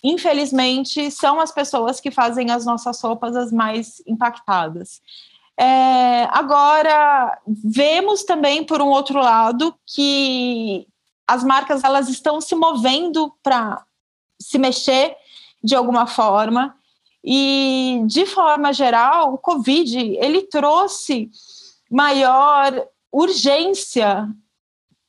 infelizmente, 0.03 1.09
são 1.11 1.39
as 1.39 1.51
pessoas 1.51 1.99
que 1.99 2.11
fazem 2.11 2.51
as 2.51 2.65
nossas 2.65 2.99
roupas 3.01 3.35
as 3.35 3.51
mais 3.51 4.01
impactadas. 4.07 5.01
É, 5.57 6.25
agora 6.31 7.39
vemos 7.47 8.23
também 8.23 8.63
por 8.63 8.81
um 8.81 8.89
outro 8.89 9.19
lado 9.19 9.73
que 9.85 10.85
as 11.27 11.43
marcas 11.43 11.83
elas 11.83 12.09
estão 12.09 12.41
se 12.41 12.53
movendo 12.55 13.33
para 13.41 13.83
se 14.39 14.57
mexer 14.57 15.15
de 15.63 15.73
alguma 15.73 16.05
forma 16.05 16.75
e, 17.25 18.03
de 18.05 18.25
forma 18.27 18.71
geral, 18.71 19.33
o 19.33 19.37
Covid 19.37 20.15
ele 20.17 20.43
trouxe 20.43 21.29
maior 21.89 22.87
urgência 23.11 24.29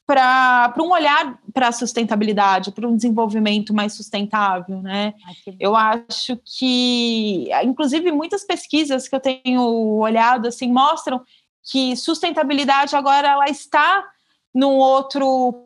para 0.06 0.72
um 0.78 0.92
olhar 0.92 1.38
para 1.52 1.68
a 1.68 1.72
sustentabilidade, 1.72 2.70
para 2.70 2.88
um 2.88 2.94
desenvolvimento 2.96 3.74
mais 3.74 3.92
sustentável, 3.92 4.80
né? 4.80 5.12
Eu 5.58 5.74
acho 5.74 6.38
que, 6.44 7.48
inclusive, 7.64 8.12
muitas 8.12 8.44
pesquisas 8.44 9.08
que 9.08 9.14
eu 9.16 9.20
tenho 9.20 9.98
olhado 9.98 10.46
assim 10.46 10.72
mostram 10.72 11.22
que 11.62 11.96
sustentabilidade 11.96 12.94
agora 12.94 13.28
ela 13.28 13.46
está 13.46 14.04
num 14.54 14.76
outro 14.76 15.65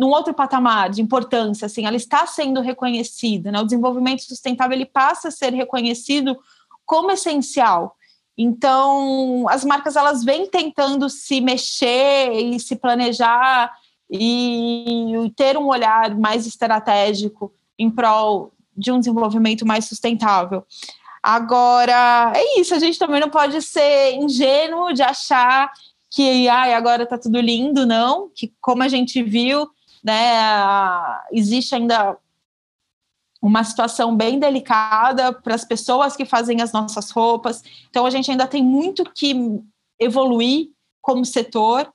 num 0.00 0.08
outro 0.08 0.32
patamar 0.32 0.88
de 0.88 1.02
importância, 1.02 1.66
assim, 1.66 1.84
ela 1.84 1.94
está 1.94 2.26
sendo 2.26 2.62
reconhecida, 2.62 3.52
né? 3.52 3.60
O 3.60 3.64
desenvolvimento 3.64 4.22
sustentável 4.22 4.74
ele 4.74 4.86
passa 4.86 5.28
a 5.28 5.30
ser 5.30 5.52
reconhecido 5.52 6.38
como 6.86 7.10
essencial. 7.10 7.94
Então, 8.36 9.44
as 9.50 9.62
marcas 9.62 9.96
elas 9.96 10.24
vêm 10.24 10.46
tentando 10.46 11.10
se 11.10 11.42
mexer 11.42 12.32
e 12.32 12.58
se 12.58 12.76
planejar 12.76 13.70
e 14.10 15.30
ter 15.36 15.58
um 15.58 15.66
olhar 15.66 16.16
mais 16.16 16.46
estratégico 16.46 17.52
em 17.78 17.90
prol 17.90 18.54
de 18.74 18.90
um 18.90 18.98
desenvolvimento 18.98 19.66
mais 19.66 19.84
sustentável. 19.84 20.64
Agora, 21.22 22.32
é 22.34 22.58
isso, 22.58 22.74
a 22.74 22.78
gente 22.78 22.98
também 22.98 23.20
não 23.20 23.28
pode 23.28 23.60
ser 23.60 24.14
ingênuo 24.14 24.94
de 24.94 25.02
achar 25.02 25.70
que 26.10 26.48
ai, 26.48 26.72
agora 26.72 27.02
está 27.02 27.18
tudo 27.18 27.38
lindo, 27.38 27.84
não, 27.84 28.30
que 28.34 28.50
como 28.62 28.82
a 28.82 28.88
gente 28.88 29.22
viu, 29.22 29.68
né? 30.02 31.20
Existe 31.32 31.74
ainda 31.74 32.16
uma 33.42 33.64
situação 33.64 34.14
bem 34.14 34.38
delicada 34.38 35.32
para 35.32 35.54
as 35.54 35.64
pessoas 35.64 36.14
que 36.14 36.26
fazem 36.26 36.60
as 36.60 36.72
nossas 36.72 37.10
roupas. 37.10 37.62
Então, 37.88 38.04
a 38.04 38.10
gente 38.10 38.30
ainda 38.30 38.46
tem 38.46 38.62
muito 38.62 39.04
que 39.04 39.34
evoluir 39.98 40.68
como 41.00 41.24
setor 41.24 41.90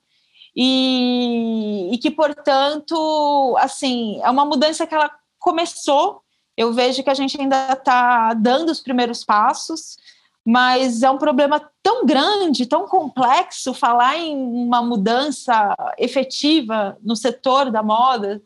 e, 0.55 1.89
e 1.91 1.97
que, 1.97 2.09
portanto, 2.09 3.55
assim, 3.59 4.19
é 4.23 4.29
uma 4.29 4.45
mudança 4.45 4.87
que 4.87 4.95
ela 4.95 5.11
começou. 5.37 6.21
Eu 6.57 6.73
vejo 6.73 7.03
que 7.03 7.09
a 7.09 7.13
gente 7.15 7.39
ainda 7.39 7.73
está 7.73 8.33
dando 8.33 8.71
os 8.71 8.79
primeiros 8.79 9.23
passos, 9.23 9.97
mas 10.45 11.01
é 11.01 11.09
um 11.09 11.17
problema 11.17 11.59
tão 11.81 12.05
grande, 12.05 12.67
tão 12.67 12.87
complexo 12.87 13.73
falar 13.73 14.17
em 14.17 14.35
uma 14.35 14.83
mudança 14.83 15.75
efetiva 15.97 16.97
no 17.01 17.15
setor 17.15 17.71
da 17.71 17.81
moda 17.81 18.41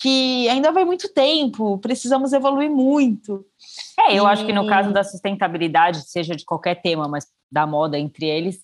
que 0.00 0.48
ainda 0.48 0.70
vai 0.70 0.84
muito 0.84 1.12
tempo, 1.12 1.78
precisamos 1.78 2.32
evoluir 2.32 2.70
muito. 2.70 3.44
É, 3.98 4.14
eu 4.14 4.24
e... 4.24 4.26
acho 4.26 4.46
que 4.46 4.52
no 4.52 4.66
caso 4.66 4.92
da 4.92 5.04
sustentabilidade, 5.04 6.08
seja 6.08 6.34
de 6.34 6.44
qualquer 6.44 6.80
tema, 6.80 7.08
mas 7.08 7.26
da 7.50 7.66
moda 7.66 7.98
entre 7.98 8.26
eles, 8.26 8.60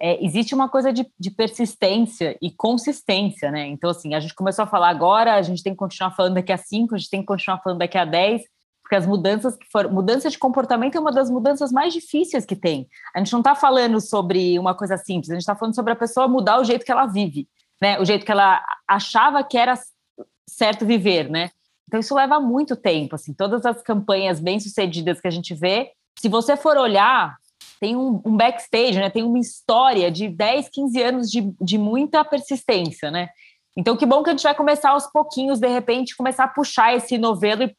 é, 0.00 0.24
existe 0.24 0.54
uma 0.54 0.68
coisa 0.68 0.92
de, 0.92 1.06
de, 1.18 1.30
persistência 1.30 2.38
e 2.40 2.50
consistência, 2.50 3.50
né? 3.50 3.66
Então, 3.66 3.90
assim, 3.90 4.14
a 4.14 4.20
gente 4.20 4.34
começou 4.34 4.62
a 4.62 4.66
falar 4.66 4.88
agora, 4.88 5.34
a 5.34 5.42
gente 5.42 5.62
tem 5.62 5.72
que 5.72 5.78
continuar 5.78 6.12
falando 6.12 6.34
daqui 6.34 6.52
a 6.52 6.56
cinco, 6.56 6.94
a 6.94 6.98
gente 6.98 7.10
tem 7.10 7.20
que 7.20 7.26
continuar 7.26 7.58
falando 7.58 7.80
daqui 7.80 7.98
a 7.98 8.04
dez, 8.04 8.42
porque 8.88 8.96
as 8.96 9.06
mudanças 9.06 9.54
que 9.54 9.66
foram. 9.70 9.90
Mudança 9.90 10.30
de 10.30 10.38
comportamento 10.38 10.96
é 10.96 11.00
uma 11.00 11.12
das 11.12 11.30
mudanças 11.30 11.70
mais 11.70 11.92
difíceis 11.92 12.46
que 12.46 12.56
tem. 12.56 12.88
A 13.14 13.18
gente 13.18 13.32
não 13.32 13.40
está 13.40 13.54
falando 13.54 14.00
sobre 14.00 14.58
uma 14.58 14.74
coisa 14.74 14.96
simples, 14.96 15.28
a 15.28 15.34
gente 15.34 15.42
está 15.42 15.54
falando 15.54 15.74
sobre 15.74 15.92
a 15.92 15.96
pessoa 15.96 16.26
mudar 16.26 16.58
o 16.58 16.64
jeito 16.64 16.86
que 16.86 16.90
ela 16.90 17.04
vive, 17.04 17.46
né? 17.82 18.00
O 18.00 18.04
jeito 18.06 18.24
que 18.24 18.32
ela 18.32 18.64
achava 18.88 19.44
que 19.44 19.58
era 19.58 19.78
certo 20.48 20.86
viver, 20.86 21.28
né? 21.28 21.50
Então 21.86 22.00
isso 22.00 22.14
leva 22.14 22.40
muito 22.40 22.74
tempo, 22.76 23.14
assim, 23.14 23.34
todas 23.34 23.66
as 23.66 23.82
campanhas 23.82 24.40
bem-sucedidas 24.40 25.20
que 25.20 25.28
a 25.28 25.30
gente 25.30 25.54
vê, 25.54 25.90
se 26.18 26.28
você 26.28 26.56
for 26.56 26.78
olhar, 26.78 27.36
tem 27.78 27.94
um, 27.94 28.22
um, 28.24 28.36
backstage, 28.36 28.98
né? 28.98 29.10
Tem 29.10 29.22
uma 29.22 29.38
história 29.38 30.10
de 30.10 30.28
10, 30.28 30.70
15 30.70 31.02
anos 31.02 31.30
de, 31.30 31.52
de 31.60 31.76
muita 31.76 32.24
persistência, 32.24 33.10
né? 33.10 33.28
Então, 33.76 33.96
que 33.96 34.06
bom 34.06 34.22
que 34.22 34.30
a 34.30 34.32
gente 34.32 34.42
vai 34.42 34.54
começar 34.54 34.90
aos 34.90 35.06
pouquinhos, 35.06 35.60
de 35.60 35.68
repente, 35.68 36.16
começar 36.16 36.44
a 36.44 36.48
puxar 36.48 36.96
esse 36.96 37.16
novelo 37.18 37.62
e 37.62 37.76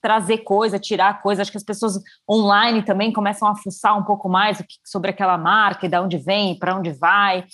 trazer 0.00 0.38
coisa, 0.38 0.78
tirar 0.78 1.22
coisa. 1.22 1.42
Acho 1.42 1.50
que 1.50 1.56
as 1.56 1.64
pessoas 1.64 2.00
online 2.28 2.82
também 2.82 3.12
começam 3.12 3.48
a 3.48 3.56
fuçar 3.56 3.98
um 3.98 4.04
pouco 4.04 4.28
mais 4.28 4.62
sobre 4.84 5.10
aquela 5.10 5.38
marca 5.38 5.86
e 5.86 5.88
de 5.88 5.98
onde 5.98 6.18
vem, 6.18 6.58
para 6.58 6.76
onde 6.76 6.92
vai. 6.92 7.44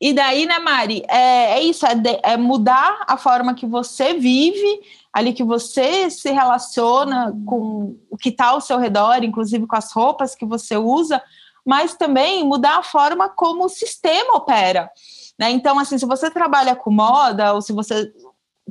E 0.00 0.12
daí, 0.12 0.44
né, 0.44 0.58
Mari, 0.58 1.02
é, 1.08 1.52
é 1.52 1.62
isso, 1.62 1.86
é, 1.86 1.94
de, 1.94 2.20
é, 2.22 2.36
mudar 2.36 3.04
a 3.06 3.16
forma 3.16 3.54
que 3.54 3.66
você 3.66 4.14
vive, 4.14 4.80
ali 5.12 5.32
que 5.32 5.44
você 5.44 6.10
se 6.10 6.30
relaciona 6.30 7.32
com 7.46 7.96
o 8.10 8.16
que 8.16 8.28
está 8.28 8.48
ao 8.48 8.60
seu 8.60 8.76
redor, 8.78 9.22
inclusive 9.22 9.66
com 9.66 9.76
as 9.76 9.92
roupas 9.92 10.34
que 10.34 10.44
você 10.44 10.76
usa, 10.76 11.22
mas 11.64 11.94
também 11.94 12.44
mudar 12.44 12.78
a 12.78 12.82
forma 12.82 13.28
como 13.28 13.64
o 13.64 13.68
sistema 13.68 14.36
opera. 14.36 14.90
Né? 15.38 15.50
Então, 15.50 15.78
assim, 15.78 15.96
se 15.96 16.06
você 16.06 16.30
trabalha 16.30 16.76
com 16.76 16.90
moda, 16.90 17.54
ou 17.54 17.62
se 17.62 17.72
você 17.72 18.12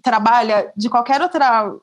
trabalha 0.03 0.71
de 0.75 0.89
qualquer 0.89 1.21
outra, 1.21 1.73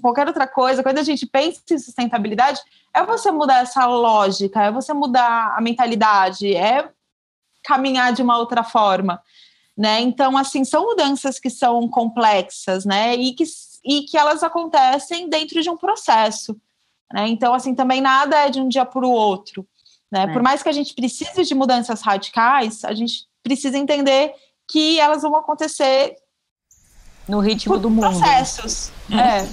qualquer 0.00 0.26
outra 0.26 0.46
coisa, 0.48 0.82
quando 0.82 0.98
a 0.98 1.02
gente 1.02 1.26
pensa 1.26 1.60
em 1.70 1.78
sustentabilidade, 1.78 2.60
é 2.92 3.04
você 3.04 3.30
mudar 3.30 3.58
essa 3.58 3.84
lógica, 3.84 4.64
é 4.64 4.72
você 4.72 4.94
mudar 4.94 5.54
a 5.56 5.60
mentalidade, 5.60 6.56
é 6.56 6.88
caminhar 7.62 8.14
de 8.14 8.22
uma 8.22 8.38
outra 8.38 8.64
forma, 8.64 9.22
né? 9.76 10.00
Então, 10.00 10.38
assim, 10.38 10.64
são 10.64 10.86
mudanças 10.86 11.38
que 11.38 11.50
são 11.50 11.86
complexas, 11.86 12.86
né? 12.86 13.14
E 13.14 13.34
que, 13.34 13.44
e 13.84 14.02
que 14.02 14.16
elas 14.16 14.42
acontecem 14.42 15.28
dentro 15.28 15.60
de 15.60 15.68
um 15.68 15.76
processo, 15.76 16.58
né? 17.12 17.28
Então, 17.28 17.52
assim, 17.52 17.74
também 17.74 18.00
nada 18.00 18.46
é 18.46 18.48
de 18.48 18.58
um 18.58 18.68
dia 18.68 18.86
para 18.86 19.06
o 19.06 19.10
outro, 19.10 19.68
né? 20.10 20.22
É. 20.22 20.32
Por 20.32 20.42
mais 20.42 20.62
que 20.62 20.68
a 20.70 20.72
gente 20.72 20.94
precise 20.94 21.44
de 21.44 21.54
mudanças 21.54 22.00
radicais, 22.00 22.84
a 22.84 22.94
gente 22.94 23.26
precisa 23.42 23.76
entender 23.76 24.32
que 24.66 24.98
elas 24.98 25.20
vão 25.22 25.36
acontecer 25.36 26.16
no 27.28 27.40
ritmo 27.40 27.78
do 27.78 27.90
mundo. 27.90 28.18
Processos. 28.18 28.92
É 29.10 29.46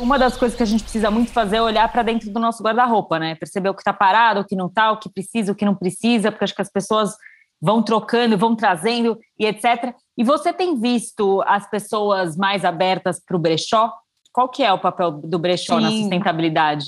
uma 0.00 0.18
das 0.18 0.36
coisas 0.36 0.56
que 0.56 0.62
a 0.62 0.66
gente 0.66 0.82
precisa 0.82 1.10
muito 1.10 1.30
fazer 1.30 1.56
é 1.56 1.62
olhar 1.62 1.90
para 1.90 2.02
dentro 2.02 2.30
do 2.30 2.40
nosso 2.40 2.62
guarda-roupa, 2.62 3.18
né? 3.18 3.34
Perceber 3.34 3.68
o 3.68 3.74
que 3.74 3.82
está 3.82 3.92
parado, 3.92 4.40
o 4.40 4.44
que 4.44 4.56
não 4.56 4.66
está, 4.66 4.90
o 4.90 4.96
que 4.96 5.08
precisa, 5.08 5.52
o 5.52 5.54
que 5.54 5.64
não 5.64 5.74
precisa, 5.74 6.32
porque 6.32 6.44
acho 6.44 6.54
que 6.54 6.62
as 6.62 6.72
pessoas 6.72 7.14
vão 7.60 7.82
trocando, 7.82 8.38
vão 8.38 8.56
trazendo 8.56 9.18
e 9.38 9.44
etc. 9.44 9.94
E 10.16 10.24
você 10.24 10.52
tem 10.52 10.80
visto 10.80 11.42
as 11.46 11.68
pessoas 11.68 12.36
mais 12.36 12.64
abertas 12.64 13.20
para 13.24 13.36
o 13.36 13.40
brechó? 13.40 13.92
Qual 14.32 14.48
que 14.48 14.62
é 14.62 14.72
o 14.72 14.78
papel 14.78 15.10
do 15.12 15.38
brechó 15.38 15.76
Sim. 15.76 15.82
na 15.82 15.90
sustentabilidade? 15.90 16.86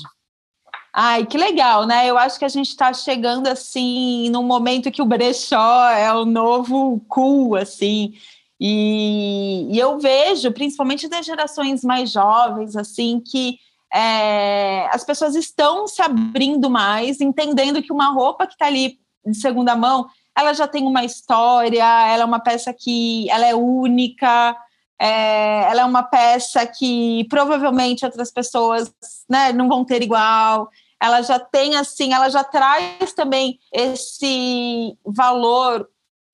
Ai, 0.95 1.25
que 1.25 1.37
legal, 1.37 1.85
né? 1.85 2.07
Eu 2.07 2.17
acho 2.17 2.37
que 2.37 2.45
a 2.45 2.49
gente 2.49 2.69
está 2.69 2.93
chegando 2.93 3.47
assim 3.47 4.29
num 4.29 4.43
momento 4.43 4.91
que 4.91 5.01
o 5.01 5.05
brechó 5.05 5.89
é 5.89 6.13
o 6.13 6.25
novo 6.25 7.03
cool, 7.07 7.55
assim. 7.55 8.13
E, 8.59 9.67
e 9.71 9.79
eu 9.79 9.99
vejo, 9.99 10.51
principalmente 10.51 11.07
das 11.07 11.25
gerações 11.25 11.83
mais 11.83 12.11
jovens, 12.11 12.75
assim, 12.75 13.19
que 13.19 13.57
é, 13.93 14.87
as 14.91 15.03
pessoas 15.03 15.35
estão 15.35 15.87
se 15.87 16.01
abrindo 16.01 16.69
mais, 16.69 17.21
entendendo 17.21 17.81
que 17.81 17.93
uma 17.93 18.11
roupa 18.11 18.47
que 18.47 18.53
está 18.53 18.65
ali 18.65 18.97
de 19.25 19.37
segunda 19.37 19.75
mão, 19.75 20.07
ela 20.35 20.53
já 20.53 20.67
tem 20.67 20.85
uma 20.85 21.03
história, 21.03 21.83
ela 22.07 22.23
é 22.23 22.25
uma 22.25 22.39
peça 22.39 22.73
que 22.73 23.29
ela 23.29 23.45
é 23.45 23.53
única, 23.53 24.55
é, 24.99 25.69
ela 25.69 25.81
é 25.81 25.85
uma 25.85 26.03
peça 26.03 26.65
que 26.65 27.25
provavelmente 27.29 28.05
outras 28.05 28.31
pessoas 28.31 28.91
né, 29.29 29.51
não 29.53 29.67
vão 29.67 29.85
ter 29.85 30.01
igual. 30.01 30.69
Ela 31.01 31.21
já 31.21 31.37
tem 31.37 31.75
assim, 31.75 32.13
ela 32.13 32.29
já 32.29 32.43
traz 32.43 33.13
também 33.13 33.59
esse 33.71 34.97
valor 35.05 35.87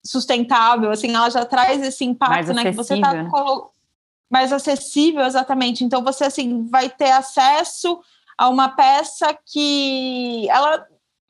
sustentável, 0.10 0.90
assim, 0.90 1.14
ela 1.14 1.30
já 1.30 1.46
traz 1.46 1.84
esse 1.84 2.04
impacto, 2.04 2.52
né, 2.52 2.64
que 2.64 2.72
você 2.72 2.96
está 2.96 3.12
mais 4.28 4.52
acessível, 4.52 5.24
exatamente. 5.24 5.84
Então 5.84 6.04
você 6.04 6.24
assim 6.24 6.66
vai 6.68 6.90
ter 6.90 7.12
acesso 7.12 8.00
a 8.36 8.50
uma 8.50 8.70
peça 8.70 9.38
que 9.46 10.50
ela 10.50 10.84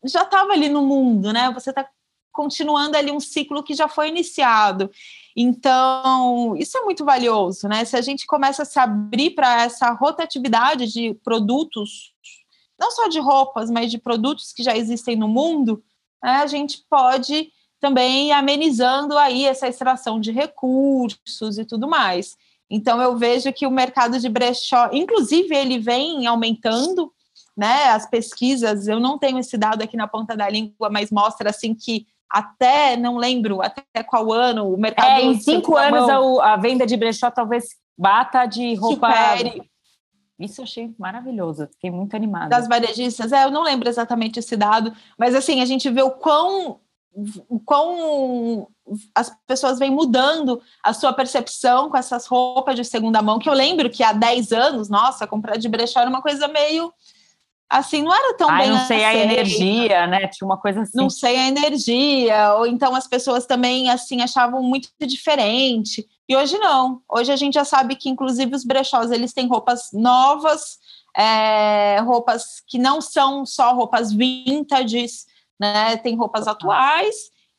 já 0.06 0.24
estava 0.24 0.54
ali 0.54 0.70
no 0.70 0.82
mundo, 0.82 1.34
né? 1.34 1.52
Você 1.52 1.72
está 1.72 1.90
continuando 2.32 2.96
ali 2.96 3.12
um 3.12 3.20
ciclo 3.20 3.64
que 3.64 3.74
já 3.74 3.90
foi 3.90 4.08
iniciado. 4.08 4.90
Então, 5.36 6.56
isso 6.56 6.78
é 6.78 6.82
muito 6.82 7.04
valioso, 7.04 7.68
né? 7.68 7.84
Se 7.84 7.98
a 7.98 8.02
gente 8.02 8.26
começa 8.26 8.62
a 8.62 8.66
se 8.66 8.80
abrir 8.80 9.32
para 9.32 9.64
essa 9.64 9.92
rotatividade 9.92 10.88
de 10.88 11.14
produtos, 11.16 12.14
não 12.80 12.92
só 12.92 13.10
de 13.10 13.20
roupas, 13.20 13.70
mas 13.70 13.92
de 13.92 13.98
produtos 13.98 14.54
que 14.54 14.64
já 14.64 14.78
existem 14.78 15.18
no 15.18 15.28
mundo, 15.28 15.84
né, 16.24 16.36
a 16.36 16.48
gente 16.48 16.86
pode 16.90 17.52
também 17.80 18.32
amenizando 18.32 19.18
aí 19.18 19.46
essa 19.46 19.68
extração 19.68 20.20
de 20.20 20.32
recursos 20.32 21.58
e 21.58 21.66
tudo 21.66 21.88
mais. 21.88 22.38
Então 22.70 23.02
eu 23.02 23.18
vejo 23.18 23.52
que 23.52 23.66
o 23.66 23.72
mercado 23.72 24.20
de 24.20 24.30
brechó, 24.30 24.90
inclusive 24.92 25.56
ele 25.56 25.80
vem 25.80 26.28
aumentando, 26.28 27.12
né? 27.58 27.86
As 27.86 28.08
pesquisas, 28.08 28.88
eu 28.88 29.00
não 29.00 29.18
tenho 29.18 29.40
esse 29.40 29.58
dado 29.58 29.82
aqui 29.82 29.98
na 29.98 30.08
ponta 30.08 30.36
da 30.36 30.48
língua, 30.50 30.90
mas 30.90 31.10
mostra 31.10 31.50
assim 31.50 31.74
que 31.74 32.06
até 32.30 32.96
não 32.96 33.18
lembro 33.18 33.62
até 33.62 34.04
qual 34.04 34.32
ano 34.32 34.72
o 34.72 34.78
mercado. 34.78 35.08
É, 35.08 35.24
em 35.24 35.40
cinco 35.40 35.76
anos 35.76 36.08
a, 36.08 36.54
a, 36.54 36.58
venda 36.58 36.86
de 36.86 36.96
brechó 36.96 37.32
talvez 37.32 37.70
bata 37.98 38.46
de 38.46 38.76
roupa. 38.76 39.10
Supere. 39.10 39.70
Isso 40.40 40.62
eu 40.62 40.64
achei 40.64 40.94
maravilhoso, 40.98 41.68
fiquei 41.68 41.92
muito 41.92 42.16
animada. 42.16 42.48
Das 42.48 42.68
varejistas, 42.68 43.34
é, 43.34 43.44
eu 43.44 43.52
não 43.52 43.64
lembro 43.64 43.90
exatamente 43.90 44.40
esse 44.40 44.56
dado, 44.56 44.94
mas 45.18 45.36
assim, 45.36 45.60
a 45.62 45.66
gente 45.66 45.90
vê 45.90 46.02
o 46.02 46.12
quão 46.12 46.80
o 47.48 47.60
quão 47.60 48.68
as 49.14 49.32
pessoas 49.46 49.80
vêm 49.80 49.92
mudando 49.92 50.62
a 50.84 50.94
sua 50.94 51.14
percepção 51.14 51.90
com 51.90 51.98
essas 51.98 52.26
roupas 52.26 52.76
de 52.76 52.86
segunda 52.86 53.22
mão, 53.22 53.40
que 53.40 53.50
eu 53.50 53.54
lembro 53.54 53.90
que 53.90 54.04
há 54.04 54.14
10 54.14 54.52
anos, 54.52 54.90
nossa, 54.90 55.28
comprar 55.28 55.58
de 55.58 55.68
brechó 55.68 56.00
era 56.00 56.10
uma 56.10 56.22
coisa 56.22 56.48
meio 56.48 56.94
assim, 57.70 58.02
não 58.02 58.14
era 58.14 58.36
tão 58.36 58.50
Ai, 58.50 58.64
bem 58.64 58.70
não 58.72 58.86
sei 58.86 59.06
aceita. 59.06 59.20
a 59.20 59.34
energia, 59.34 60.08
né? 60.08 60.28
Tinha 60.28 60.46
uma 60.48 60.58
coisa 60.58 60.82
assim. 60.82 60.98
Não 60.98 61.10
sei 61.10 61.38
a 61.38 61.48
energia, 61.48 62.56
ou 62.56 62.66
então 62.66 62.96
as 62.96 63.08
pessoas 63.08 63.46
também 63.46 63.90
assim 63.90 64.22
achavam 64.22 64.64
muito 64.64 64.90
diferente. 65.02 66.08
E 66.28 66.36
hoje 66.36 66.58
não. 66.58 67.02
Hoje 67.08 67.32
a 67.32 67.36
gente 67.36 67.54
já 67.54 67.66
sabe 67.66 67.96
que 67.96 68.10
inclusive 68.10 68.56
os 68.56 68.66
brechós, 68.66 69.12
eles 69.12 69.34
têm 69.34 69.48
roupas 69.48 69.90
novas, 69.94 70.80
é, 71.16 72.00
roupas 72.00 72.64
que 72.68 72.80
não 72.80 73.02
são 73.02 73.46
só 73.46 73.74
roupas 73.74 74.12
vintages, 74.12 75.28
né? 75.60 75.98
Tem 75.98 76.16
roupas 76.16 76.48
atuais 76.48 77.16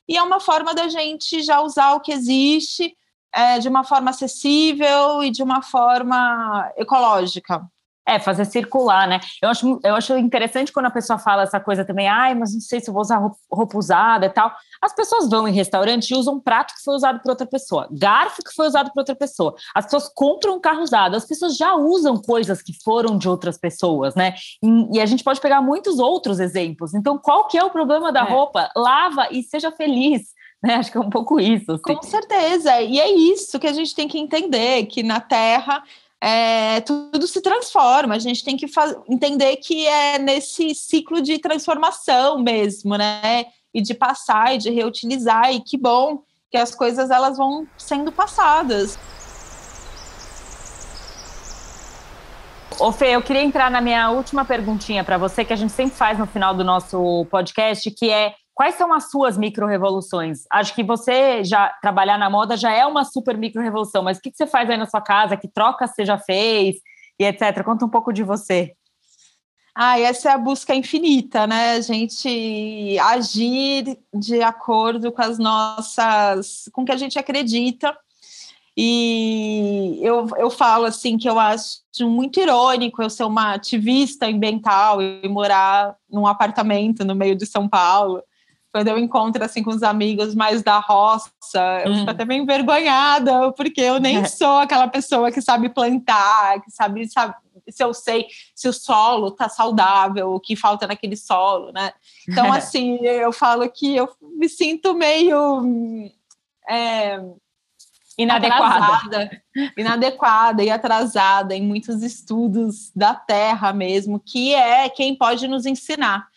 e 0.08 0.16
é 0.16 0.22
uma 0.22 0.40
forma 0.40 0.74
da 0.74 0.88
gente 0.88 1.42
já 1.42 1.60
usar 1.60 1.94
o 1.94 2.00
que 2.00 2.12
existe 2.12 2.96
é, 3.32 3.58
de 3.58 3.68
uma 3.68 3.84
forma 3.84 4.10
acessível 4.10 5.22
e 5.22 5.30
de 5.30 5.42
uma 5.42 5.62
forma 5.62 6.72
ecológica. 6.76 7.60
É, 8.08 8.18
fazer 8.18 8.44
circular, 8.46 9.06
né? 9.06 9.20
Eu 9.42 9.50
acho, 9.50 9.80
eu 9.84 9.94
acho 9.94 10.16
interessante 10.16 10.72
quando 10.72 10.86
a 10.86 10.90
pessoa 10.90 11.18
fala 11.18 11.42
essa 11.42 11.60
coisa 11.60 11.84
também, 11.84 12.08
ai, 12.08 12.34
mas 12.34 12.52
não 12.52 12.60
sei 12.60 12.80
se 12.80 12.88
eu 12.88 12.94
vou 12.94 13.02
usar 13.02 13.20
roupa 13.50 13.78
usada 13.78 14.26
e 14.26 14.30
tal. 14.30 14.52
As 14.82 14.94
pessoas 14.94 15.28
vão 15.28 15.46
em 15.46 15.52
restaurante 15.52 16.10
e 16.10 16.16
usam 16.16 16.34
um 16.34 16.40
prato 16.40 16.74
que 16.74 16.82
foi 16.82 16.94
usado 16.94 17.20
por 17.20 17.30
outra 17.30 17.46
pessoa, 17.46 17.86
garfo 17.92 18.42
que 18.42 18.54
foi 18.54 18.66
usado 18.66 18.90
por 18.90 19.00
outra 19.00 19.14
pessoa. 19.14 19.54
As 19.74 19.84
pessoas 19.84 20.10
compram 20.14 20.56
um 20.56 20.60
carro 20.60 20.82
usado, 20.82 21.14
as 21.14 21.24
pessoas 21.24 21.56
já 21.56 21.74
usam 21.74 22.16
coisas 22.16 22.62
que 22.62 22.72
foram 22.82 23.16
de 23.16 23.28
outras 23.28 23.58
pessoas, 23.58 24.14
né? 24.14 24.34
E, 24.62 24.96
e 24.96 25.00
a 25.00 25.06
gente 25.06 25.22
pode 25.22 25.40
pegar 25.40 25.60
muitos 25.60 25.98
outros 25.98 26.40
exemplos. 26.40 26.94
Então, 26.94 27.18
qual 27.18 27.46
que 27.46 27.58
é 27.58 27.62
o 27.62 27.70
problema 27.70 28.10
da 28.10 28.20
é. 28.20 28.30
roupa? 28.30 28.70
Lava 28.74 29.28
e 29.30 29.42
seja 29.42 29.70
feliz. 29.70 30.28
Né? 30.62 30.74
Acho 30.74 30.92
que 30.92 30.98
é 30.98 31.00
um 31.00 31.08
pouco 31.08 31.40
isso. 31.40 31.72
Assim. 31.72 31.82
Com 31.82 32.02
certeza. 32.02 32.82
E 32.82 33.00
é 33.00 33.10
isso 33.10 33.58
que 33.58 33.66
a 33.66 33.72
gente 33.72 33.94
tem 33.94 34.06
que 34.06 34.18
entender: 34.18 34.84
que 34.84 35.02
na 35.02 35.18
Terra 35.18 35.82
é, 36.22 36.80
tudo 36.82 37.26
se 37.26 37.40
transforma. 37.40 38.14
A 38.14 38.18
gente 38.18 38.44
tem 38.44 38.56
que 38.56 38.66
entender 39.08 39.56
que 39.56 39.86
é 39.86 40.18
nesse 40.18 40.74
ciclo 40.74 41.22
de 41.22 41.38
transformação 41.38 42.38
mesmo, 42.38 42.96
né? 42.96 43.46
E 43.72 43.80
de 43.80 43.94
passar 43.94 44.54
e 44.54 44.58
de 44.58 44.70
reutilizar. 44.70 45.52
E 45.52 45.60
que 45.60 45.78
bom 45.78 46.22
que 46.50 46.58
as 46.58 46.74
coisas 46.74 47.10
elas 47.10 47.38
vão 47.38 47.66
sendo 47.78 48.12
passadas. 48.12 48.98
Ô 52.78 52.92
Fê, 52.92 53.14
eu 53.14 53.22
queria 53.22 53.42
entrar 53.42 53.70
na 53.70 53.80
minha 53.80 54.10
última 54.10 54.44
perguntinha 54.44 55.04
para 55.04 55.18
você, 55.18 55.44
que 55.44 55.52
a 55.52 55.56
gente 55.56 55.72
sempre 55.72 55.94
faz 55.94 56.18
no 56.18 56.26
final 56.26 56.54
do 56.54 56.64
nosso 56.64 57.26
podcast, 57.30 57.90
que 57.90 58.10
é 58.10 58.34
Quais 58.60 58.74
são 58.74 58.92
as 58.92 59.10
suas 59.10 59.38
micro-revoluções? 59.38 60.44
Acho 60.50 60.74
que 60.74 60.84
você 60.84 61.42
já 61.42 61.70
trabalhar 61.80 62.18
na 62.18 62.28
moda 62.28 62.58
já 62.58 62.70
é 62.70 62.84
uma 62.84 63.06
super 63.06 63.34
micro-revolução, 63.38 64.02
mas 64.02 64.18
o 64.18 64.20
que, 64.20 64.30
você 64.34 64.46
faz 64.46 64.68
aí 64.68 64.76
na 64.76 64.84
sua 64.84 65.00
casa? 65.00 65.34
Que 65.34 65.48
troca 65.48 65.86
você 65.86 66.04
já 66.04 66.18
fez? 66.18 66.76
E 67.18 67.24
etc. 67.24 67.64
Conta 67.64 67.86
um 67.86 67.88
pouco 67.88 68.12
de 68.12 68.22
você. 68.22 68.74
Ah, 69.74 69.98
essa 69.98 70.28
é 70.28 70.32
a 70.34 70.36
busca 70.36 70.74
infinita, 70.74 71.46
né? 71.46 71.72
A 71.72 71.80
gente 71.80 72.98
agir 72.98 73.98
de 74.12 74.42
acordo 74.42 75.10
com 75.10 75.22
as 75.22 75.38
nossas, 75.38 76.68
com 76.70 76.82
o 76.82 76.84
que 76.84 76.92
a 76.92 76.98
gente 76.98 77.18
acredita. 77.18 77.96
E 78.76 80.00
eu, 80.02 80.26
eu 80.36 80.50
falo 80.50 80.84
assim 80.84 81.16
que 81.16 81.30
eu 81.30 81.38
acho 81.38 81.80
muito 82.02 82.38
irônico 82.38 83.02
eu 83.02 83.08
ser 83.08 83.24
uma 83.24 83.54
ativista 83.54 84.26
ambiental 84.26 85.00
e 85.00 85.26
morar 85.30 85.96
num 86.10 86.26
apartamento 86.26 87.06
no 87.06 87.14
meio 87.14 87.34
de 87.34 87.46
São 87.46 87.66
Paulo 87.66 88.22
quando 88.72 88.88
eu 88.88 88.98
encontro 88.98 89.42
assim 89.44 89.62
com 89.62 89.70
os 89.70 89.82
amigos 89.82 90.34
mais 90.34 90.62
da 90.62 90.78
roça, 90.78 91.30
eu 91.84 91.92
hum. 91.92 91.98
fico 91.98 92.10
até 92.10 92.24
meio 92.24 92.42
envergonhada, 92.42 93.52
porque 93.52 93.80
eu 93.80 93.98
nem 93.98 94.24
sou 94.26 94.58
aquela 94.58 94.88
pessoa 94.88 95.30
que 95.32 95.40
sabe 95.40 95.68
plantar, 95.68 96.60
que 96.62 96.70
sabe, 96.70 97.08
sabe 97.08 97.34
se 97.68 97.82
eu 97.82 97.92
sei 97.92 98.26
se 98.54 98.68
o 98.68 98.72
solo 98.72 99.30
tá 99.30 99.48
saudável, 99.48 100.32
o 100.32 100.40
que 100.40 100.56
falta 100.56 100.86
naquele 100.86 101.16
solo, 101.16 101.72
né? 101.72 101.92
Então, 102.28 102.50
assim, 102.52 102.96
eu 103.02 103.32
falo 103.32 103.68
que 103.68 103.96
eu 103.96 104.08
me 104.20 104.48
sinto 104.48 104.94
meio 104.94 106.10
é, 106.68 107.20
inadequada. 108.16 109.42
Inadequada 109.76 110.62
e 110.62 110.70
atrasada 110.70 111.54
em 111.54 111.62
muitos 111.62 112.02
estudos 112.02 112.92
da 112.94 113.14
terra 113.14 113.72
mesmo, 113.72 114.20
que 114.20 114.54
é 114.54 114.88
quem 114.88 115.16
pode 115.16 115.48
nos 115.48 115.66
ensinar 115.66 116.28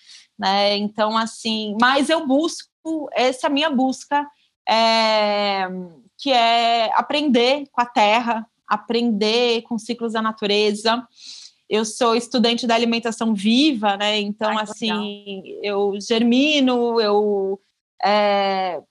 né? 0.44 0.76
Então, 0.76 1.18
assim, 1.18 1.78
mas 1.80 2.10
eu 2.10 2.28
busco, 2.28 3.10
essa 3.14 3.48
é 3.48 3.50
a 3.50 3.54
minha 3.54 3.70
busca, 3.70 4.28
é, 4.68 5.70
que 6.18 6.30
é 6.34 6.92
aprender 6.96 7.66
com 7.72 7.80
a 7.80 7.86
terra, 7.86 8.46
aprender 8.68 9.62
com 9.62 9.80
ciclos 9.80 10.12
da 10.12 10.22
natureza. 10.22 11.08
Eu 11.70 11.86
sou 11.86 12.14
estudante 12.14 12.68
da 12.68 12.76
alimentação 12.76 13.34
viva, 13.34 13.96
né? 13.96 14.20
Então, 14.20 14.50
Ai, 14.50 14.64
assim, 14.64 15.42
legal. 15.46 15.60
eu 15.64 16.02
germino, 16.02 17.00
eu 17.00 17.58
é, 18.04 18.82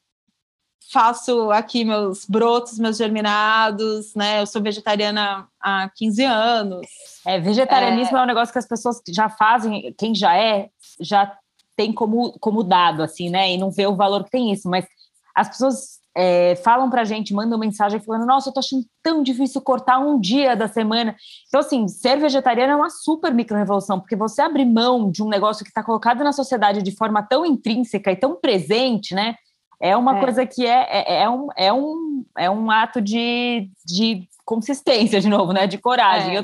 faço 0.91 1.51
aqui 1.51 1.85
meus 1.85 2.25
brotos, 2.25 2.79
meus 2.79 2.97
germinados, 2.97 4.15
né? 4.15 4.41
Eu 4.41 4.47
sou 4.47 4.63
vegetariana 4.63 5.47
há 5.61 5.91
15 5.95 6.25
anos. 6.25 6.87
É, 7.27 7.39
vegetarianismo 7.39 8.17
é, 8.17 8.21
é 8.21 8.23
um 8.23 8.27
negócio 8.27 8.53
que 8.53 8.59
as 8.59 8.67
pessoas 8.67 9.03
já 9.09 9.29
fazem, 9.29 9.95
quem 9.99 10.15
já 10.15 10.35
é, 10.35 10.71
já 10.99 11.37
tem 11.83 11.93
como, 11.93 12.33
como 12.39 12.63
dado, 12.63 13.03
assim, 13.03 13.29
né? 13.29 13.53
E 13.53 13.59
não 13.59 13.71
vê 13.71 13.87
o 13.87 13.97
valor 13.97 14.25
que 14.25 14.31
tem 14.31 14.53
isso, 14.53 14.71
mas 14.71 14.87
as 15.35 15.49
pessoas 15.49 16.01
é, 16.17 16.55
falam 16.57 16.89
pra 16.89 17.05
gente, 17.05 17.35
mandam 17.35 17.59
mensagem 17.59 17.99
falando, 17.99 18.25
nossa, 18.25 18.49
eu 18.49 18.53
tô 18.53 18.61
achando 18.61 18.85
tão 19.03 19.23
difícil 19.23 19.61
cortar 19.61 19.99
um 19.99 20.21
dia 20.21 20.55
da 20.55 20.69
semana. 20.69 21.17
Então, 21.49 21.61
assim, 21.61 21.89
ser 21.89 22.19
vegetariano 22.19 22.73
é 22.73 22.77
uma 22.77 22.91
super 22.91 23.35
micro-revolução, 23.35 23.99
porque 23.99 24.15
você 24.15 24.43
abre 24.43 24.65
mão 24.65 25.11
de 25.11 25.23
um 25.23 25.29
negócio 25.29 25.65
que 25.65 25.71
está 25.71 25.83
colocado 25.83 26.23
na 26.23 26.33
sociedade 26.33 26.83
de 26.83 26.95
forma 26.95 27.23
tão 27.23 27.45
intrínseca 27.45 28.13
e 28.13 28.17
tão 28.17 28.37
presente, 28.37 29.15
né? 29.15 29.35
É 29.81 29.97
uma 29.97 30.19
é. 30.19 30.21
coisa 30.21 30.47
que 30.47 30.65
é, 30.65 30.87
é, 30.89 31.23
é, 31.23 31.31
um, 31.31 31.49
é, 31.57 31.73
um, 31.73 32.25
é 32.39 32.49
um 32.49 32.71
ato 32.71 33.01
de, 33.01 33.69
de 33.85 34.29
consistência, 34.45 35.21
de 35.21 35.29
novo, 35.29 35.53
né? 35.53 35.67
De 35.67 35.79
coragem. 35.79 36.37
É. 36.37 36.39
Eu, 36.39 36.43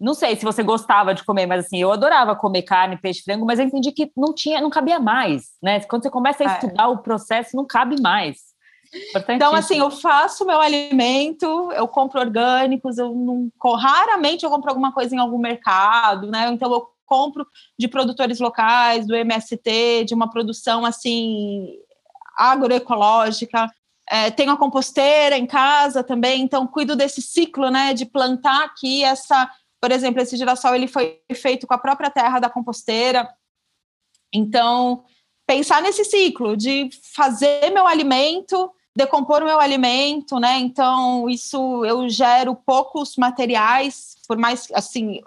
não 0.00 0.14
sei 0.14 0.36
se 0.36 0.44
você 0.44 0.62
gostava 0.62 1.14
de 1.14 1.24
comer, 1.24 1.46
mas 1.46 1.66
assim, 1.66 1.78
eu 1.78 1.92
adorava 1.92 2.36
comer 2.36 2.62
carne, 2.62 2.96
peixe, 2.96 3.22
frango, 3.22 3.46
mas 3.46 3.58
eu 3.58 3.64
entendi 3.64 3.92
que 3.92 4.10
não 4.16 4.34
tinha, 4.34 4.60
não 4.60 4.70
cabia 4.70 4.98
mais, 4.98 5.52
né? 5.62 5.80
Quando 5.80 6.02
você 6.02 6.10
começa 6.10 6.44
a 6.44 6.50
é. 6.50 6.54
estudar 6.54 6.88
o 6.88 6.98
processo, 6.98 7.56
não 7.56 7.66
cabe 7.66 8.00
mais. 8.00 8.56
Então, 9.28 9.54
assim, 9.54 9.78
eu 9.78 9.90
faço 9.90 10.46
meu 10.46 10.60
alimento, 10.60 11.72
eu 11.72 11.88
compro 11.88 12.20
orgânicos, 12.20 12.98
eu 12.98 13.14
não 13.14 13.50
raramente 13.74 14.44
eu 14.44 14.50
compro 14.50 14.70
alguma 14.70 14.92
coisa 14.92 15.14
em 15.14 15.18
algum 15.18 15.38
mercado, 15.38 16.30
né? 16.30 16.48
Então 16.50 16.72
eu 16.72 16.88
compro 17.04 17.46
de 17.78 17.88
produtores 17.88 18.40
locais, 18.40 19.06
do 19.06 19.14
MST, 19.14 20.04
de 20.06 20.14
uma 20.14 20.30
produção 20.30 20.84
assim 20.84 21.68
agroecológica. 22.36 23.70
É, 24.08 24.30
tenho 24.30 24.52
a 24.52 24.56
composteira 24.56 25.36
em 25.36 25.46
casa 25.46 26.02
também, 26.02 26.42
então 26.42 26.66
cuido 26.66 26.94
desse 26.94 27.20
ciclo, 27.20 27.70
né, 27.70 27.92
de 27.92 28.06
plantar 28.06 28.64
aqui 28.64 29.02
essa 29.02 29.50
por 29.80 29.92
exemplo, 29.92 30.20
esse 30.20 30.36
girassol 30.36 30.74
ele 30.74 30.88
foi 30.88 31.20
feito 31.34 31.66
com 31.66 31.74
a 31.74 31.78
própria 31.78 32.10
terra 32.10 32.38
da 32.38 32.50
composteira. 32.50 33.28
Então, 34.32 35.04
pensar 35.46 35.82
nesse 35.82 36.04
ciclo 36.04 36.56
de 36.56 36.90
fazer 37.14 37.70
meu 37.70 37.86
alimento, 37.86 38.70
decompor 38.94 39.42
o 39.42 39.46
meu 39.46 39.60
alimento, 39.60 40.38
né? 40.38 40.58
Então, 40.58 41.28
isso 41.28 41.84
eu 41.84 42.08
gero 42.08 42.54
poucos 42.54 43.16
materiais, 43.16 44.16
por 44.26 44.36
mais 44.38 44.68
assim, 44.72 45.20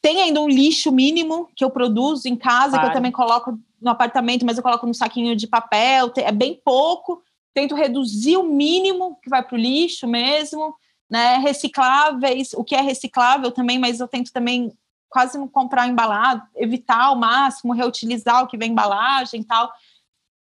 tem 0.00 0.20
ainda 0.22 0.40
um 0.40 0.48
lixo 0.48 0.90
mínimo 0.90 1.48
que 1.54 1.64
eu 1.64 1.70
produzo 1.70 2.28
em 2.28 2.36
casa, 2.36 2.70
claro. 2.70 2.84
que 2.84 2.90
eu 2.90 2.94
também 2.94 3.12
coloco 3.12 3.58
no 3.80 3.90
apartamento, 3.90 4.44
mas 4.44 4.56
eu 4.56 4.62
coloco 4.62 4.86
no 4.86 4.94
saquinho 4.94 5.36
de 5.36 5.46
papel, 5.46 6.12
é 6.16 6.32
bem 6.32 6.60
pouco. 6.64 7.22
Tento 7.52 7.74
reduzir 7.74 8.36
o 8.36 8.42
mínimo 8.42 9.18
que 9.22 9.30
vai 9.30 9.42
para 9.42 9.54
o 9.54 9.58
lixo 9.58 10.08
mesmo 10.08 10.74
né? 11.10 11.36
Recicláveis, 11.38 12.52
o 12.54 12.64
que 12.64 12.74
é 12.74 12.80
reciclável 12.80 13.50
também, 13.50 13.78
mas 13.78 14.00
eu 14.00 14.08
tento 14.08 14.32
também 14.32 14.72
quase 15.08 15.38
não 15.38 15.46
comprar 15.46 15.86
embalado, 15.86 16.42
evitar 16.56 17.04
ao 17.04 17.16
máximo, 17.16 17.72
reutilizar 17.72 18.42
o 18.42 18.48
que 18.48 18.58
vem 18.58 18.72
embalagem 18.72 19.40
e 19.40 19.44
tal. 19.44 19.72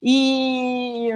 E 0.02 1.10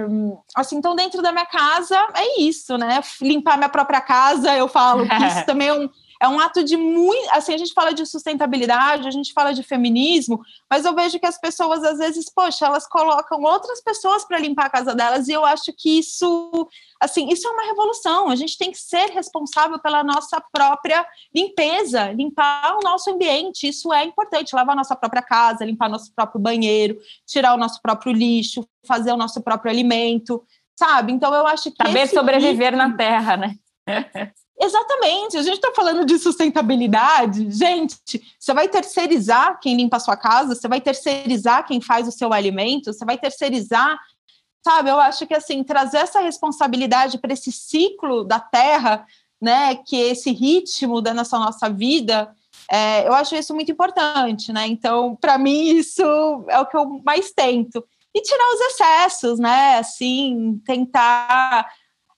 assim, 0.55 0.75
então 0.75 0.95
dentro 0.95 1.21
da 1.21 1.31
minha 1.31 1.45
casa 1.45 1.97
é 2.13 2.41
isso, 2.41 2.77
né? 2.77 3.01
Limpar 3.21 3.57
minha 3.57 3.69
própria 3.69 4.01
casa, 4.01 4.55
eu 4.55 4.67
falo 4.67 5.07
que 5.07 5.25
isso 5.25 5.45
também 5.47 5.69
é 5.69 5.73
um, 5.73 5.89
é 6.25 6.29
um 6.29 6.39
ato 6.39 6.63
de 6.63 6.75
muito. 6.75 7.29
Assim, 7.31 7.53
a 7.53 7.57
gente 7.57 7.73
fala 7.73 7.93
de 7.93 8.05
sustentabilidade, 8.05 9.07
a 9.07 9.11
gente 9.11 9.31
fala 9.31 9.53
de 9.53 9.61
feminismo, 9.61 10.41
mas 10.69 10.83
eu 10.83 10.93
vejo 10.93 11.19
que 11.19 11.25
as 11.25 11.39
pessoas, 11.39 11.83
às 11.83 11.99
vezes, 11.99 12.25
poxa, 12.33 12.65
elas 12.65 12.87
colocam 12.87 13.41
outras 13.43 13.81
pessoas 13.81 14.25
para 14.25 14.39
limpar 14.39 14.65
a 14.65 14.69
casa 14.69 14.95
delas, 14.95 15.27
e 15.27 15.33
eu 15.33 15.45
acho 15.45 15.71
que 15.77 15.99
isso, 15.99 16.67
assim, 16.99 17.29
isso 17.29 17.47
é 17.47 17.51
uma 17.51 17.65
revolução. 17.65 18.29
A 18.29 18.35
gente 18.35 18.57
tem 18.57 18.71
que 18.71 18.77
ser 18.77 19.11
responsável 19.11 19.79
pela 19.79 20.03
nossa 20.03 20.41
própria 20.51 21.05
limpeza, 21.33 22.11
limpar 22.11 22.77
o 22.77 22.83
nosso 22.83 23.11
ambiente. 23.11 23.67
Isso 23.67 23.93
é 23.93 24.03
importante, 24.03 24.55
lavar 24.55 24.73
a 24.73 24.77
nossa 24.77 24.95
própria 24.95 25.21
casa, 25.21 25.63
limpar 25.63 25.89
nosso 25.89 26.13
próprio 26.13 26.41
banheiro, 26.41 26.97
tirar 27.25 27.53
o 27.53 27.57
nosso 27.57 27.79
próprio 27.81 28.11
lixo, 28.11 28.67
fazer 28.85 29.11
o 29.11 29.17
nosso 29.17 29.41
próprio 29.41 29.71
alimento. 29.71 30.43
Sabe? 30.77 31.13
Então 31.13 31.33
eu 31.33 31.47
acho 31.47 31.71
que. 31.71 31.77
Saber 31.77 32.07
sobreviver 32.07 32.75
na 32.75 32.95
Terra, 32.97 33.37
né? 33.37 33.55
Exatamente, 34.59 35.37
a 35.37 35.43
gente 35.43 35.55
está 35.55 35.73
falando 35.73 36.05
de 36.05 36.17
sustentabilidade. 36.17 37.51
Gente, 37.51 37.99
você 38.39 38.53
vai 38.53 38.69
terceirizar 38.69 39.59
quem 39.59 39.75
limpa 39.75 39.97
a 39.97 39.99
sua 39.99 40.15
casa, 40.15 40.55
você 40.55 40.67
vai 40.67 40.79
terceirizar 40.79 41.65
quem 41.65 41.81
faz 41.81 42.07
o 42.07 42.11
seu 42.11 42.31
alimento, 42.31 42.93
você 42.93 43.03
vai 43.03 43.17
terceirizar. 43.17 43.99
Sabe, 44.63 44.89
eu 44.89 44.99
acho 44.99 45.27
que 45.27 45.33
assim, 45.33 45.63
trazer 45.63 45.97
essa 45.97 46.21
responsabilidade 46.21 47.19
para 47.19 47.33
esse 47.33 47.51
ciclo 47.51 48.23
da 48.23 48.39
terra, 48.39 49.05
né, 49.41 49.75
que 49.75 50.01
é 50.01 50.07
esse 50.07 50.31
ritmo 50.31 51.01
da 51.01 51.13
nossa, 51.13 51.37
nossa 51.37 51.69
vida, 51.69 52.33
é, 52.71 53.07
eu 53.07 53.13
acho 53.13 53.35
isso 53.35 53.53
muito 53.53 53.71
importante, 53.71 54.51
né? 54.51 54.65
Então, 54.65 55.15
para 55.15 55.37
mim, 55.37 55.75
isso 55.75 56.01
é 56.49 56.59
o 56.59 56.65
que 56.65 56.75
eu 56.75 57.01
mais 57.05 57.31
tento. 57.31 57.85
E 58.13 58.21
tirar 58.21 58.53
os 58.53 58.61
excessos, 58.61 59.39
né? 59.39 59.77
Assim, 59.77 60.59
tentar 60.65 61.69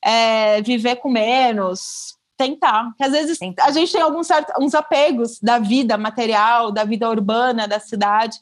é, 0.02 0.62
viver 0.62 0.98
com 0.98 1.10
menos, 1.10 2.17
tentar. 2.38 2.94
Que 2.96 3.04
às 3.04 3.12
vezes 3.12 3.38
tentar. 3.38 3.66
a 3.66 3.72
gente 3.72 3.92
tem 3.92 4.02
alguns 4.02 4.28
certos, 4.28 4.54
uns 4.60 4.76
apegos 4.76 5.40
da 5.42 5.60
vida 5.60 5.98
material, 5.98 6.72
da 6.72 6.84
vida 6.84 7.10
urbana, 7.10 7.68
da 7.68 7.80
cidade, 7.80 8.38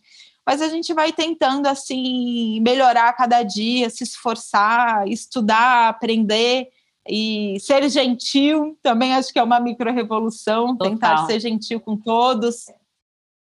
mas 0.45 0.61
a 0.61 0.67
gente 0.67 0.93
vai 0.93 1.11
tentando 1.11 1.65
assim 1.65 2.59
melhorar 2.61 3.11
cada 3.13 3.41
dia, 3.41 3.89
se 3.89 4.03
esforçar, 4.03 5.07
estudar, 5.07 5.89
aprender 5.89 6.67
e 7.07 7.57
ser 7.59 7.89
gentil. 7.89 8.77
Também 8.83 9.15
acho 9.15 9.33
que 9.33 9.39
é 9.39 9.43
uma 9.43 9.59
micro-revolução, 9.59 10.77
tentar 10.77 11.25
ser 11.25 11.39
gentil 11.39 11.79
com 11.79 11.97
todos. 11.97 12.65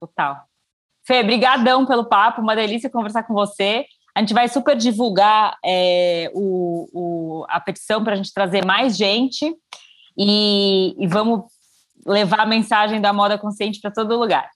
Total. 0.00 0.44
Fê, 1.06 1.22
brigadão 1.22 1.86
pelo 1.86 2.04
papo, 2.04 2.40
uma 2.40 2.56
delícia 2.56 2.90
conversar 2.90 3.22
com 3.22 3.32
você. 3.32 3.86
A 4.14 4.20
gente 4.20 4.34
vai 4.34 4.48
super 4.48 4.76
divulgar 4.76 5.56
é, 5.64 6.30
o, 6.34 6.88
o, 6.92 7.46
a 7.48 7.60
petição 7.60 8.02
para 8.02 8.14
a 8.14 8.16
gente 8.16 8.34
trazer 8.34 8.64
mais 8.64 8.96
gente 8.96 9.56
e, 10.18 10.96
e 10.98 11.06
vamos 11.06 11.44
levar 12.04 12.40
a 12.40 12.46
mensagem 12.46 13.00
da 13.00 13.12
moda 13.12 13.38
consciente 13.38 13.80
para 13.80 13.90
todo 13.90 14.18
lugar. 14.18 14.50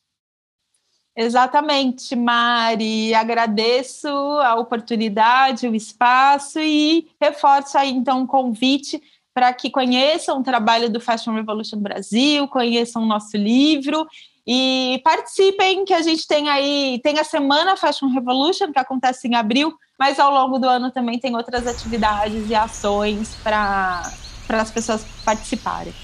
Exatamente, 1.14 2.16
Mari. 2.16 3.14
Agradeço 3.14 4.08
a 4.08 4.54
oportunidade, 4.56 5.68
o 5.68 5.74
espaço 5.74 6.58
e 6.58 7.08
reforço 7.20 7.76
aí 7.76 7.90
então 7.90 8.22
o 8.22 8.26
convite 8.26 9.00
para 9.34 9.52
que 9.52 9.70
conheçam 9.70 10.40
o 10.40 10.42
trabalho 10.42 10.90
do 10.90 11.00
Fashion 11.00 11.34
Revolution 11.34 11.78
Brasil, 11.78 12.48
conheçam 12.48 13.02
o 13.02 13.06
nosso 13.06 13.36
livro 13.36 14.06
e 14.46 15.00
participem, 15.04 15.84
que 15.84 15.94
a 15.94 16.02
gente 16.02 16.26
tem 16.26 16.48
aí, 16.48 17.00
tem 17.02 17.18
a 17.18 17.24
Semana 17.24 17.76
Fashion 17.76 18.08
Revolution, 18.08 18.72
que 18.72 18.78
acontece 18.78 19.28
em 19.28 19.34
abril, 19.34 19.74
mas 19.98 20.18
ao 20.18 20.32
longo 20.32 20.58
do 20.58 20.68
ano 20.68 20.90
também 20.90 21.18
tem 21.18 21.34
outras 21.36 21.66
atividades 21.66 22.50
e 22.50 22.54
ações 22.54 23.34
para 24.52 24.60
as 24.60 24.70
pessoas 24.70 25.00
participarem. 25.24 25.94